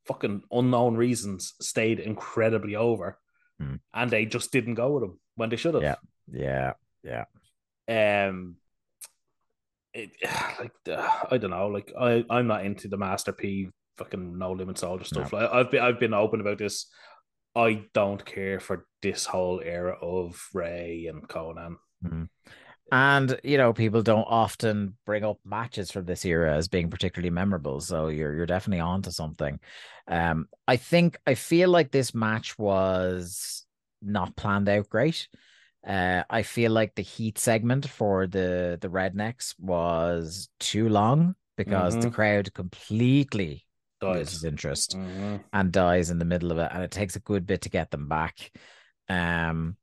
[0.05, 3.18] fucking unknown reasons, stayed incredibly over,
[3.59, 3.76] Hmm.
[3.93, 5.84] and they just didn't go with him when they should have.
[5.84, 5.95] Yeah.
[6.32, 6.74] Yeah,
[7.88, 8.28] yeah.
[8.28, 8.57] um
[9.93, 10.11] it
[10.59, 14.51] like uh, i don't know like i i'm not into the master p fucking no
[14.51, 16.88] limit soldier stuff like i've been i've been open about this
[17.55, 21.78] i don't care for this whole era of ray and conan
[22.92, 27.30] And you know, people don't often bring up matches from this era as being particularly
[27.30, 27.82] memorable.
[27.82, 29.60] So you're you're definitely onto something.
[30.08, 33.66] Um, I think I feel like this match was
[34.02, 35.28] not planned out great.
[35.86, 41.98] Uh, I feel like the heat segment for the the rednecks was too long because
[41.98, 42.10] the Mhm.
[42.10, 43.66] crowd completely
[44.02, 44.30] Dies.
[44.30, 45.44] loses interest Mhm.
[45.54, 47.92] and dies in the middle of it, and it takes a good bit to get
[47.92, 48.52] them back.
[49.10, 49.78] Um,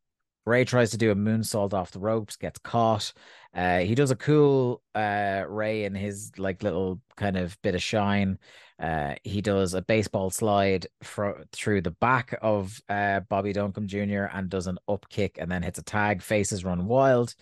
[0.46, 3.12] Rey tries to do a moonsault off the ropes, gets caught.
[3.54, 7.82] Uh, he does a cool uh Rey in his like little kind of bit of
[7.82, 8.38] shine.
[8.78, 14.24] Uh, he does a baseball slide fro- through the back of uh Bobby Duncum Jr.
[14.36, 16.22] and does an up kick and then hits a tag.
[16.22, 17.34] Faces run wild.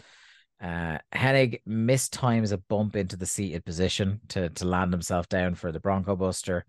[0.62, 5.72] Uh, Hennig mistimes a bump into the seated position to to land himself down for
[5.72, 6.64] the Bronco Buster,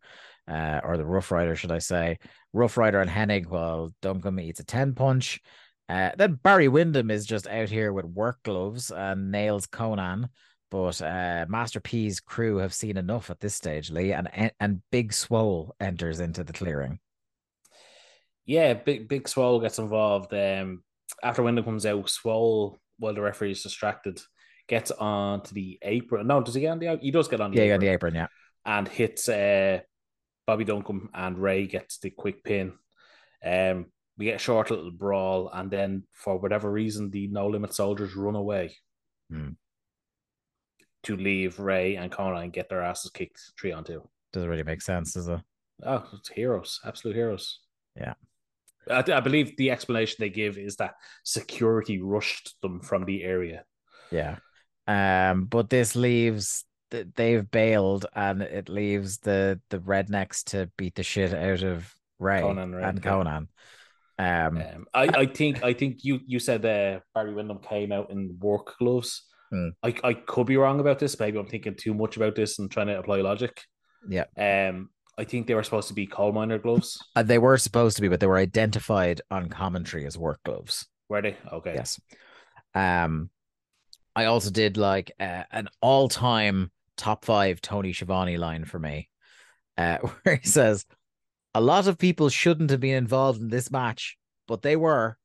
[0.47, 2.17] uh, or the Rough Rider, should I say?
[2.53, 5.41] Rough Rider and Hennig, while Duncombe eats a ten punch.
[5.89, 10.29] Uh, then Barry Windham is just out here with work gloves and nails Konnan.
[10.71, 14.27] But uh, Master P's crew have seen enough at this stage, Lee, and
[14.59, 16.99] and Big Swole enters into the clearing.
[18.45, 20.33] Yeah, big big Swole gets involved.
[20.33, 20.83] Um,
[21.21, 24.19] after Windham comes out, Swole, while the referee is distracted,
[24.67, 26.25] gets onto the apron.
[26.25, 26.97] No, does he get on the?
[27.01, 28.27] He does get on the Yeah, apron the apron, yeah.
[28.65, 29.79] and hits uh,
[30.47, 32.73] Bobby Duncum and Rey gets the quick pin.
[33.45, 33.87] Um,
[34.17, 38.15] we get a short little brawl, and then for whatever reason, the No Limit soldiers
[38.15, 38.75] run away
[39.31, 39.51] Hmm.
[41.03, 44.07] to leave Rey and Konnan get their asses kicked three on two.
[44.31, 45.39] Doesn't really make sense, does it?
[45.83, 47.59] Oh, it's heroes, absolute heroes.
[47.95, 48.13] Yeah.
[48.89, 53.63] I, I believe the explanation they give is that security rushed them from the area.
[54.11, 54.37] Yeah.
[54.87, 60.95] Um, but this leaves th- they've bailed and it leaves the the rednecks to beat
[60.95, 63.01] the shit out of Rey Konnan, Rey, and.
[63.01, 63.47] Konnan.
[64.23, 68.09] Um, Um, I, I think I think you you said uh, Barry Windham came out
[68.11, 69.23] in work gloves.
[69.51, 69.69] Hmm.
[69.83, 71.19] I, I could be wrong about this.
[71.19, 73.61] Maybe I'm thinking too much about this and trying to apply logic.
[74.09, 74.25] Yeah.
[74.37, 76.97] Um, I think they were supposed to be coal miner gloves.
[77.15, 80.87] uh, they were supposed to be, but they were identified on commentary as work gloves.
[81.09, 81.37] Were they?
[81.51, 81.75] Okay.
[81.75, 81.99] Yes.
[82.73, 83.29] Um,
[84.15, 89.09] I also did like uh, an all-time top five Tony Schiavone line for me,
[89.77, 90.85] uh, where he says,
[91.53, 95.17] "A lot of people shouldn't have been involved in this match, but they were."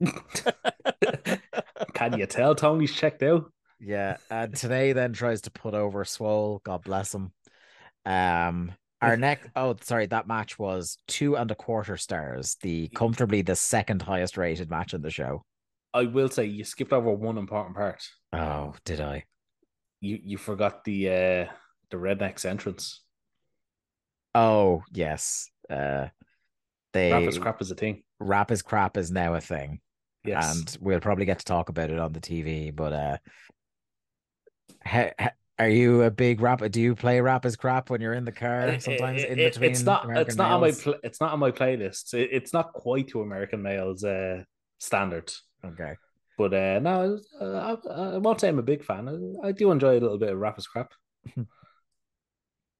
[1.94, 3.52] Can you tell Tony's checked out?
[3.78, 6.60] Yeah, and Tenay then tries to put over Swole.
[6.64, 7.32] God bless him.
[8.04, 9.48] Um, our next.
[9.56, 12.56] Oh, sorry, that match was two and a quarter stars.
[12.60, 15.44] The comfortably the second highest rated match in the show.
[15.92, 18.06] I will say you skipped over one important part.
[18.32, 19.24] Oh, did I?
[20.00, 21.52] You you forgot the uh
[21.90, 23.02] the rednecks entrance.
[24.34, 25.50] Oh, yes.
[25.70, 26.08] Uh,
[26.92, 28.02] they Rap is crap is a thing.
[28.18, 29.80] rap is crap is now a thing,
[30.24, 30.56] Yes.
[30.58, 32.74] and we'll probably get to talk about it on the TV.
[32.74, 33.16] But uh,
[34.84, 36.62] ha, ha- are you a big rap?
[36.70, 38.80] Do you play rap is crap when you're in the car?
[38.80, 39.70] Sometimes it- in between.
[39.70, 40.82] it's not American it's not on my males?
[40.82, 42.14] pl- it's not on my playlist.
[42.14, 44.42] It- it's not quite to American males uh
[44.78, 45.32] standard.
[45.64, 45.94] Okay.
[46.38, 49.36] But uh, no, uh, I, I won't say I'm a big fan.
[49.44, 50.92] I, I do enjoy a little bit of rap is crap.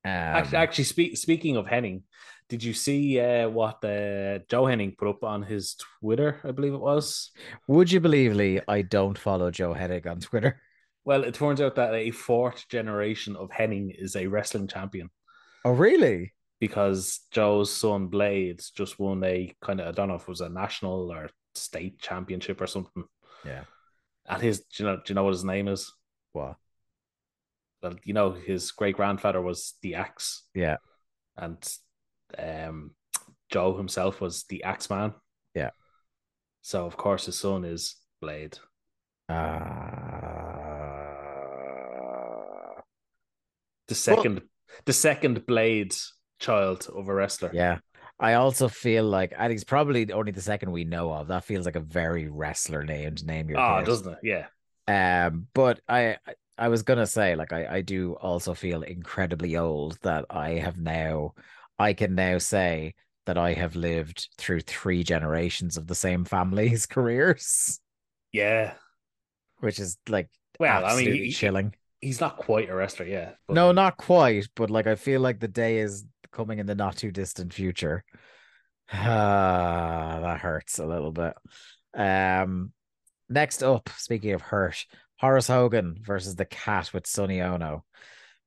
[0.02, 2.00] Um, actually, actually speak, speaking of Hennig,
[2.50, 6.38] did you see uh, what uh, Joe Hennig put up on his Twitter?
[6.44, 7.30] I believe it was.
[7.68, 8.60] Would you believe, Lee?
[8.68, 10.60] I don't follow Joe Hennig on Twitter.
[11.02, 15.08] Well, it turns out that a fourth generation of Hennig is a wrestling champion
[15.64, 16.34] Oh, really?
[16.60, 20.42] because Joe's son Blades just won a kind of I don't know if it was
[20.42, 23.04] a national or state championship or something.
[23.46, 23.64] Yeah.
[24.28, 25.90] And his, do you know, do you know what his name is?
[26.32, 26.56] What?
[27.82, 30.76] Well, you know, his great grandfather was the Axe, Yeah.
[31.38, 31.56] and
[32.38, 32.92] um,
[33.50, 35.14] Joe himself was the Axeman.
[35.54, 35.70] Yeah.
[36.62, 38.58] So of course his son is Blade.
[42.20, 42.80] Uh,
[43.88, 44.42] the second
[44.86, 45.94] the second blade
[46.38, 47.50] child of a wrestler.
[47.52, 47.78] yeah.
[48.22, 51.28] I also feel like, I think it's probably only the second we know of.
[51.28, 53.86] That feels like a very wrestler named name your Oh, kid.
[53.86, 54.18] doesn't it?
[54.22, 55.26] Yeah.
[55.26, 59.56] Um, but I, I- I was gonna say, like, I, I do also feel incredibly
[59.56, 61.32] old that I have now,
[61.80, 62.94] I can now say
[63.26, 67.80] that I have lived through three generations of the same family's careers,
[68.32, 68.74] Yeah.
[69.60, 70.28] which is like
[70.58, 71.74] Well, I mean, he- chilling.
[72.00, 73.32] He's not quite a wrestler, yeah.
[73.46, 76.74] but- No, not quite, but like I feel like the day is coming in the
[76.74, 78.04] not too distant future.
[78.92, 81.34] Ah, that hurts a little bit.
[81.94, 82.72] Um,
[83.28, 84.86] next up, speaking of hurt,
[85.18, 87.84] Horace Hogan versus the Cat with Sonny Ono.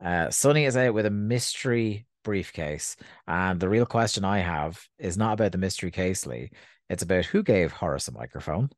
[0.03, 2.95] Uh, Sonny is out with a mystery briefcase,
[3.27, 6.49] and the real question I have is not about the mystery case, Lee.
[6.89, 8.69] It's about who gave Horace a microphone.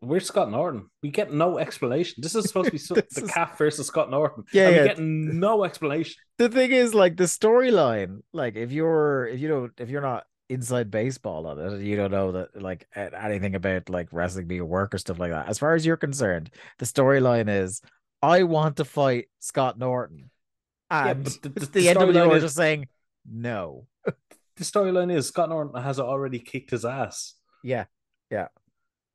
[0.00, 0.88] Where's Scott Norton?
[1.02, 2.14] We get no explanation.
[2.22, 4.44] This is supposed to be so- the is- cat versus Scott Norton.
[4.52, 4.82] Yeah, and yeah.
[4.82, 6.16] we get no explanation.
[6.38, 10.24] the thing is like the storyline like if you're if you don't if you're not
[10.50, 14.94] inside baseball on it you don't know that like anything about like wrestling being work
[14.94, 17.80] or stuff like that as far as you're concerned the storyline is
[18.20, 20.30] i want to fight scott norton
[21.08, 22.88] and but the- the, the- the nwo storyline are is- just saying
[23.30, 23.86] no
[24.56, 27.34] The storyline is Scott Norton has already kicked his ass,
[27.64, 27.86] yeah
[28.30, 28.48] yeah.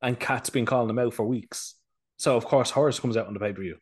[0.02, 1.76] and Cat's been calling him out for weeks.
[2.18, 3.76] So of course Horace comes out on the pay per view.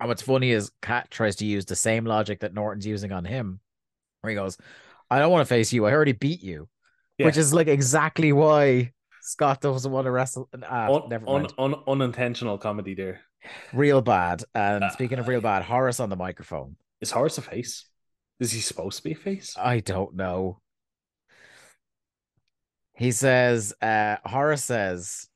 [0.00, 3.24] and what's funny is cat tries to use the same logic that norton's using on
[3.24, 3.60] him
[4.20, 4.56] where he goes
[5.10, 6.68] i don't want to face you i already beat you
[7.18, 10.48] which is like exactly why Scott doesn't want to wrestle.
[10.68, 13.20] Ah, Un- never un- un- unintentional comedy there.
[13.72, 14.44] Real bad.
[14.54, 16.76] And Uh, speaking of real bad, Horace on the microphone.
[17.00, 17.86] Is Horace a face?
[18.40, 19.54] Is he supposed to be a face?
[19.56, 20.60] I don't know.
[22.94, 25.28] He says, uh, Horace says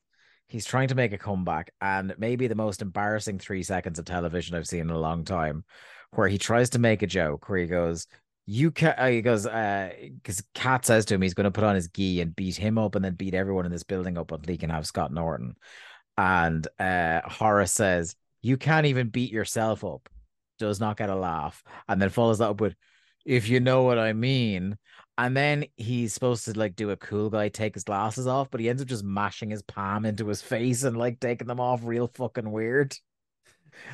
[0.49, 4.55] he's trying to make a comeback, and maybe the most embarrassing three seconds of television
[4.55, 5.65] I've seen in a long time,
[6.13, 8.07] where he tries to make a joke where he goes,
[8.47, 11.65] You can uh, he goes, uh, because Cat says to him he's going to put
[11.65, 14.31] on his gi and beat him up and then beat everyone in this building up
[14.31, 15.57] until he can have Scott Norton.
[16.19, 20.09] And uh, Horace says, You can't even beat yourself up.
[20.59, 21.63] Does not get a laugh.
[21.89, 22.75] And then follows that up with,
[23.25, 24.77] If you know what I mean.
[25.19, 28.61] And then he's supposed to like do a cool guy, take his glasses off, but
[28.61, 31.81] he ends up just mashing his palm into his face and like taking them off
[31.85, 32.95] real fucking weird.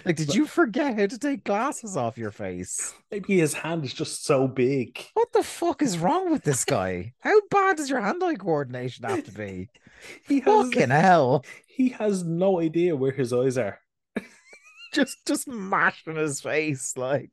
[0.05, 2.95] Like, did you forget how to take glasses off your face?
[3.11, 5.05] Maybe his hand is just so big.
[5.15, 7.15] What the fuck is wrong with this guy?
[7.21, 9.69] How bad does your hand-eye coordination have to be?
[10.27, 11.45] He has Fucking hell.
[11.65, 13.79] he has no idea where his eyes are.
[14.93, 16.95] Just just mashing his face.
[16.97, 17.31] Like,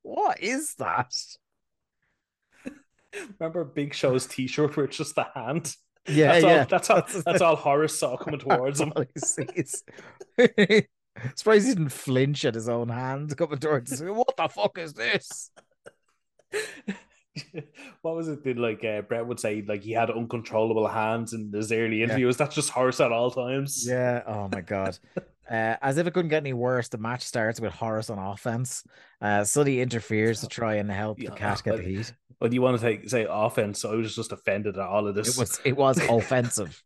[0.00, 1.12] what is that?
[3.38, 5.76] Remember Big Show's T-shirt where it's just the hand.
[6.08, 6.58] Yeah, that's yeah.
[6.58, 7.22] All, that's all.
[7.24, 8.92] That's, all Horace saw coming towards him.
[11.34, 14.14] Surprised he didn't flinch at his own hand coming towards him.
[14.14, 15.50] What the fuck is this?
[18.02, 18.44] what was it?
[18.44, 22.36] Did like uh, Bret would say like he had uncontrollable hands in his early interviews?
[22.36, 23.86] That's just Horace at all times.
[23.86, 24.22] Yeah.
[24.26, 24.98] Oh my god.
[25.46, 28.82] Uh, as if it couldn't get any worse, the match starts with Horace on offense.
[29.20, 32.14] Uh, Sully interferes to try and help the Yeah, cat get the heat.
[32.40, 33.80] But you want to take, say offense?
[33.80, 35.28] So I was just offended at all of this.
[35.28, 36.82] It was it was offensive.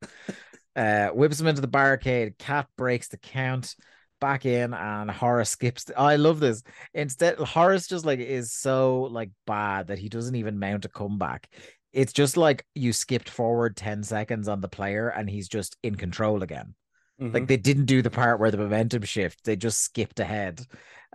[0.74, 2.36] Uh, whips him into the barricade.
[2.38, 3.76] Cat breaks the count.
[4.20, 5.84] Back in, and Horace skips.
[5.84, 6.62] the- I love this.
[6.94, 11.48] Instead, Horace just like is so like bad that he doesn't even mount a comeback.
[11.92, 15.94] It's just like you skipped forward ten seconds on the player, and he's just in
[15.94, 16.74] control again.
[17.20, 17.32] Mhm.
[17.34, 19.44] Like they didn't do the part where the momentum shift.
[19.44, 20.60] They just skipped ahead.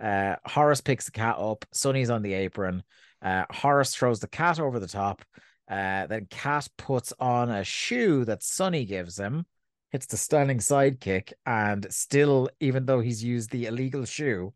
[0.02, 1.64] Uh, Horace picks the cat up.
[1.72, 2.82] Sonny's on the apron.
[3.22, 5.22] Uh, Horace throws the cat over the top.
[5.70, 9.46] Uh, then Cat puts on a shoe that Sonny gives him,
[9.94, 14.52] hits the stunning sidekick, and still, even though he's used the illegal shoe,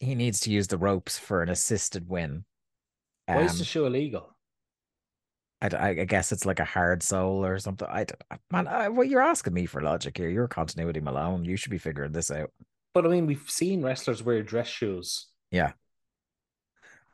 [0.00, 2.44] he needs to use the ropes for an assisted win.
[3.26, 4.36] Why is Um, the shoe illegal?
[5.62, 7.86] I, I I guess it's like a hard soul or something.
[7.86, 8.04] I
[8.50, 10.28] man, I, well, you're asking me for logic here.
[10.28, 11.44] You're continuity Malone.
[11.44, 12.50] You should be figuring this out.
[12.94, 15.28] But I mean, we've seen wrestlers wear dress shoes.
[15.52, 15.70] Yeah,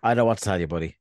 [0.03, 0.97] I don't know what to tell you, buddy.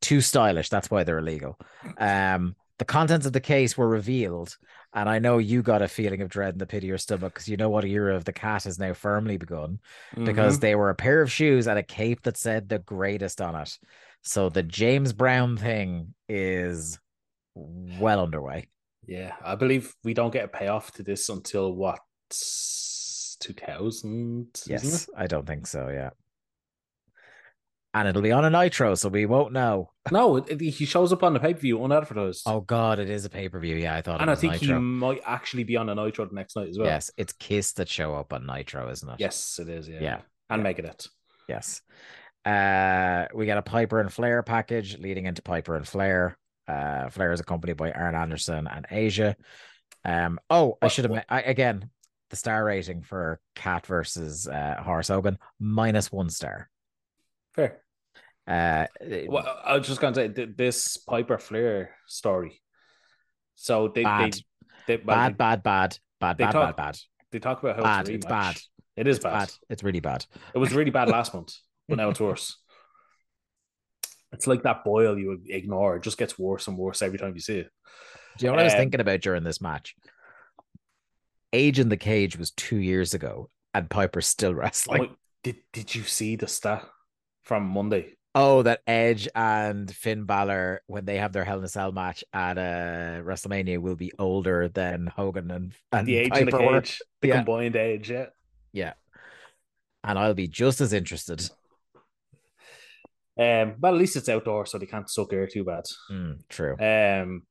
[0.00, 0.68] Too stylish.
[0.68, 1.58] That's why they're illegal.
[1.98, 4.56] Um, the contents of the case were revealed,
[4.92, 7.34] and I know you got a feeling of dread in the pit of your stomach
[7.34, 9.78] because you know what era of the cat has now firmly begun
[10.24, 10.60] because Mhm.
[10.60, 13.78] they were a pair of shoes and a cape that said the greatest on it.
[14.22, 16.98] So the James Brown thing is
[17.54, 18.68] well underway.
[19.06, 21.98] yeah, I believe we don't get a payoff to this until what
[23.40, 24.48] two thousand?
[24.66, 25.88] Yes, I don't think so.
[25.88, 26.10] Yeah.
[27.92, 29.90] And it'll be on a nitro, so we won't know.
[30.12, 32.42] No, it, it- he shows up on the pay per view unadvertised.
[32.46, 33.76] Oh God, it is a pay per view.
[33.76, 34.20] Yeah, I thought.
[34.20, 36.78] and it I think he might actually be on a Nitro the next night as
[36.78, 36.88] well.
[36.88, 39.16] Yes, it's Kiss that show up on Nitro, isn't it?
[39.18, 39.88] Yes, it is.
[39.88, 40.00] Yeah.
[40.00, 40.20] Yeah.
[40.48, 40.72] And Yeah.
[40.72, 41.08] Megadeth.
[41.48, 41.82] Yes.
[42.44, 46.36] Uh, we got a Piper and Flair package leading into Piper and Flair.
[46.66, 49.34] Uh, Flair is accompanied by Arn Anderson and Asya.
[50.04, 51.90] Um, oh, I should have I, again
[52.30, 56.70] the star rating for Cat versus uh, Horace Hogan minus one star.
[57.54, 57.82] Fair.
[58.46, 58.86] Uh,
[59.28, 62.60] Well, I was just going to say th- this Piper Flair story.
[63.54, 64.32] So they Bad.
[64.86, 66.98] they, they, well, bad, they, bad, bad, bad, they bad, talk- bad, bad.
[67.32, 68.56] they talk about how Bad, it's, it's bad.
[68.96, 69.32] It is It's bad.
[69.38, 69.52] bad.
[69.68, 70.24] It's really bad.
[70.54, 71.54] It was really bad last month,
[71.88, 72.56] but now it's worse.
[74.32, 75.96] It's like that boil you ignore.
[75.96, 77.70] It just gets worse and worse every time you see it.
[78.38, 79.96] Do you know what I was Um, thinking about during this match?
[81.52, 85.08] Age in the Cage was two years ago, and Piper's still wrestling.
[85.10, 86.86] Oh, did did you see the stat
[87.50, 88.14] from Monday?
[88.36, 92.22] Oh, that Edge and Finn Balor, when they have their Hell in a Cell match
[92.32, 96.80] at uh, WrestleMania, will be older than Hogan and, and The age in the Piper
[96.80, 97.36] cage, the Yeah.
[97.38, 98.08] combined age.
[98.08, 98.26] Yeah.
[98.72, 98.92] Yeah.
[100.04, 101.40] And I'll be just as interested.
[103.36, 105.86] Um, well, at least it's outdoor, so they can't suck air too bad.
[106.12, 106.76] Mm, true.
[106.78, 107.42] Um,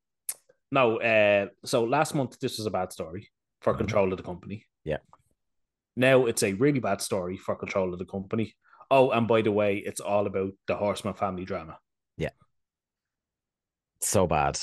[0.71, 1.01] no.
[1.01, 3.27] Uh, so last month this was a bad story
[3.59, 3.79] for Mhm.
[3.79, 4.65] control of the company.
[4.85, 4.99] Yeah.
[5.97, 8.55] Now it's a really bad story for control of the company.
[8.91, 11.77] Oh, and by the way, it's all about the Horseman family drama.
[12.17, 12.29] Yeah.
[14.01, 14.59] So bad.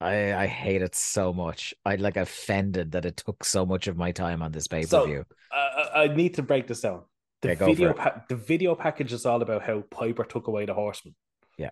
[0.00, 1.72] I, I hate it so much.
[1.84, 5.06] I like offended that it took so much of my time on this pay per
[5.06, 5.24] view.
[5.52, 7.02] I, I I need to break this down.
[7.40, 10.74] The for video, pa- the video package is all about how Piper took away the
[10.74, 11.14] Horseman.
[11.58, 11.70] Yeah.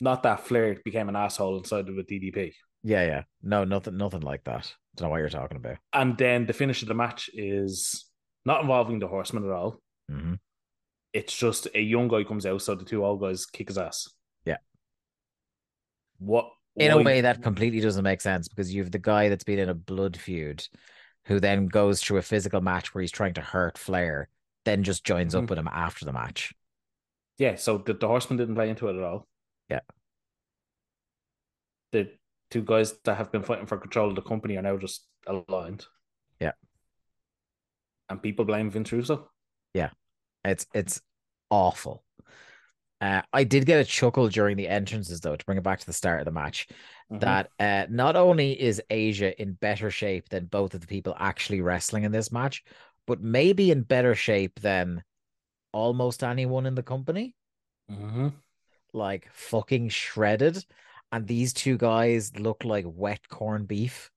[0.00, 2.52] Not that Flair became an asshole inside of a DDP.
[2.82, 3.22] Yeah, yeah.
[3.42, 4.74] No, nothing, nothing like that.
[4.96, 5.76] Don't know what you're talking about.
[5.92, 8.06] And then the finish of the match is
[8.44, 9.80] not involving the horseman at all.
[10.10, 10.34] hmm
[11.12, 14.08] It's just a young guy comes out, so the two old guys kick his ass.
[14.44, 14.56] Yeah.
[16.18, 19.44] What In a way that completely doesn't make sense because you have the guy that's
[19.44, 20.66] been in a blood feud,
[21.26, 24.28] who then goes through a physical match where he's trying to hurt Flair,
[24.64, 25.50] then just joins up Mhm.
[25.50, 26.54] with him after the match.
[27.38, 29.26] Yeah, so the, the horseman didn't play into it at all.
[29.68, 29.80] Yeah.
[31.92, 32.10] The
[32.50, 35.86] two guys that have been fighting for control of the company are now just aligned.
[36.40, 36.52] Yeah.
[38.08, 39.30] And people blame Vince Russo.
[40.44, 41.00] It's it's
[41.50, 42.04] awful.
[43.00, 45.86] Uh, I did get a chuckle during the entrances though to bring it back to
[45.86, 46.68] the start of the match.
[47.10, 47.20] Mhm.
[47.20, 51.60] That uh, not only is Asya in better shape than both of the people actually
[51.60, 52.62] wrestling in this match,
[53.06, 55.02] but maybe in better shape than
[55.72, 57.34] almost anyone in the company.
[57.90, 58.34] Mhm.
[58.92, 60.64] Like fucking shredded,
[61.10, 64.10] and these two guys look like wet corned beef.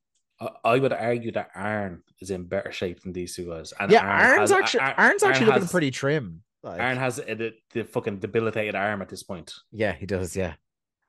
[0.64, 3.74] I, would argue that Arn is in better shape than these two guys.
[3.80, 6.42] And yeah, Arn Arn's has- actually Arn- Arn's Arn actually looking has- pretty trim.
[6.64, 9.54] Like, Arn has a, the, the fucking debilitated arm at this point.
[9.72, 10.36] Yeah, he does.
[10.36, 10.56] Yeah,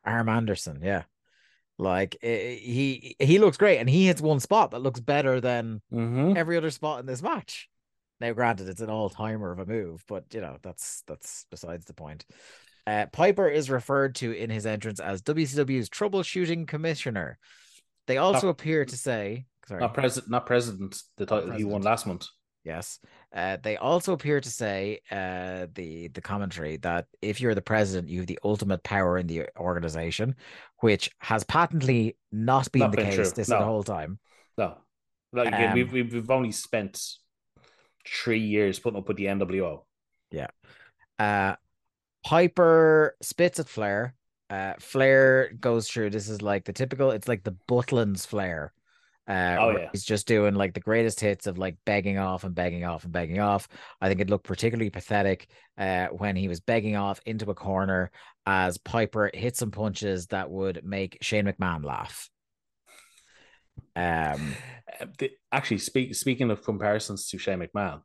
[0.05, 0.81] Arn Anderson.
[0.83, 1.05] Yeah,
[1.79, 5.81] like eh, he he looks great, and he hits one spot that looks better than
[5.93, 6.37] Mm-hmm.
[6.37, 7.68] every other spot in this match.
[8.20, 11.87] Now, granted, it's an all timer of a move, but you know that's that's besides
[11.87, 12.24] the point.
[12.87, 17.39] Uh, Piper is referred to in his entrance as WCW's troubleshooting commissioner.
[18.07, 21.02] They also Not- appear to say, sorry, Not president, not president.
[21.16, 22.26] The title he won last month.
[22.64, 22.98] Yes.
[23.32, 28.09] Uh, they also appear to say uh, the the commentary that if you're the president,
[28.09, 30.34] you have the ultimate power in the organization,
[30.80, 33.61] which has patently not been Not the been case true, this no.
[33.61, 34.18] the whole time.
[34.59, 34.78] No,
[35.32, 37.00] like again, Um, we've, we've we've only spent
[38.04, 39.84] three years putting up with the NWO.
[40.32, 40.48] Yeah,
[41.20, 41.54] uh,
[42.24, 44.14] Piper spits at Flair.
[44.49, 46.11] Uh, Flair goes through.
[46.11, 47.11] This is like the typical.
[47.11, 48.72] It's like the Butlins Flair.
[49.28, 49.88] Uh, Oh, yeah.
[49.90, 53.12] he's just doing like the greatest hits of like begging off and begging off and
[53.12, 53.66] begging off.
[54.01, 58.12] I think it looked particularly pathetic uh, when he was begging off into a corner
[58.47, 62.30] as Piper hit some punches that would make Shane McMahon laugh.
[63.97, 64.55] Um,
[65.01, 68.03] Uh, the- actually, speak, speaking of comparisons to Shane McMahon,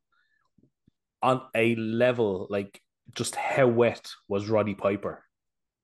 [1.22, 2.82] on a level like
[3.14, 5.24] just how wet was Roddy Piper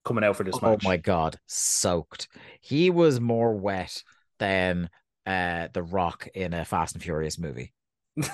[0.08, 0.86] coming out for this oh match?
[0.86, 2.28] Oh my god, soaked.
[2.62, 4.04] He was more wet
[4.40, 4.90] than
[5.26, 7.74] uh the Rock in a Fast and Furious movie.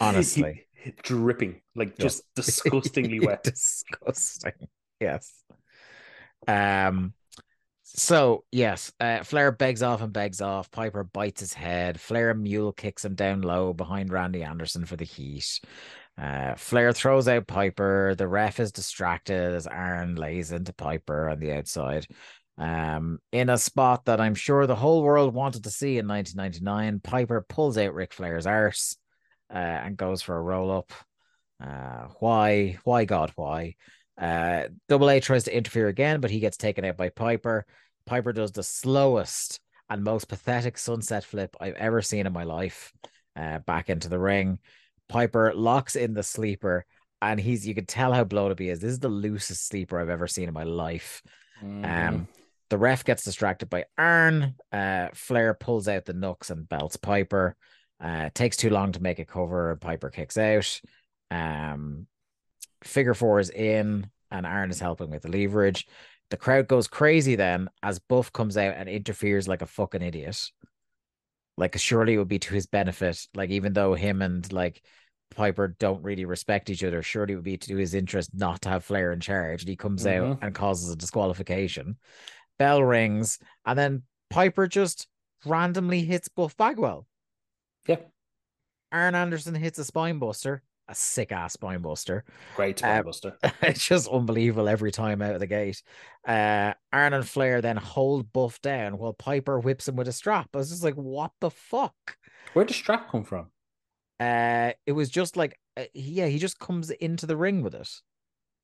[0.00, 0.66] Honestly.
[1.02, 2.04] dripping like Yeah.
[2.04, 3.42] just disgustingly wet.
[3.44, 4.68] Disgusting.
[5.00, 5.42] Yes.
[6.46, 7.14] Um
[7.84, 10.70] so yes, uh Flair begs off and begs off.
[10.70, 12.00] Piper bites his head.
[12.00, 15.60] Flair mule kicks him down low behind Randy Anderson for the heat.
[16.20, 18.14] Uh Flair throws out Piper.
[18.14, 22.06] The ref is distracted as Arn lays into Piper on the outside.
[22.58, 27.00] Um, in a spot that I'm sure the whole world wanted to see in 1999,
[27.00, 28.96] Piper pulls out Ric Flair's arse
[29.50, 30.92] uh, and goes for a roll up.
[31.62, 32.78] Uh, why?
[32.84, 33.76] Why, God, why?
[34.18, 37.64] Uh, Double A tries to interfere again, but he gets taken out by Piper.
[38.04, 39.58] Piper does the slowest
[39.88, 42.92] and most pathetic sunset flip I've ever seen in my life
[43.36, 44.58] uh, back into the ring.
[45.10, 46.86] Piper locks in the sleeper,
[47.20, 48.80] and he's you can tell how blown up he is.
[48.80, 51.22] This is the loosest sleeper I've ever seen in my life.
[51.62, 51.84] Mhm.
[51.84, 52.28] Um,
[52.70, 54.54] the ref gets distracted by Arn.
[54.72, 57.56] Uh, Flair pulls out the nooks and belts Piper.
[58.00, 59.76] Uh, takes too long to make a cover.
[59.76, 60.80] Piper kicks out.
[61.30, 62.06] Um,
[62.82, 65.86] figure four is in, and Arn is helping with the leverage.
[66.30, 70.50] The crowd goes crazy then as Buff comes out and interferes like a fucking idiot.
[71.56, 73.26] Like surely it would be to his benefit.
[73.34, 74.80] Like even though him and like
[75.30, 78.68] Piper don't really respect each other, surely it would be to his interest not to
[78.68, 79.62] have Flair in charge.
[79.62, 80.42] And he comes out Mhm.
[80.42, 81.96] and causes a disqualification.
[82.58, 85.06] Bell rings, and then Piper just
[85.46, 87.06] randomly hits Buff Bagwell.
[87.86, 87.96] yeah,
[88.92, 92.22] Arn Anderson hits a spinebuster, a sick ass spinebuster.
[92.56, 93.36] great Uh, buster.
[93.62, 95.82] it's just unbelievable every time out of the gate.
[96.26, 100.48] Uh, Arn and Flair then hold Buff down while Piper whips him with a strap.
[100.52, 102.16] I was just like, what the fuck?
[102.52, 103.50] Where did strap come from?
[104.20, 107.90] Uh, it was just like, uh, yeah, he just comes into the ring with it.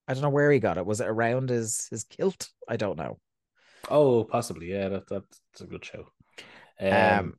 [0.09, 0.87] I don't know where he got it.
[0.87, 2.51] Was it around his his kilt?
[2.69, 3.19] I don't know.
[3.89, 4.71] Oh, possibly.
[4.73, 6.09] Yeah, that, that's a good show.
[6.81, 7.39] Um, Um,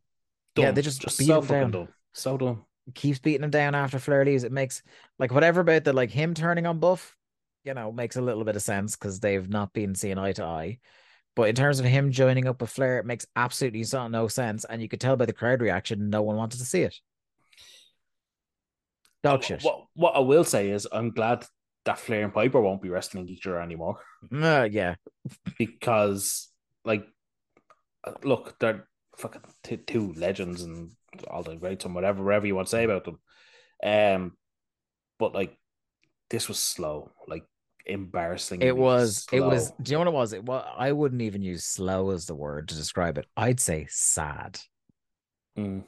[0.56, 1.72] yeah, they just just beat so him fucking down.
[1.72, 1.89] dumb.
[2.14, 2.65] So dumb.
[2.95, 4.44] keeps beating him down after Flair leaves.
[4.44, 4.81] It makes
[5.19, 7.15] like whatever about the like him turning on Buff,
[7.64, 10.44] you know, makes a little bit of sense because they've not been seeing eye to
[10.44, 10.80] eye.
[11.35, 14.65] But in terms of him joining up with Flair, it makes absolutely no sense.
[14.65, 16.95] And you could tell by the crowd reaction, no one wanted to see it.
[19.23, 19.61] Dog shit.
[19.64, 21.45] What, what I will say is, I'm glad
[21.85, 23.99] that Flair and Piper won't be wrestling each other anymore
[24.31, 24.95] Uh, yeah.
[25.57, 26.49] because,
[26.85, 27.06] like,
[28.03, 28.88] uh, look, they're
[29.18, 30.91] fucking t- two legends and
[31.30, 33.19] all the greats and whatever, whatever you want to say about them.
[33.84, 34.34] Um,
[35.18, 35.57] but like,
[36.30, 37.45] this was slow, like
[37.85, 38.61] embarrassing.
[38.61, 40.34] It was it was do you know what it was?
[40.34, 43.26] It was I wouldn't even use slow as the word to describe it.
[43.38, 44.60] I'd say sad.
[45.57, 45.84] Mm.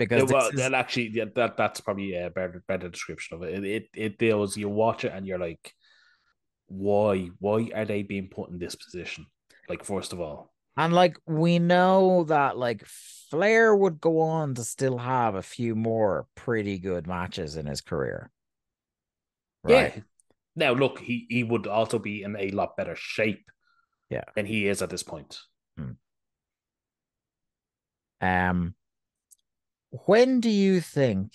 [0.00, 3.42] Because this well, is- that actually, yeah, that that's probably a better better description of
[3.42, 3.54] it.
[3.54, 4.56] It it, it deals.
[4.56, 5.72] You watch it and you're like,
[6.66, 9.26] why why are they being put in this position?
[9.68, 12.84] Like first of all, And like we know that like
[13.30, 17.80] Flair would go on to still have a few more pretty good matches in his
[17.80, 18.30] career.
[19.62, 19.94] Right.
[19.96, 20.02] yeah.
[20.56, 23.50] Now look, he he would also be in a lot better shape,
[24.08, 24.24] Yeah.
[24.34, 25.38] than he is at this point.
[28.20, 28.74] Um
[29.90, 31.32] when do you think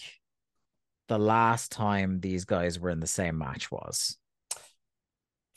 [1.08, 4.18] the last time these guys were in the same match was?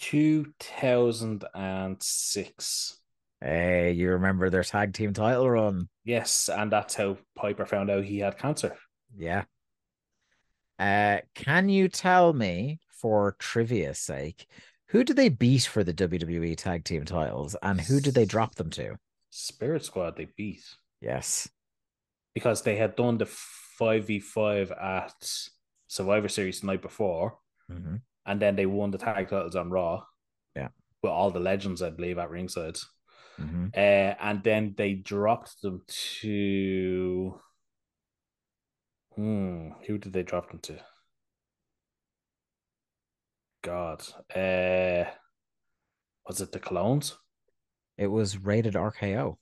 [0.00, 3.00] Two thousand and six.
[3.40, 5.88] Hey, you remember their tag team title run?
[6.04, 8.76] Yes, and that's how Piper found out he had cancer.
[9.16, 9.44] Yeah.
[10.78, 14.46] Uh, can you tell me, for trivia's sake,
[14.88, 18.54] who did they beat for the WWE tag team titles and who did they drop
[18.54, 18.96] them to?
[19.30, 20.62] Spirit Squad they beat
[21.00, 21.48] Yes.
[22.39, 25.15] Because they had done the five v five at
[25.89, 27.39] Survivor Series the night before,
[27.69, 27.97] hmm
[28.27, 30.05] and then they won the tag titles on Raw.
[30.55, 30.69] Yeah.
[31.02, 32.77] with all the legends, I believe, at ringside.
[33.39, 35.82] hmm Uh, and then they dropped them
[36.20, 37.40] to.
[39.16, 40.78] Hmm, who did they drop them to?
[43.62, 44.01] God,
[44.36, 45.10] uh,
[46.27, 47.16] was it the Clones?
[47.97, 49.39] It was rated RKO.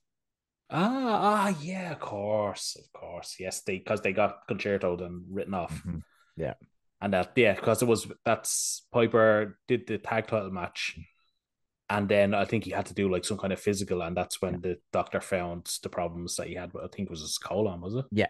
[0.69, 5.55] Ah, ah, yeah, of course, of course, yes, they because they got concertoed and written
[5.55, 6.03] off, Mhm.
[6.37, 6.55] Yeah.
[7.01, 10.99] and that yeah, because it was that's Piper did the tag title match,
[11.89, 14.43] and then I think he had to do like some kind of physical, and that's
[14.43, 16.73] when the doctor found the problems that he had.
[16.73, 18.07] But I think it was his colon, was it?
[18.11, 18.29] Yeah.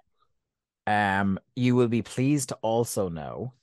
[0.86, 3.54] Um, you will be pleased to also know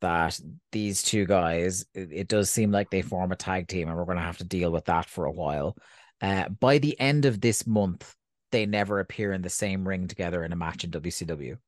[0.00, 0.38] that
[0.72, 4.04] these two guys, it, it does seem like they form a tag team, and we're
[4.04, 5.76] going to have to deal with that for a while.
[6.20, 8.14] Uh, by the end of this month,
[8.52, 11.58] they never appear in the same ring together in a match in WCW.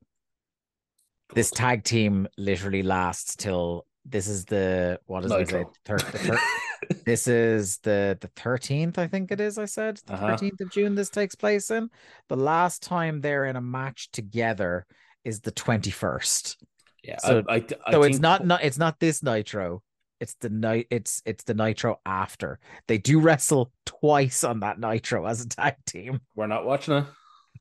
[1.34, 5.38] This tag team literally lasts till this is the what is it?
[5.38, 5.72] Nitro.
[5.84, 6.38] Thir- the thir-
[7.04, 10.28] this is the the 13th i think it is i said the Uh-huh.
[10.28, 11.90] 13th of june this takes place in
[12.28, 14.86] the last time they're in a match together
[15.24, 16.56] is the 21st
[17.02, 19.82] Yeah, So- I, I, I so it's not not it's not this nitro
[20.20, 25.26] it's the night it's it's the nitro after they do wrestle twice on that nitro
[25.26, 27.04] as a tag team we're not watching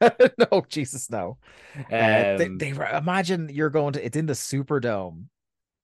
[0.01, 0.35] it.
[0.51, 1.37] no jesus no
[1.77, 5.25] uh, they, Um, they imagine you're going to it's in the superdome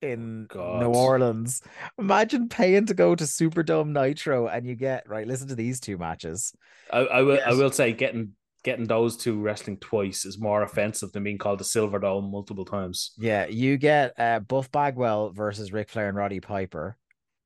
[0.04, 0.82] in God.
[0.82, 1.62] New Orleans.
[1.98, 5.26] Imagine paying to go to Superdome Nitro and you get right.
[5.26, 6.54] Listen to these two matches.
[6.92, 7.40] I, I will.
[7.46, 8.34] I will say getting
[8.64, 12.66] getting those two wrestling twice is more offensive than being called the Silver Dome multiple
[12.66, 13.12] times.
[13.18, 16.98] Yeah, you get uh, Buff Bagwell versus Ric Flair and Roddy Piper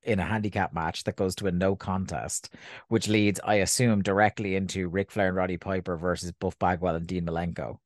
[0.04, 2.54] in a handicap match that goes to a no contest,
[2.88, 7.08] which leads, I assume, directly into Ric Flair and Roddy Piper versus Buff Bagwell and
[7.08, 7.78] Dean Malenko,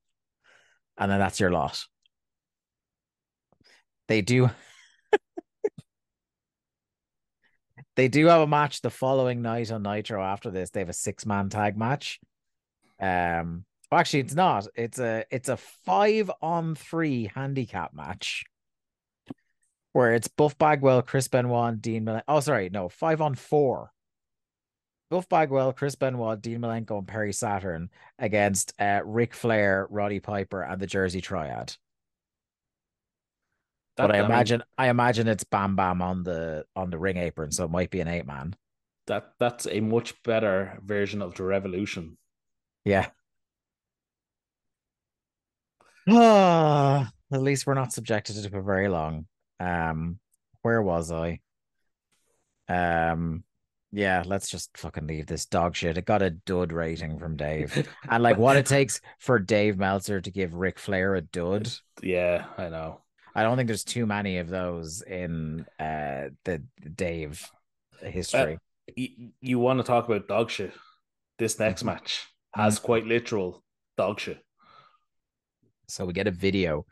[0.97, 1.83] and then that's your lot.
[4.07, 4.49] They do.
[7.95, 10.21] they do have a match the following night on Nitro.
[10.21, 12.19] After this, they have a six man tag match.
[13.01, 14.67] Um, well, actually, it's not.
[14.75, 18.45] It's a it's a five on three handicap match
[19.93, 22.23] where it's Buff Bagwell, Chris Benoit, Dean Malenko.
[22.27, 23.91] Oh, sorry, no, five on four.
[25.09, 30.61] Buff Bagwell, Chris Benoit, Dean Malenko, and Perry Saturn against uh, Ric Flair, Roddy Piper,
[30.61, 31.75] and the Jersey Triad.
[33.97, 37.17] That- but I mean, imagine, I imagine it's Bam Bam on the on the ring
[37.17, 38.55] apron, so it might be an eight man.
[39.07, 42.17] that that's a much better version of the Revolution.
[42.85, 43.07] Yeah.
[46.09, 49.25] Ah, at least we're not subjected to it for very long.
[49.59, 50.19] Um,
[50.61, 51.39] where was I?
[52.67, 53.43] Um,
[53.91, 55.97] yeah, let's just fucking leave this dog shit.
[55.97, 57.87] It got a dud rating from Dave.
[58.09, 61.69] And like what it takes for Dave Meltzer to give Ric Flair a dud.
[62.01, 63.01] Yeah, I know.
[63.35, 66.63] I don't think there's too many of those in uh the
[66.95, 67.45] Dave
[68.01, 68.57] history.
[68.95, 69.09] You,
[69.39, 70.73] you want to talk about dog shit?
[71.37, 71.87] This next Mhm.
[71.87, 73.63] match has quite literal
[73.97, 74.39] dog shit.
[75.87, 76.85] So we get a video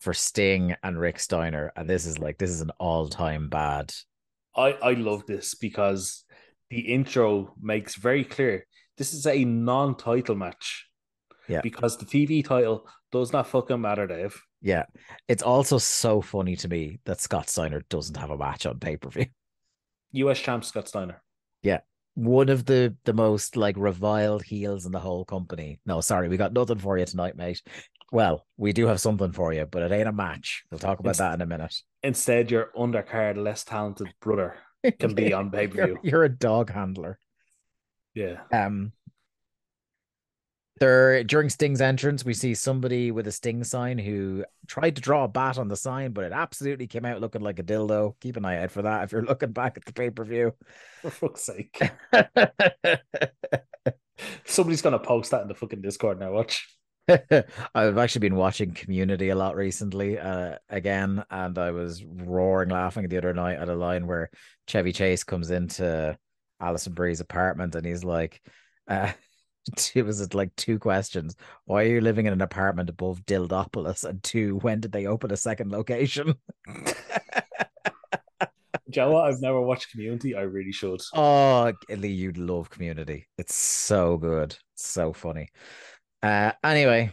[0.00, 3.92] for Sting and Rick Steiner, and this is like this is an all-time bad.
[4.56, 6.24] I I love this because
[6.70, 8.66] the intro makes very clear
[8.98, 10.86] this is a non-title match.
[11.48, 11.60] Yeah.
[11.62, 14.40] Because the TV title does not fucking matter, Dave.
[14.60, 14.84] Yeah.
[15.28, 18.96] It's also so funny to me that Scott Steiner doesn't have a match on pay
[18.96, 19.26] per view.
[20.12, 21.22] US champ Scott Steiner.
[22.14, 25.80] One of the the most like reviled heels in the whole company.
[25.86, 27.62] No, sorry, we got nothing for you tonight, mate.
[28.12, 30.64] Well, we do have something for you, but it ain't a match.
[30.70, 31.74] We'll talk about that in a minute.
[32.02, 34.56] Instead, your undercard, less talented brother
[34.98, 35.98] can be on pay per You're, view.
[36.02, 37.18] you're a dog handler.
[38.14, 38.40] Yeah.
[38.52, 38.92] Um,
[40.80, 45.24] there during Sting's entrance, we see somebody with a Sting sign who tried to draw
[45.24, 48.14] a bat on the sign, but it absolutely came out looking like a dildo.
[48.20, 50.54] Keep an eye out for that if you're looking back at the pay per view.
[51.02, 51.80] For fuck's sake.
[54.44, 56.32] Somebody's gonna post that in the fucking Discord now.
[56.32, 56.66] Watch.
[57.08, 63.08] I've actually been watching Community a lot recently, uh, again, and I was roaring laughing
[63.08, 64.30] the other night at a line where
[64.68, 66.16] Chevy Chase comes into
[66.60, 68.40] Alison Brie's apartment and he's like,
[68.86, 69.10] uh,
[69.94, 71.36] it was like two questions.
[71.64, 74.04] Why are you living in an apartment above Dildopolis?
[74.04, 76.34] And two, when did they open a second location?
[78.90, 79.16] Do you know?
[79.16, 80.34] I've never watched Community.
[80.34, 81.00] I really should.
[81.14, 83.26] Oh, Lee, you'd love Community.
[83.38, 84.56] It's so good.
[84.74, 85.48] It's so funny.
[86.22, 87.12] Uh, anyway,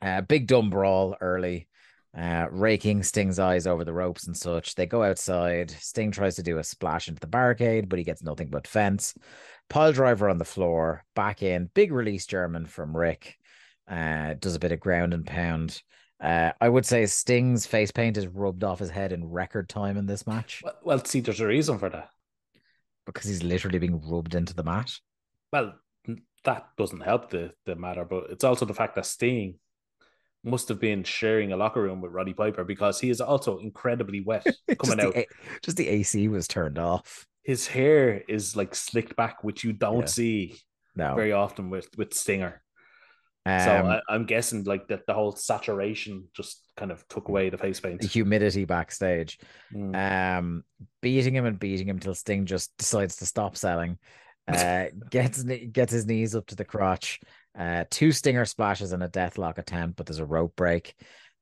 [0.00, 1.68] uh, big dumb brawl early,
[2.16, 4.74] uh, raking Sting's eyes over the ropes and such.
[4.74, 5.70] They go outside.
[5.72, 9.14] Sting tries to do a splash into the barricade, but he gets nothing but fence.
[9.68, 11.70] Pile driver on the floor, back in.
[11.74, 13.36] Big release German from Rick.
[13.88, 15.82] Uh, does a bit of ground and pound.
[16.22, 19.96] Uh, I would say Sting's face paint is rubbed off his head in record time
[19.96, 22.08] in this match Well, well, see, there's a reason for that.
[23.04, 24.92] because he's literally being rubbed into the mat.
[25.52, 25.74] Well,
[26.44, 29.58] that doesn't help the, the matter, but it's also the fact that Sting
[30.44, 34.20] must have been sharing a locker room with Roddy Piper because he is also incredibly
[34.20, 34.46] wet
[34.78, 35.14] coming out.
[35.14, 35.26] The,
[35.62, 37.26] just the AC was turned off.
[37.44, 40.06] His hair is like slicked back, which you don't Yeah.
[40.06, 40.56] see
[40.96, 41.14] No.
[41.14, 42.62] very often with, with Stinger.
[43.46, 47.50] Um, so I, I'm guessing like that the whole saturation just kind of took away
[47.50, 48.00] the face paint.
[48.00, 49.38] the humidity backstage.
[49.74, 50.38] Mm.
[50.38, 50.64] Um,
[51.02, 53.98] beating him and beating him till Sting just decides to stop selling.
[54.48, 57.20] Uh, gets gets his knees up to the crotch.
[57.56, 60.94] Uh, two stinger splashes and a deathlock attempt, but there's a rope break.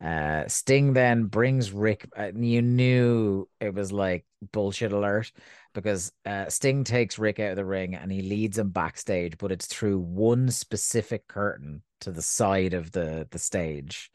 [0.03, 2.09] Uh, Sting then brings Rick.
[2.17, 5.31] Uh, you knew it was like bullshit alert
[5.75, 9.53] because uh, Sting takes Rick out of the ring and he leads him backstage, but
[9.53, 14.11] it's through one specific curtain to the side of the the stage.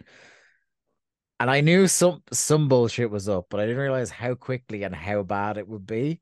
[1.39, 4.95] And I knew some some bullshit was up, but I didn't realize how quickly and
[4.95, 6.19] how bad it would be.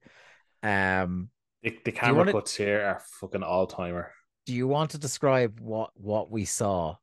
[0.64, 1.30] Um,
[1.64, 4.14] The, the camera cuts here are fucking all timer.
[4.46, 6.98] do you want to describe what what we saw?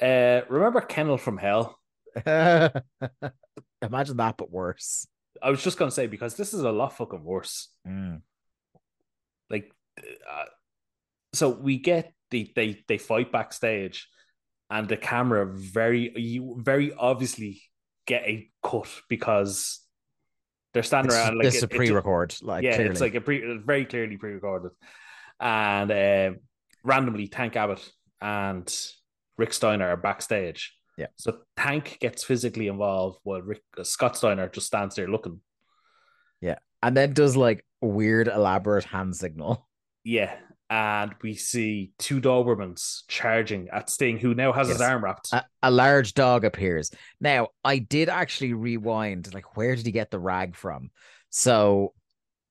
[0.00, 1.78] Uh, remember Kennel from Hell?
[2.26, 5.06] Imagine that, but worse.
[5.42, 7.68] I was just gonna say because this is a lot fucking worse.
[7.86, 8.22] Mm.
[9.50, 10.44] Like, uh,
[11.32, 14.08] so we get the they they fight backstage,
[14.70, 17.62] and the camera very you very obviously
[18.06, 19.80] get a cut because
[20.74, 22.90] they're standing It's, around like this it- is a pre-record, like yeah, clearly.
[22.90, 24.72] it's like a pre very clearly pre-recorded,
[25.38, 26.30] and uh,
[26.82, 27.88] randomly Tank Abbott
[28.20, 28.68] and
[29.38, 30.74] Rick Steiner are backstage.
[30.98, 31.06] Yeah.
[31.16, 35.40] So Tank gets physically involved while Rick uh, Scott Steiner just stands there looking.
[36.40, 39.68] Yeah, and then does like weird elaborate hand signal.
[40.04, 40.34] Yeah.
[40.70, 45.32] And we see two Dobermans charging at Sting, who now has his arm wrapped.
[45.32, 46.90] A, a large dog appears.
[47.22, 50.90] Now, I did actually rewind, like, where did he get the rag from?
[51.30, 51.94] So,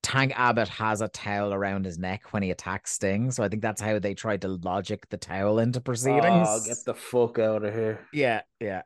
[0.07, 3.29] Tank Abbott has a towel around his neck when he attacks Sting.
[3.29, 6.47] So, I think that's how they tried to logic the towel into proceedings.
[6.49, 8.07] Oh, get the fuck out of here.
[8.13, 8.83] Yeah, yeah.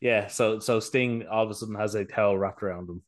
[0.00, 3.02] Yeah, so so Sting all of a sudden has a towel wrapped around him,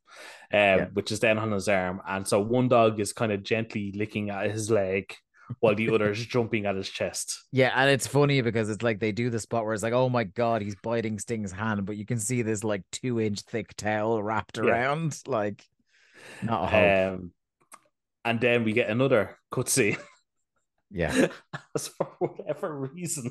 [0.53, 3.93] um, which is then on his arm, and so one dog is kind of gently
[3.97, 5.12] licking at his leg,
[5.59, 7.45] while the other is jumping at his chest.
[7.51, 10.09] Yeah, and it's funny because it's like they do the spot where it's like, oh
[10.09, 13.74] my god, he's biting Sting's hand, but you can see this like two inch thick
[13.77, 14.65] towel wrapped Yeah.
[14.65, 15.19] around.
[15.27, 15.65] Like,
[16.43, 17.15] not a hope.
[17.21, 17.33] Um,
[18.25, 19.99] and then we get another cutscene.
[20.91, 21.29] yeah.
[21.75, 23.31] As for whatever reason,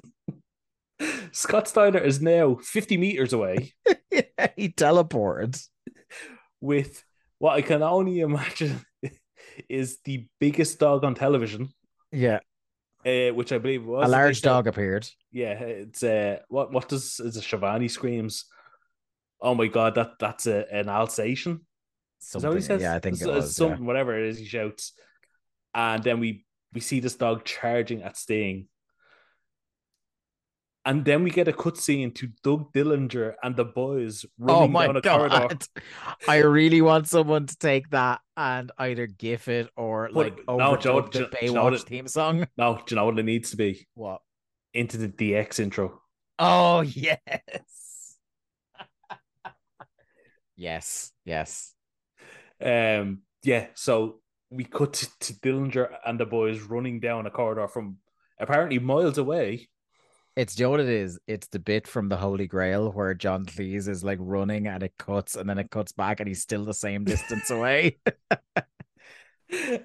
[1.32, 3.74] Scott Steiner is now fifty meters away
[4.56, 5.62] he teleported.
[6.62, 7.04] with
[7.38, 8.82] what I can only imagine
[9.70, 11.70] is the biggest dog on television,
[12.12, 12.40] Yeah.
[13.06, 15.08] uh, which I believe was a large dog appeared.
[15.32, 18.46] Yeah, it's uh, what what does is a Schiavone screams?
[19.42, 21.62] Oh my god, that that's a, an Alsatian.
[22.22, 22.82] Is that he says?
[22.82, 23.70] Yeah, I think it It's- it's was.
[23.70, 23.76] yeah.
[23.78, 24.94] whatever it is, he shouts,
[25.74, 28.68] and then we we see this dog charging at Sting,
[30.86, 34.86] And then we get a cutscene to Doug Dellinger and the boys Oh running my
[34.88, 35.58] down a corridor.
[36.28, 40.78] I really want someone to take that and either gif it or But like no,
[40.78, 42.48] Joe, overdub the do- do you know what Baywatch it- theme song.
[42.58, 43.88] No, do you know what it needs to be?
[43.96, 44.22] What?
[44.74, 46.02] Into the DX intro.
[46.40, 48.16] Oh yes.
[50.56, 51.74] yes, yes.
[52.62, 54.20] Um, yeah, so
[54.50, 57.98] we cut to, to Dellinger and the boys running down a corridor from
[58.40, 59.70] apparently miles away.
[60.36, 61.20] It's you know what it is?
[61.28, 64.94] It's the bit from the Holy Grail where John Cleese is like running and it
[64.98, 67.98] cuts and then it cuts back and he's still the same distance away.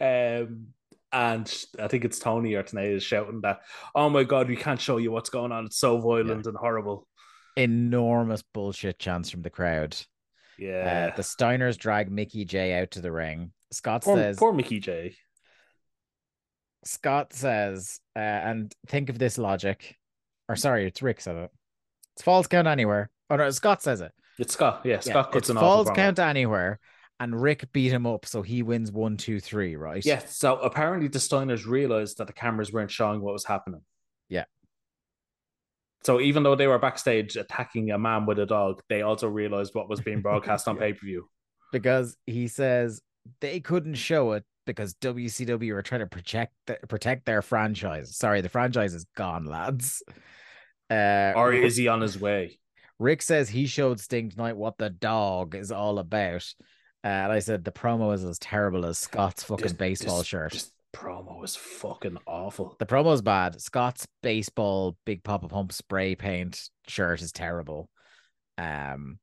[0.00, 0.68] um,
[1.10, 3.60] and I think it's Tony or Tenay is shouting that,
[3.94, 5.66] "Oh my god, we can't show you what's going on.
[5.66, 7.06] It's so violent and horrible."
[7.56, 9.96] Enormous bullshit chants from the crowd.
[10.58, 13.52] Yeah, Uh, the Steiners drag Mickey Jay out to the ring.
[13.72, 15.16] Scott poor, says poor Mickey Jay.
[16.84, 19.96] Scott says, uh, and think of this logic.
[20.48, 21.50] Or sorry, it's Rick said it.
[22.14, 23.10] It's false count anywhere.
[23.30, 24.12] Oh no, Scott says it.
[24.38, 24.82] It's Scott.
[24.84, 26.78] Yeah, Yeah, Scott cuts it's an false count anywhere,
[27.18, 30.04] and Rick beat him up, so he wins one, two, three, right?
[30.04, 33.80] Yeah, so apparently the Steiners realized that the cameras weren't showing what was happening.
[36.04, 39.74] So even though they were backstage attacking a man with a dog, they also realized
[39.74, 40.80] what was being broadcast on Yeah.
[40.82, 41.28] pay per view.
[41.72, 43.00] because he says
[43.40, 48.16] they couldn't show it because WCW were trying to protect the, protect their franchise.
[48.16, 50.02] Sorry, the franchise is gone, lads.
[50.90, 52.58] Uh, Or is he on his way?
[52.98, 56.44] Rick says he showed Sting tonight what the dog is all about.
[57.02, 60.26] Uh, and I said the promo is as terrible as Scott's fucking This- baseball this-
[60.26, 60.52] shirt.
[60.52, 62.76] This promo is fucking awful.
[62.78, 63.60] The promo is bad.
[63.60, 67.90] Scott's baseball big pop of hump spray paint shirt is terrible.
[68.56, 69.18] Um,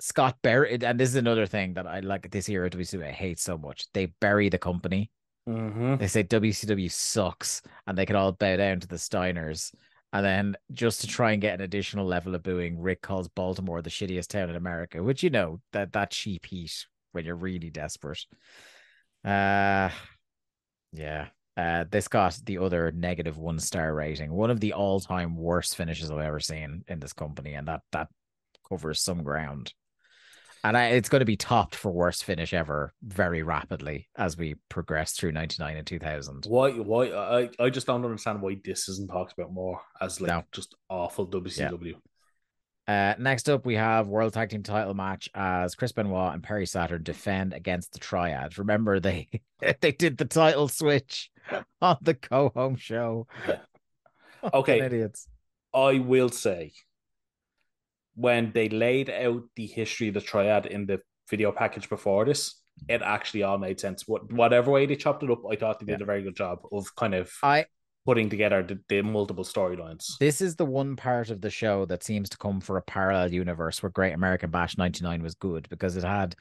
[0.00, 3.12] Scott buried, and this is another thing that I like this era of WCW I
[3.12, 3.86] hate so much.
[3.92, 5.10] They bury the company.
[5.48, 5.96] Mm-hmm.
[5.96, 9.72] They say WCW sucks, and they can all bow down to the Steiners.
[10.12, 13.82] And then just to try and get an additional level of booing, Rick calls Baltimore
[13.82, 17.70] the shittiest town in America, which you know that that cheap heat when you're really
[17.70, 18.24] desperate.
[19.24, 19.90] Uh
[20.94, 21.26] yeah.
[21.56, 24.32] Uh this got the other negative one star rating.
[24.32, 27.82] One of the all time worst finishes I've ever seen in this company, and that
[27.92, 28.08] that
[28.68, 29.72] covers some ground.
[30.64, 34.54] And I, it's going to be topped for worst finish ever very rapidly as we
[34.70, 36.46] progress through 99 and 2000.
[36.48, 36.70] Why?
[36.70, 37.10] Why?
[37.10, 40.42] I I just don't understand why this isn't talked about more as like No.
[40.52, 41.94] just awful WCW.
[42.86, 46.66] Uh, next up, we have World Tag Team title match as Chris Benoit and Perry
[46.66, 48.58] Saturn defend against the Triad.
[48.58, 49.28] Remember, they
[49.80, 51.30] they did the title switch
[51.80, 53.26] on the go home show.
[54.52, 54.78] Okay.
[54.82, 55.26] idiots.
[55.72, 56.72] I will say,
[58.14, 61.00] when they laid out the history of the triad in the
[61.30, 64.06] video package before this, it actually all made sense.
[64.06, 66.04] What whatever way they chopped it up, I thought they did Yeah.
[66.04, 67.64] a very good job of kind of I
[68.04, 70.18] putting together the, the multiple storylines.
[70.18, 73.32] this is the one part of the show that seems to come for a parallel
[73.32, 76.36] universe where Great American Bash 99 was good because it had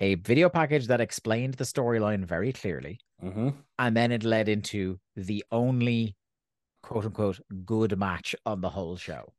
[0.00, 3.00] a video package that explained the storyline very clearly.
[3.22, 3.48] Mm-hmm.
[3.80, 6.14] and then it led into the only
[6.84, 9.32] quote unquote good match on the whole show.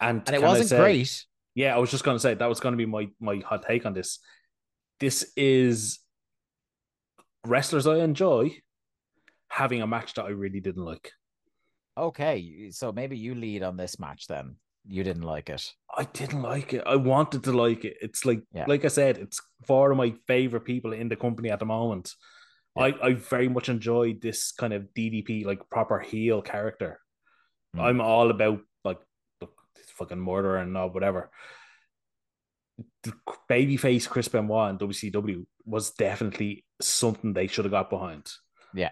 [0.00, 1.26] And, And it wasn't say- great.
[1.54, 3.64] Yeah, I was just going to say that was going to be my my hot
[3.68, 4.18] take on this.
[5.00, 6.00] This is
[7.46, 8.56] wrestlers I enjoy
[9.54, 11.12] having a match that I really didn't like.
[11.96, 14.56] Okay, so maybe you lead on this match then.
[14.86, 15.72] You didn't like it.
[15.96, 16.82] I didn't like it.
[16.84, 17.96] I wanted to like it.
[18.02, 18.64] It's like, Yeah.
[18.66, 22.12] like I said, it's four of my favorite people in the company at the moment.
[22.76, 22.86] Yeah.
[22.86, 26.98] I, I very much enjoyed this kind of DDP, like proper heel character.
[27.76, 27.80] Mm.
[27.80, 28.98] I'm all about like
[29.40, 29.46] the
[29.96, 31.30] fucking murderer and all whatever.
[33.04, 33.12] The
[33.48, 38.28] babyface Chris Benoit in WCW was definitely something they should have got behind.
[38.74, 38.90] Yeah.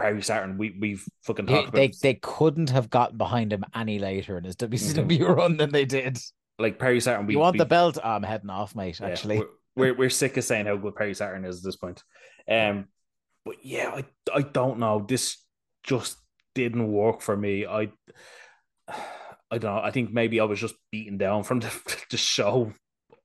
[0.00, 3.64] Perry Saturn, we we've fucking They, talked about they they couldn't have gotten behind him
[3.74, 6.18] any later in his WCW run than they did.
[6.58, 7.26] like Perry Saturn.
[7.26, 7.98] We you want we, the belt?
[8.02, 8.98] Oh, I'm heading off, mate.
[9.00, 11.76] Yeah, Actually, we're, we're we're sick of saying how good Perry Saturn is at this
[11.76, 12.02] point.
[12.48, 12.86] Um,
[13.44, 14.04] but yeah, I
[14.34, 15.04] I don't know.
[15.06, 15.36] This
[15.84, 16.16] just
[16.54, 17.66] didn't work for me.
[17.66, 17.90] I
[19.50, 19.82] I don't know.
[19.82, 21.72] I think maybe I was just beaten down from the,
[22.10, 22.72] the show.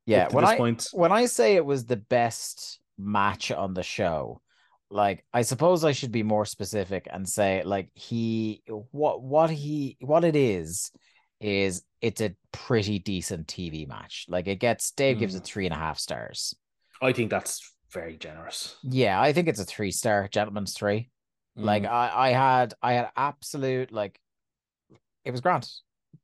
[0.06, 0.28] yeah.
[0.30, 0.88] When this I point.
[0.94, 4.42] when I say it was the best match on the show,
[4.90, 9.98] like I suppose I should be more specific and say like he what what he
[9.99, 10.91] what it is
[11.41, 14.26] is it's a pretty decent TV match.
[14.30, 15.45] Like it gets Dave gives it Mm.
[15.45, 16.56] three and a half stars.
[17.02, 18.76] I think that's very generous.
[18.84, 21.10] Yeah, I think it's a three star, gentleman's three.
[21.56, 21.90] Like Mm.
[21.90, 24.20] I, I had I had absolute like
[25.24, 25.68] it was grand,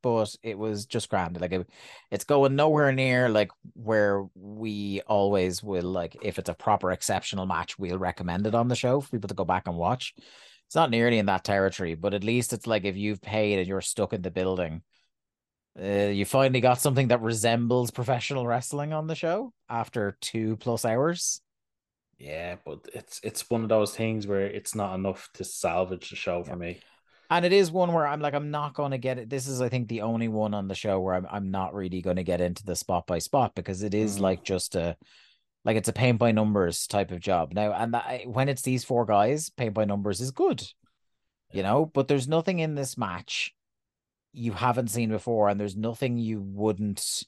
[0.02, 1.40] but it was just grand.
[1.40, 1.70] Like it,
[2.10, 7.46] it's going nowhere near like where we always will like if it's a proper exceptional
[7.46, 10.14] match, we'll recommend it on the show for people to go back and watch.
[10.68, 13.68] It's not nearly in that territory, but at least it's like if you've paid and
[13.68, 14.82] you're stuck in the building,
[15.80, 20.86] uh, you finally got something that resembles professional wrestling on the show after two plus
[20.86, 21.42] hours.
[22.18, 26.16] Yeah, but it's it's one of those things where it's not enough to salvage the
[26.16, 26.80] show for me.
[27.32, 29.30] And it is one where I'm like, I'm not going to get it.
[29.30, 32.02] This is, I think, the only one on the show where I'm, I'm not really
[32.02, 34.20] going to get into the spot by spot because it is Mm.
[34.20, 34.98] like just a,
[35.64, 37.72] like it's a paint by numbers type of job now.
[37.72, 40.62] And that, when it's these four guys, paint by numbers is good,
[41.54, 41.86] you know.
[41.86, 43.56] But there's nothing in this match
[44.34, 47.24] you haven't seen before, and there's nothing you wouldn't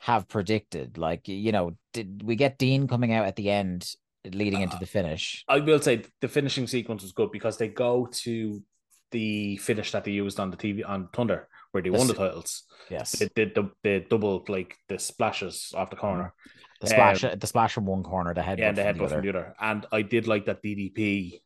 [0.00, 0.98] have predicted.
[0.98, 3.94] Like, you know, did we get Dean coming out at the end,
[4.30, 5.42] leading into Uh, the finish?
[5.48, 8.62] I will say the finishing sequence was good because they go to
[9.10, 12.64] the finish that they used on the TV on Thunder where they won the titles.
[12.90, 16.32] Yes, They did the, the double like the splashes off the corner.
[16.80, 19.22] the splash, um, the splash from one corner, the head, yeah, the from headbutt from
[19.22, 19.54] the other.
[19.60, 21.40] And I did like that DDP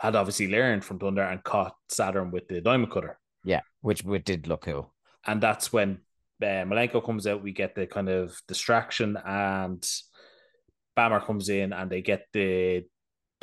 [0.00, 3.18] had obviously learned from Thunder and caught Saturn with the diamond cutter.
[3.44, 4.94] Yeah, which which did look cool.
[5.26, 5.98] And that's when
[6.42, 7.42] uh, Malenko comes out.
[7.42, 9.86] We get the kind of distraction, and
[10.96, 12.84] Bammer comes in, and they get the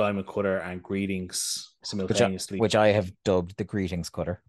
[0.02, 2.60] diamond cutter and greetings Which I, simultaneously.
[2.60, 4.41] which I have dubbed the greetings cutter.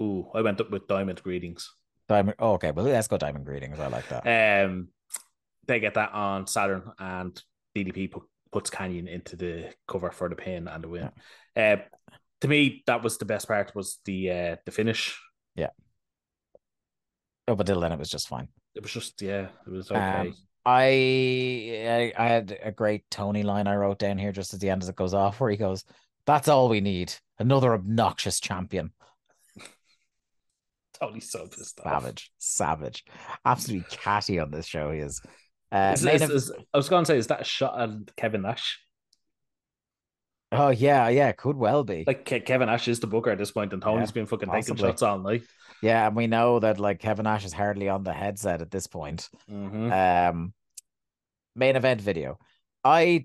[0.00, 1.70] Ooh, I went up with diamond greetings.
[2.08, 2.36] Diamond.
[2.38, 3.78] Oh, okay, well let's go diamond greetings.
[3.78, 4.24] I like that.
[4.64, 4.88] Um,
[5.66, 7.32] they get that on Saturn, and
[7.76, 8.22] DDP put,
[8.52, 11.10] puts Kanyon into the cover for the pin and the win.
[11.56, 11.76] Uh,
[12.40, 13.74] to me, that was the best part.
[13.74, 15.18] Was the uh, the finish.
[15.54, 15.70] Yeah.
[17.48, 18.48] Oh, but till then it was just fine.
[18.74, 20.28] It was just yeah, it was okay.
[20.28, 20.36] Um,
[20.66, 24.82] I, I had a great Tony line I wrote down here just at the end
[24.82, 25.84] as it goes off, where he goes,
[26.26, 27.12] "That's all we need.
[27.38, 28.92] Another obnoxious champion."
[31.00, 32.02] totally so pissed off.
[32.02, 33.04] Savage, savage,
[33.44, 34.90] absolutely catty on this show.
[34.90, 35.20] He is.
[35.72, 38.42] Uh, Is this- is- I was going to say, is that a shot at Kevin
[38.42, 38.78] Nash?
[40.54, 42.04] Oh yeah, yeah, could well be.
[42.06, 44.48] Like Ke- Kevin Nash is the booker at this point, and Tony's Yeah, been fucking
[44.48, 44.74] possibly.
[44.76, 45.42] taking shots all night.
[45.82, 48.86] yeah, and we know that like Kevin Nash is hardly on the headset at this
[48.86, 49.28] point.
[49.50, 50.30] Mhm.
[50.30, 50.54] um
[51.56, 52.38] main event video
[52.82, 53.24] i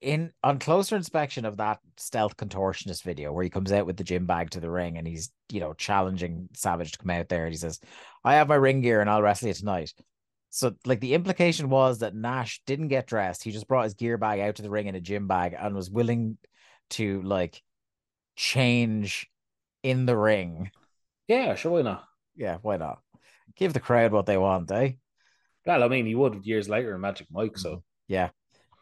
[0.00, 4.04] in on closer inspection of that stealth contortionist video where he comes out with the
[4.04, 7.44] gym bag to the ring and he's you know challenging savage to come out there
[7.44, 7.78] and he says
[8.24, 9.92] i have my ring gear and i'll wrestle you tonight
[10.50, 14.16] so like the implication was that nash didn't get dressed he just brought his gear
[14.16, 16.38] bag out to the ring in a gym bag and was willing
[16.90, 17.62] to like
[18.36, 19.30] change
[19.82, 20.70] in the ring
[21.26, 22.04] Yeah, sure, why not?
[22.36, 23.00] yeah why not
[23.56, 24.92] give the crowd what they want eh
[25.66, 28.30] Well, I mean, he would years later in Magic Mike, so Yeah.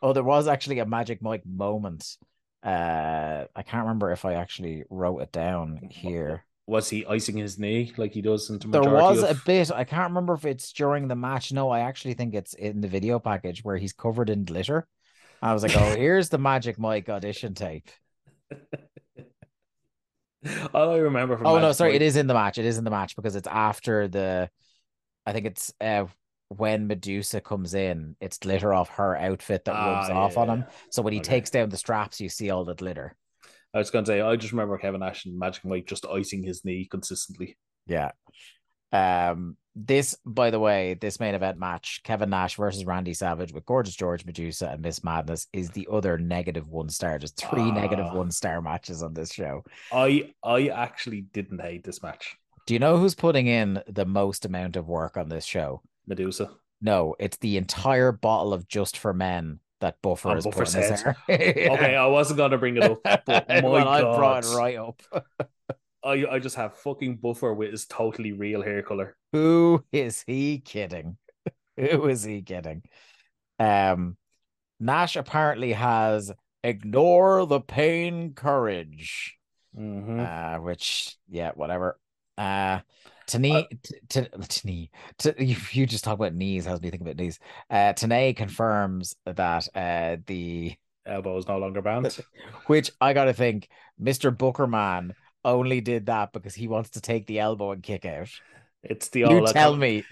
[0.03, 2.16] Oh, there was actually a Magic Mike moment.
[2.62, 6.45] Uh, I can't remember if I actually wrote it down here.
[6.66, 9.70] was he icing his knee like he does in the There was a bit.
[9.73, 11.53] I can't remember if it's during the match.
[11.53, 14.87] No, I actually think it's in the video package where he's covered in glitter.
[15.42, 17.88] I was like, oh, here's the Magic Mike audition tape.
[20.74, 22.58] All I remember from Oh no, sorry, it is in the match.
[22.58, 24.48] It is in the match because it's after the.
[25.24, 26.04] I think it's uh
[26.48, 28.14] when Medusa comes in.
[28.20, 30.64] It's glitter off her outfit that rubs Ah, off on him.
[30.90, 31.30] So when he Okay.
[31.30, 33.16] takes down the straps, you see all the glitter.
[33.74, 36.44] I was going to say, I just remember Kevin Nash and Magic Mike just icing
[36.44, 37.58] his knee consistently.
[37.86, 38.12] Yeah.
[38.92, 43.66] Um, this, by the way, this main event match, Kevin Nash versus Randy Savage with
[43.66, 47.18] Gorgeous George, Medusa, and Miss Madness, is the other negative one star.
[47.18, 48.14] There's three negative Ah.
[48.14, 49.64] one star matches on this show.
[49.92, 52.36] I I actually didn't hate this match.
[52.66, 55.82] Do you know who's putting in the most amount of work on this show?
[56.06, 56.50] Medusa.
[56.80, 60.96] No, it's the entire bottle of Just for Men that Buffer On is Buffer's putting
[60.96, 61.16] hair.
[61.28, 64.76] Okay, I wasn't going to bring it up, but my well, I brought it right
[64.78, 65.02] up.
[66.07, 69.16] I, I just have fucking Buffer with his totally real hair color.
[69.33, 71.16] Who is he kidding?
[71.77, 72.83] Who is he kidding?
[73.59, 74.16] Um,
[74.78, 79.35] Nash apparently has ignore the pain courage,
[79.77, 80.20] Mm-hmm.
[80.20, 81.99] uh, which yeah, whatever.
[82.39, 82.81] Uh,
[83.27, 83.66] Tenay,
[84.09, 84.89] to Tenay,
[85.19, 86.65] to you, you just talk about knees.
[86.65, 87.39] How do you think about knees?
[87.69, 90.74] Uh, Tenay confirms that uh the
[91.05, 92.19] Elbow is no longer banned.
[92.66, 93.69] which I gotta think,
[93.99, 95.12] Mister Bookerman
[95.47, 98.28] only did that because he wants to take the elbow and kick out.
[98.82, 99.48] It's the You all.
[99.48, 100.05] I tell me.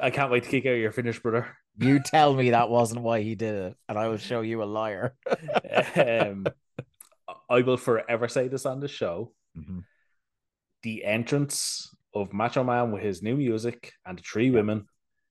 [0.00, 1.56] I can't wait to kick out your finish, brother.
[1.78, 4.64] You tell me that wasn't why he did it, and I will show you a
[4.64, 5.14] liar.
[5.96, 6.46] um,
[7.50, 9.32] I will forever say this on the show.
[9.56, 9.84] Mhm.
[10.82, 14.86] The entrance of Macho Man with his new music and the three women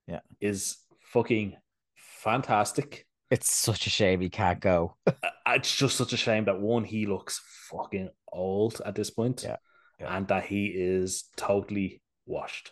[0.07, 0.19] Yeah.
[0.41, 1.55] is fucking
[1.95, 3.05] fantastic.
[3.35, 4.95] It's such a shame he can't go.
[5.47, 9.43] Uh, It's just such a shame that one, he looks fucking old at this point,
[9.43, 9.57] Yeah,
[9.99, 10.15] yeah.
[10.17, 12.71] and that he is totally washed.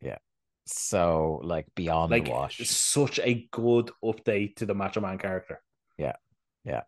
[0.00, 0.18] Yeah.
[0.66, 2.60] So like beyond Like, wash.
[2.60, 5.62] it's such a good update to the Macho Man character.
[5.96, 6.16] Yeah,
[6.64, 6.82] yeah.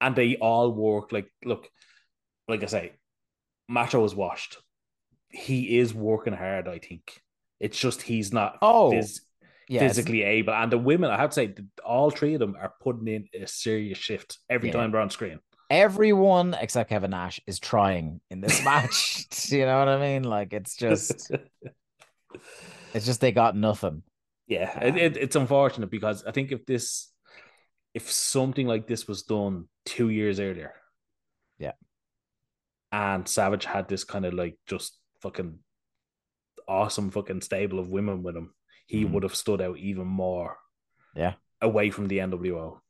[0.00, 1.12] And they all work.
[1.12, 1.68] Like, look,
[2.46, 2.92] like I say,
[3.68, 4.58] Macho is washed.
[5.30, 6.68] He is working hard.
[6.68, 7.22] I think
[7.60, 9.20] it's just he's not Oh, phys-
[9.68, 10.54] Physically able.
[10.54, 11.54] And the women, I have to say,
[11.84, 14.74] all three of them are putting in a serious shift every Yeah.
[14.76, 15.40] time they're on screen.
[15.70, 19.26] everyone except Kevin Nash is trying in this match.
[19.52, 20.22] you know what I mean?
[20.24, 21.30] Like it's just
[22.94, 24.02] it's just they got nothing.
[24.46, 27.10] yeah, uh, it, it, it's unfortunate because I think if this,
[27.94, 30.72] if something like this was done two years earlier,
[31.58, 31.72] Yeah.
[32.92, 35.58] and Savage had this kind of like just fucking
[36.66, 38.54] awesome fucking stable of women with him,
[38.88, 39.12] he Mhm.
[39.12, 40.58] would have stood out even more.
[41.14, 41.34] Yeah.
[41.60, 42.80] away from the NWO.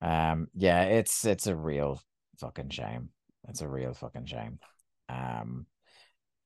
[0.00, 2.00] Um, yeah, it's it's a real
[2.38, 3.10] fucking shame.
[3.48, 4.58] It's a real fucking shame.
[5.08, 5.66] Um,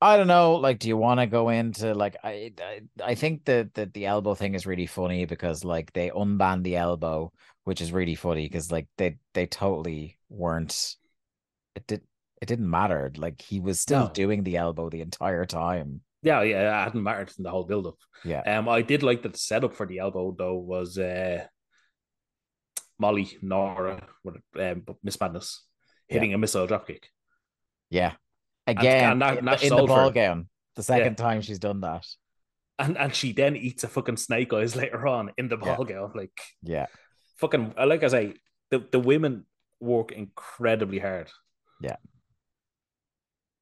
[0.01, 0.55] I don't know.
[0.57, 4.07] Like, do you want to go into like I I, I think that that the
[4.07, 7.33] elbow thing is really funny because like they unbanned the elbow,
[7.65, 10.97] which is really funny because like they they totally weren't.
[11.75, 12.03] It did
[12.41, 13.11] it didn't matter.
[13.17, 14.11] Like he was still No.
[14.13, 16.03] doing the elbow the entire time.
[16.23, 17.97] Yeah, yeah, it hadn't mattered in the whole build up.
[18.25, 18.41] Yeah.
[18.41, 21.45] Um, I did like that the setup for the elbow though was uh
[22.99, 25.65] Molly Nora with um, Miss Madness
[26.09, 27.05] hitting a missile dropkick.
[27.91, 28.13] Yeah.
[28.67, 30.49] Again, and that- in, Nash the, in the ball gown.
[30.77, 32.07] The second time she's done that.
[32.81, 35.75] And and she then eats a fucking snake eyes later on in the Yeah.
[35.77, 36.13] ball gown.
[36.15, 36.87] Like Yeah.
[37.37, 38.35] fucking like I say,
[38.71, 39.47] the, the women
[39.81, 41.31] work incredibly hard.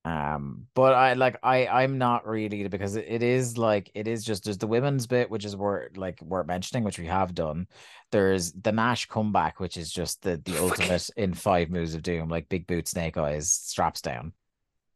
[0.06, 4.22] Um, but I like I I'm not really because it, it is like it is
[4.22, 7.66] just there's the women's bit which is worth like worth mentioning which we have done.
[8.12, 12.28] There's the Nash comeback which is just the the ultimate in five moves of doom
[12.28, 14.32] like big boot snake eyes straps down,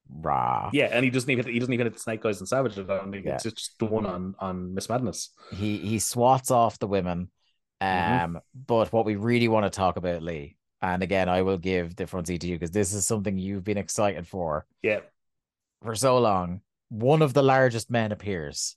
[0.09, 0.71] rah.
[0.73, 2.79] Yeah, and he doesn't even he doesn't even hit the snake eyes and savage.
[2.79, 3.35] I don't think Yeah.
[3.35, 5.31] it's just the one on on Miss Madness.
[5.51, 7.31] He he swats off the women.
[7.81, 8.41] Um, Mhm.
[8.55, 12.07] but what we really want to talk about, Lee, and again I will give the
[12.07, 15.01] front seat to you because this is something you've been excited for Yeah,
[15.83, 16.61] for so long.
[16.89, 18.77] One of the largest men appears.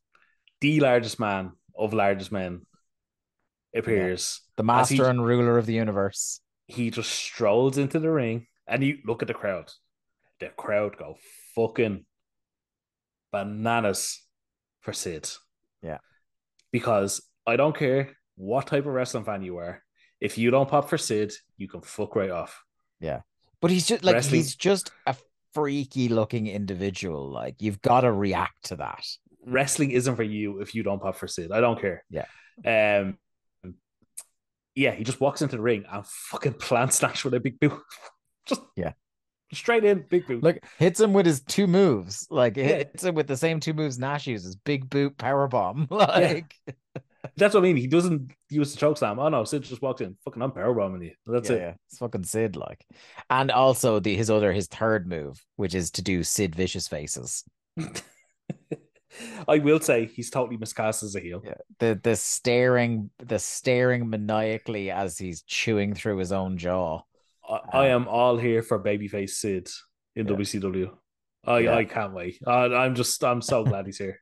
[0.62, 2.66] the largest man of largest men
[3.76, 4.42] appears.
[4.56, 6.40] the As he- master and ruler of the universe.
[6.68, 9.72] he just strolls into the ring and you look at the crowd.
[10.40, 11.18] The crowd go
[11.56, 12.06] fucking
[13.32, 14.22] bananas
[14.82, 15.30] for Sid.
[15.82, 15.98] Yeah.
[16.72, 19.83] Because I don't care what type of wrestling fan you are.
[20.24, 22.64] If you don't pop for Sid, you can fuck right off.
[23.02, 23.22] Yeah.
[23.62, 25.16] But he's just like Wrestling- he's just a
[25.54, 27.30] freaky looking individual.
[27.30, 29.06] Like you've got to react to that.
[29.46, 31.52] Wrestling isn't for you if you don't pop for Sid.
[31.52, 32.06] I don't care.
[32.10, 32.26] Yeah.
[32.66, 33.18] Um
[34.76, 37.74] yeah, he just walks into the ring and fucking plant Nash with a big boot.
[38.48, 38.94] just Yeah.
[39.52, 40.42] Straight in, big boot.
[40.42, 42.26] Look, hits him with his two moves.
[42.32, 42.64] Like Yeah.
[42.78, 44.56] hits him with the same two moves Nash uses.
[44.56, 45.88] Big boot power bomb.
[45.92, 46.56] Like
[47.38, 47.78] That's what I mean.
[47.78, 49.20] He doesn't use the choke slam.
[49.20, 50.18] Oh no, Sid just walks in.
[50.26, 51.12] Fucking I'm powerbombing you.
[51.26, 51.60] That's yeah, it.
[51.60, 51.74] yeah.
[51.88, 52.86] It's fucking Sid like.
[53.30, 57.44] And also the his other his third move, which is to do Sid vicious faces.
[59.48, 61.42] I will say he's totally miscast as a heel.
[61.46, 61.54] Yeah.
[61.80, 67.02] The the staring the staring maniacally as he's chewing through his own jaw.
[67.48, 69.70] I, I um, am all here for babyface Sid
[70.16, 70.34] in Yeah.
[70.34, 70.92] WCW.
[71.46, 71.76] I, Yeah.
[71.76, 72.40] I can't wait.
[72.46, 74.20] I, I'm just I'm so glad he's here.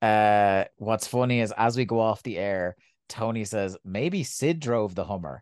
[0.00, 2.76] Uh, what's funny is as we go off the air,
[3.08, 5.40] Tony says maybe Sid drove the Hummer,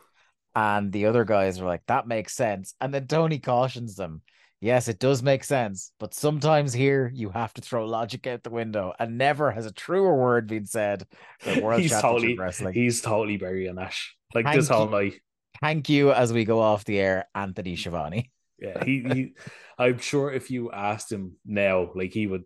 [0.54, 4.22] and the other guys are like, "That makes sense." And then Tony cautions them,
[4.60, 8.50] "Yes, it does make sense, but sometimes here you have to throw logic out the
[8.50, 11.04] window." And never has a truer word been said
[11.44, 12.74] than World he's Championship totally Wrestling.
[12.74, 14.16] he's totally burying Nash.
[14.34, 15.14] Like Thank this whole night.
[15.60, 18.30] Thank you as we go off the air, Anthony Schiavone.
[18.58, 19.32] Yeah, he, he
[19.78, 22.44] I'm sure if you asked him now, like he would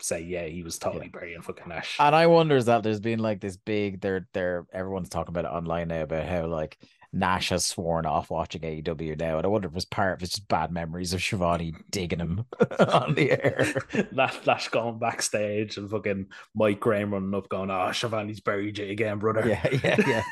[0.00, 1.96] say, yeah, he was totally burying fucking Nash.
[1.98, 5.44] And I wonder is that there's been like this big they're they're everyone's talking about
[5.44, 6.78] it online now about how like
[7.12, 9.38] Nash has sworn off watching AEW now.
[9.38, 12.44] And I wonder if it's part of it's just bad memories of Schiavone digging him
[12.78, 13.74] on the air.
[14.12, 18.86] Nash, Nash going backstage and fucking Mike Graham running up, going, "Oh, Schiavone's buried you
[18.86, 20.22] again, brother." Yeah, yeah,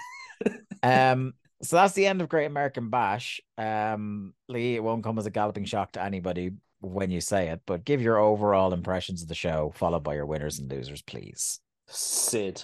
[0.44, 0.56] yeah.
[1.10, 1.32] um
[1.62, 3.40] so that's the end of Great American Bash.
[3.56, 7.60] Um Lee, it won't come as a galloping shock to anybody when you say it,
[7.66, 11.60] but give your overall impressions of the show, followed by your winners and losers, please.
[11.88, 12.62] Sid.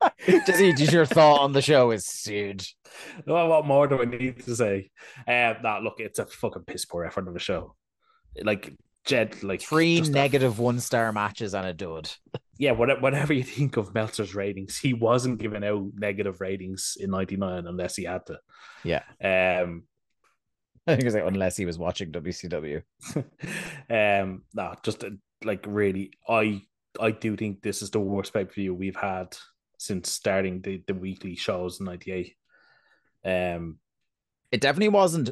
[0.26, 2.64] Just, just your thought on the show is Sid.
[3.26, 4.90] What, what more do I need to say?
[5.28, 7.74] Um, nah, look, it's a fucking piss poor effort of a show.
[8.42, 8.74] Like
[9.04, 12.10] Jed, like Three just a- negative one star matches and a dud.
[12.56, 17.10] yeah, whatever, whatever you think of Meltzer's ratings, he wasn't giving out negative ratings in
[17.10, 18.38] '99 unless he had to.
[18.84, 19.02] Yeah.
[19.22, 19.82] Um,
[20.86, 22.82] I think it was like unless he was watching WCW.
[23.90, 25.10] um, no, just uh,
[25.44, 26.62] like really, I
[27.00, 29.36] I do think this is the worst pay per view we've had
[29.78, 32.34] since starting the the weekly shows in '98.
[33.24, 33.78] Um,
[34.50, 35.30] It definitely wasn't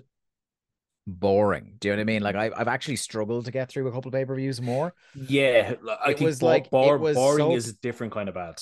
[1.06, 1.76] boring.
[1.80, 2.22] Do you know what I mean?
[2.22, 4.92] Like I, I've actually struggled to get through a couple of pay per views more.
[5.14, 8.34] Yeah, I It think was bo- like- was boring so- is a different kind of
[8.34, 8.60] bad.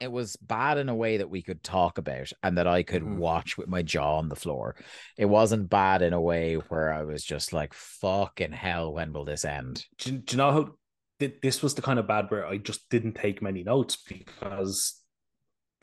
[0.00, 3.02] It was bad in a way that we could talk about and that I could
[3.02, 3.16] Mhm.
[3.16, 4.74] watch with my jaw on the floor.
[5.18, 9.26] It wasn't bad in a way where I was just like, "Fucking hell, when will
[9.26, 10.76] this end?" Do, do you know how
[11.18, 15.02] th- this was the kind of bad where I just didn't take many notes because,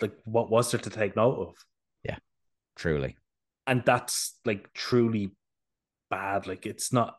[0.02, 1.56] like, what was there to take note of?
[2.04, 2.18] Yeah,
[2.76, 3.18] truly,
[3.68, 5.36] and that's like truly
[6.10, 6.48] bad.
[6.48, 7.18] Like it's not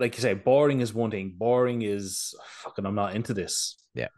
[0.00, 1.34] like you say, boring is one thing.
[1.36, 2.34] Boring is
[2.64, 2.84] fucking.
[2.84, 3.76] I'm not into this.
[3.94, 4.08] Yeah.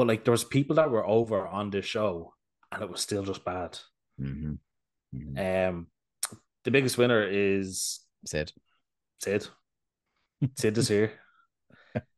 [0.00, 2.32] But like there was people that were over on this show,
[2.72, 3.78] and it was still just bad.
[4.18, 4.54] hmm
[5.36, 5.86] Um,
[6.64, 8.52] the biggest winner is Sid.
[9.20, 9.46] Sid.
[10.56, 11.12] Sid is here.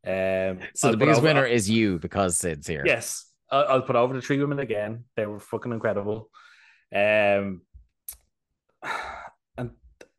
[0.04, 2.84] Um, So I'll the biggest over- winner is you because Sid's here.
[2.86, 5.04] Yes, I'll, I'll put over the three women again.
[5.16, 6.28] They were fucking incredible.
[6.94, 7.62] Um,
[9.56, 9.70] and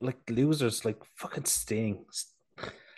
[0.02, 2.04] like losers, like fucking Sting.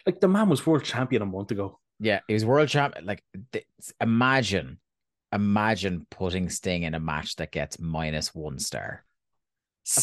[0.05, 1.79] Like the man was world champion a month ago.
[1.99, 2.95] Yeah, he was world champ.
[3.01, 3.65] Like, th-
[4.01, 4.80] imagine,
[5.31, 9.05] imagine putting Sting in a match that gets minus one star.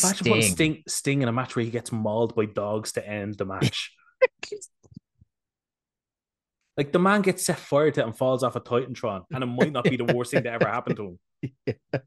[0.03, 3.37] Imagine putting Sting Sting in a match where he gets mauled by dogs to end
[3.37, 3.93] the match.
[6.77, 9.47] like the man gets set fire to it and falls off a Titantron, and it
[9.47, 11.77] might not be the worst thing that ever happened to him.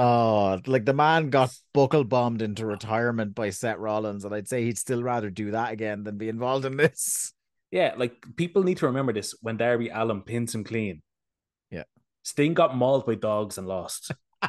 [0.00, 4.62] Oh, like the man got buckle bombed into retirement by Seth Rollins, and I'd say
[4.62, 7.32] he'd still rather do that again than be involved in this.
[7.70, 11.02] Yeah, like people need to remember this when Darby Allin pins him clean.
[11.70, 11.84] Yeah.
[12.22, 14.10] Sting got mauled by dogs and lost.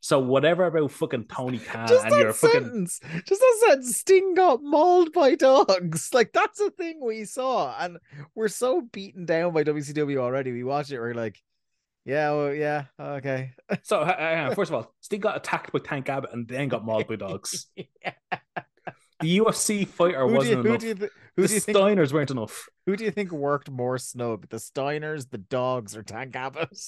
[0.00, 3.96] so whatever about fucking Tony Khan just and that your fucking sentence, just that sentence,
[3.96, 6.10] Sting got mauled by dogs.
[6.12, 7.96] Like that's a thing we saw, and
[8.34, 10.52] we're so beaten down by WCW already.
[10.52, 11.42] We watch it, we're like,
[12.04, 13.52] yeah, well, yeah, okay.
[13.82, 17.08] so uh, first of all, Sting got attacked by Tank Abbott and then got mauled
[17.08, 17.68] by dogs.
[19.20, 20.82] The UFC fighter Who you, wasn't enough.
[20.82, 22.68] you, thi- who the do you think Steiners weren't enough.
[22.86, 24.48] Who do you think worked more snug?
[24.48, 26.78] The Steiners, the dogs, or Tank Abbott?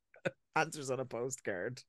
[0.56, 1.82] Answers on a postcard.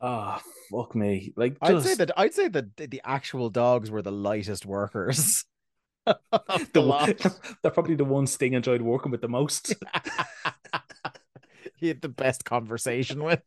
[0.00, 0.38] Oh
[0.70, 1.32] fuck me!
[1.36, 5.44] Like I'd say that I'd say that the, the actual dogs were the lightest workers.
[6.06, 6.18] the
[6.74, 7.14] the one,
[7.62, 9.74] they're probably the ones Sting enjoyed working with the most.
[11.76, 13.42] he had the best conversation with.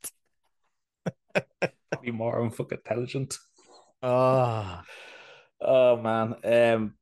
[1.91, 3.37] probably more and fucking intelligent.
[4.03, 4.81] Oh,
[5.59, 6.93] Oh man, um,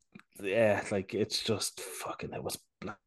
[0.41, 2.33] yeah, like it's just fucking.
[2.33, 2.97] It was black.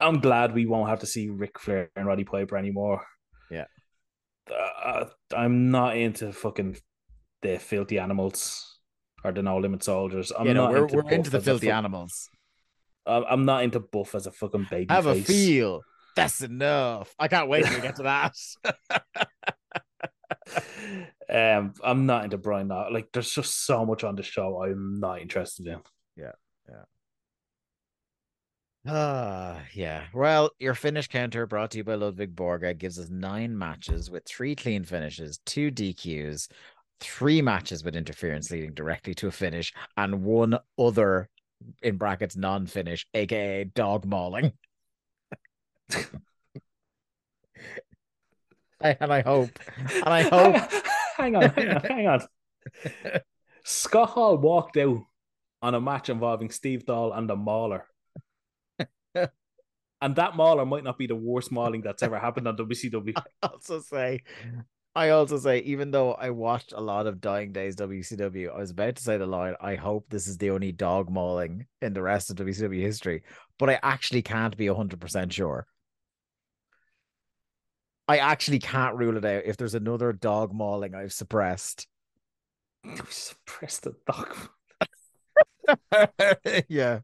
[0.00, 3.04] I'm glad we won't have to see Ric Flair and Roddy Piper anymore.
[3.50, 3.64] Yeah.
[4.50, 6.76] Uh, I'm not into fucking
[7.42, 8.78] the filthy animals
[9.22, 10.32] or the no limit soldiers.
[10.36, 12.28] I'm know, not we're, into we're into the filthy fuck- animals.
[13.06, 14.86] I'm not into Buff as a fucking baby.
[14.88, 15.82] Have a feel.
[16.16, 17.14] That's enough.
[17.18, 18.32] I can't wait to get to that.
[21.30, 22.90] um, I'm not into Brian now.
[22.90, 25.80] Like, there's just so much on the show I'm not interested in.
[26.16, 26.32] Yeah,
[26.68, 26.84] yeah.
[28.86, 30.04] Ah, yeah.
[30.12, 34.24] Well, your finish counter brought to you by Ludwig Borga gives us nine matches with
[34.26, 36.48] three clean finishes, two DQs,
[37.00, 41.28] three matches with interference leading directly to a finish, and one other
[41.82, 44.52] in brackets non-finish, aka dog mauling.
[45.92, 46.06] I-
[49.00, 50.56] and I hope, and I hope
[51.16, 52.20] hang on, hang on, hang on.
[53.64, 54.98] Scott Hall walked out
[55.62, 57.86] on a match involving Steve Dahl and the Mauler.
[59.14, 63.14] and that Mauler might not be the worst mauling that's ever happened on WCW.
[63.16, 64.22] I also say,
[64.94, 68.70] I also say, even though I watched a lot of Dying Days WCW, I was
[68.70, 72.02] about to say the line, I hope this is the only dog mauling in the
[72.02, 73.22] rest of WCW history,
[73.58, 75.66] but I actually can't be 100% sure.
[78.06, 81.86] I actually can't rule it out if there's another dog mauling I've suppressed.
[83.08, 84.36] Suppress the dog.
[86.68, 87.00] yeah.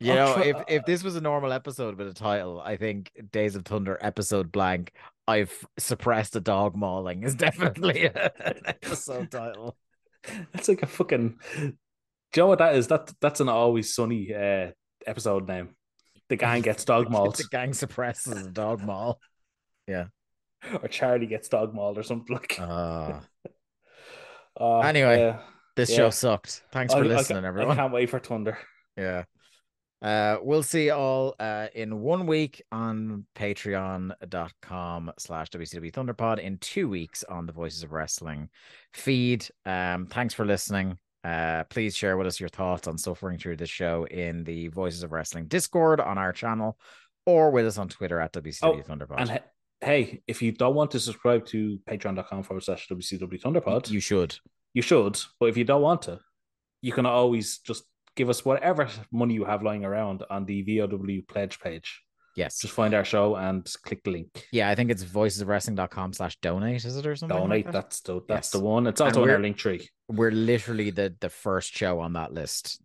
[0.00, 2.76] You I'll know, try- if if this was a normal episode with a title, I
[2.76, 4.92] think Days of Thunder episode blank,
[5.26, 9.76] I've suppressed a dog mauling is definitely an episode title.
[10.52, 11.38] That's like a fucking.
[11.56, 12.86] Do you know what that is?
[12.88, 14.70] That that's an always sunny uh,
[15.04, 15.70] episode name.
[16.28, 19.18] The gang gets dog mauled, The gang suppresses a dog maul.
[19.86, 20.06] Yeah.
[20.82, 22.58] Or Charlie gets dog mauled, or something like.
[22.60, 23.20] Uh,
[24.58, 25.40] Uh, Anyway, yeah.
[25.76, 25.96] this Yeah.
[25.96, 26.62] show sucked.
[26.72, 27.76] Thanks for I- I listening, ca- I everyone.
[27.76, 28.58] can't wait for Thunder.
[28.96, 29.24] Yeah.
[30.02, 36.58] Uh, we'll see you all uh, in one week on patreon.com slash WCW Thunderpod, in
[36.58, 38.48] two weeks on the Voices of Wrestling
[38.92, 39.48] feed.
[39.66, 40.98] Um, thanks for listening.
[41.24, 45.02] Uh, please share with us your thoughts on suffering through this show in the Voices
[45.02, 46.78] of Wrestling Discord on our channel
[47.26, 49.16] or with us on Twitter at WCW Oh, Thunderpod.
[49.18, 49.38] And he-
[49.80, 54.36] hey, if you don't want to subscribe to patreon.com forward slash WCW Thunderpod, You should.
[54.74, 55.20] you should.
[55.40, 56.20] But if you don't want to,
[56.82, 57.84] you can always just
[58.16, 62.00] give us whatever money you have lying around on the VOW pledge page.
[62.38, 62.60] Yes.
[62.60, 64.46] Just find our show and click the link.
[64.52, 67.36] yeah, I think it's voicesofwrestling.com slash donate, is it or something?
[67.36, 67.64] like Donate.
[67.66, 67.72] that?
[67.72, 68.50] That's the that's Yes.
[68.52, 68.86] the one.
[68.86, 69.88] It's also in our link tree.
[70.08, 72.80] We're literally the the first show on that list.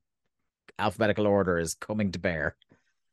[0.80, 2.56] Alphabetical order is coming to bear.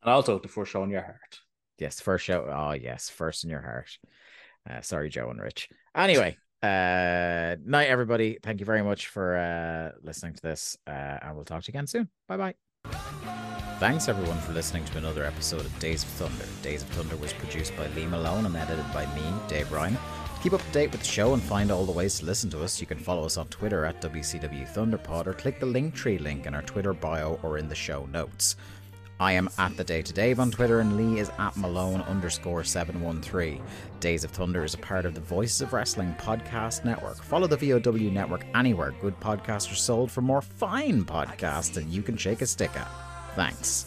[0.02, 1.38] And also the first show in your heart.
[1.78, 2.46] Yes, first show.
[2.50, 3.90] Oh yes, first in your heart.
[4.68, 5.68] Uh, sorry, Joe and Rich.
[5.94, 8.38] Anyway, uh, night everybody.
[8.42, 10.90] Thank you very much for uh listening to this, uh,
[11.22, 12.08] and we'll talk to you again soon.
[12.28, 12.36] Bye
[12.84, 13.49] bye.
[13.80, 16.44] Thanks everyone for listening to another episode of Days of Thunder.
[16.60, 19.96] Days of Thunder was produced by Lee Malone and edited by me, Dave Ryan.
[20.42, 22.62] Keep up to date with the show and find all the ways to listen to
[22.62, 26.44] us, you can follow us on Twitter at WCW Thunderpod or click the Linktree link
[26.44, 28.56] in our Twitter bio or in the show notes.
[29.18, 32.64] I am at the day to Dave on Twitter, and Lee is at Malone underscore
[32.64, 33.62] seven one three.
[33.98, 37.22] Days of Thunder is a part of the Voices of Wrestling podcast network.
[37.22, 42.02] Follow the VOW network anywhere good podcasts are sold for more fine podcasts than you
[42.02, 43.09] can shake a stick at.
[43.34, 43.86] Thanks.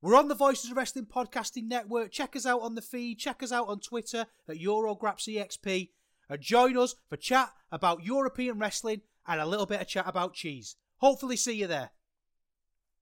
[0.00, 2.12] We're on the Voices of Wrestling Podcasting Network.
[2.12, 3.18] Check us out on the feed.
[3.18, 5.90] Check us out on Twitter at EuroGrapsEXP.
[6.28, 10.34] And join us for chat about European wrestling and a little bit of chat about
[10.34, 10.76] cheese.
[10.98, 11.90] Hopefully, see you there.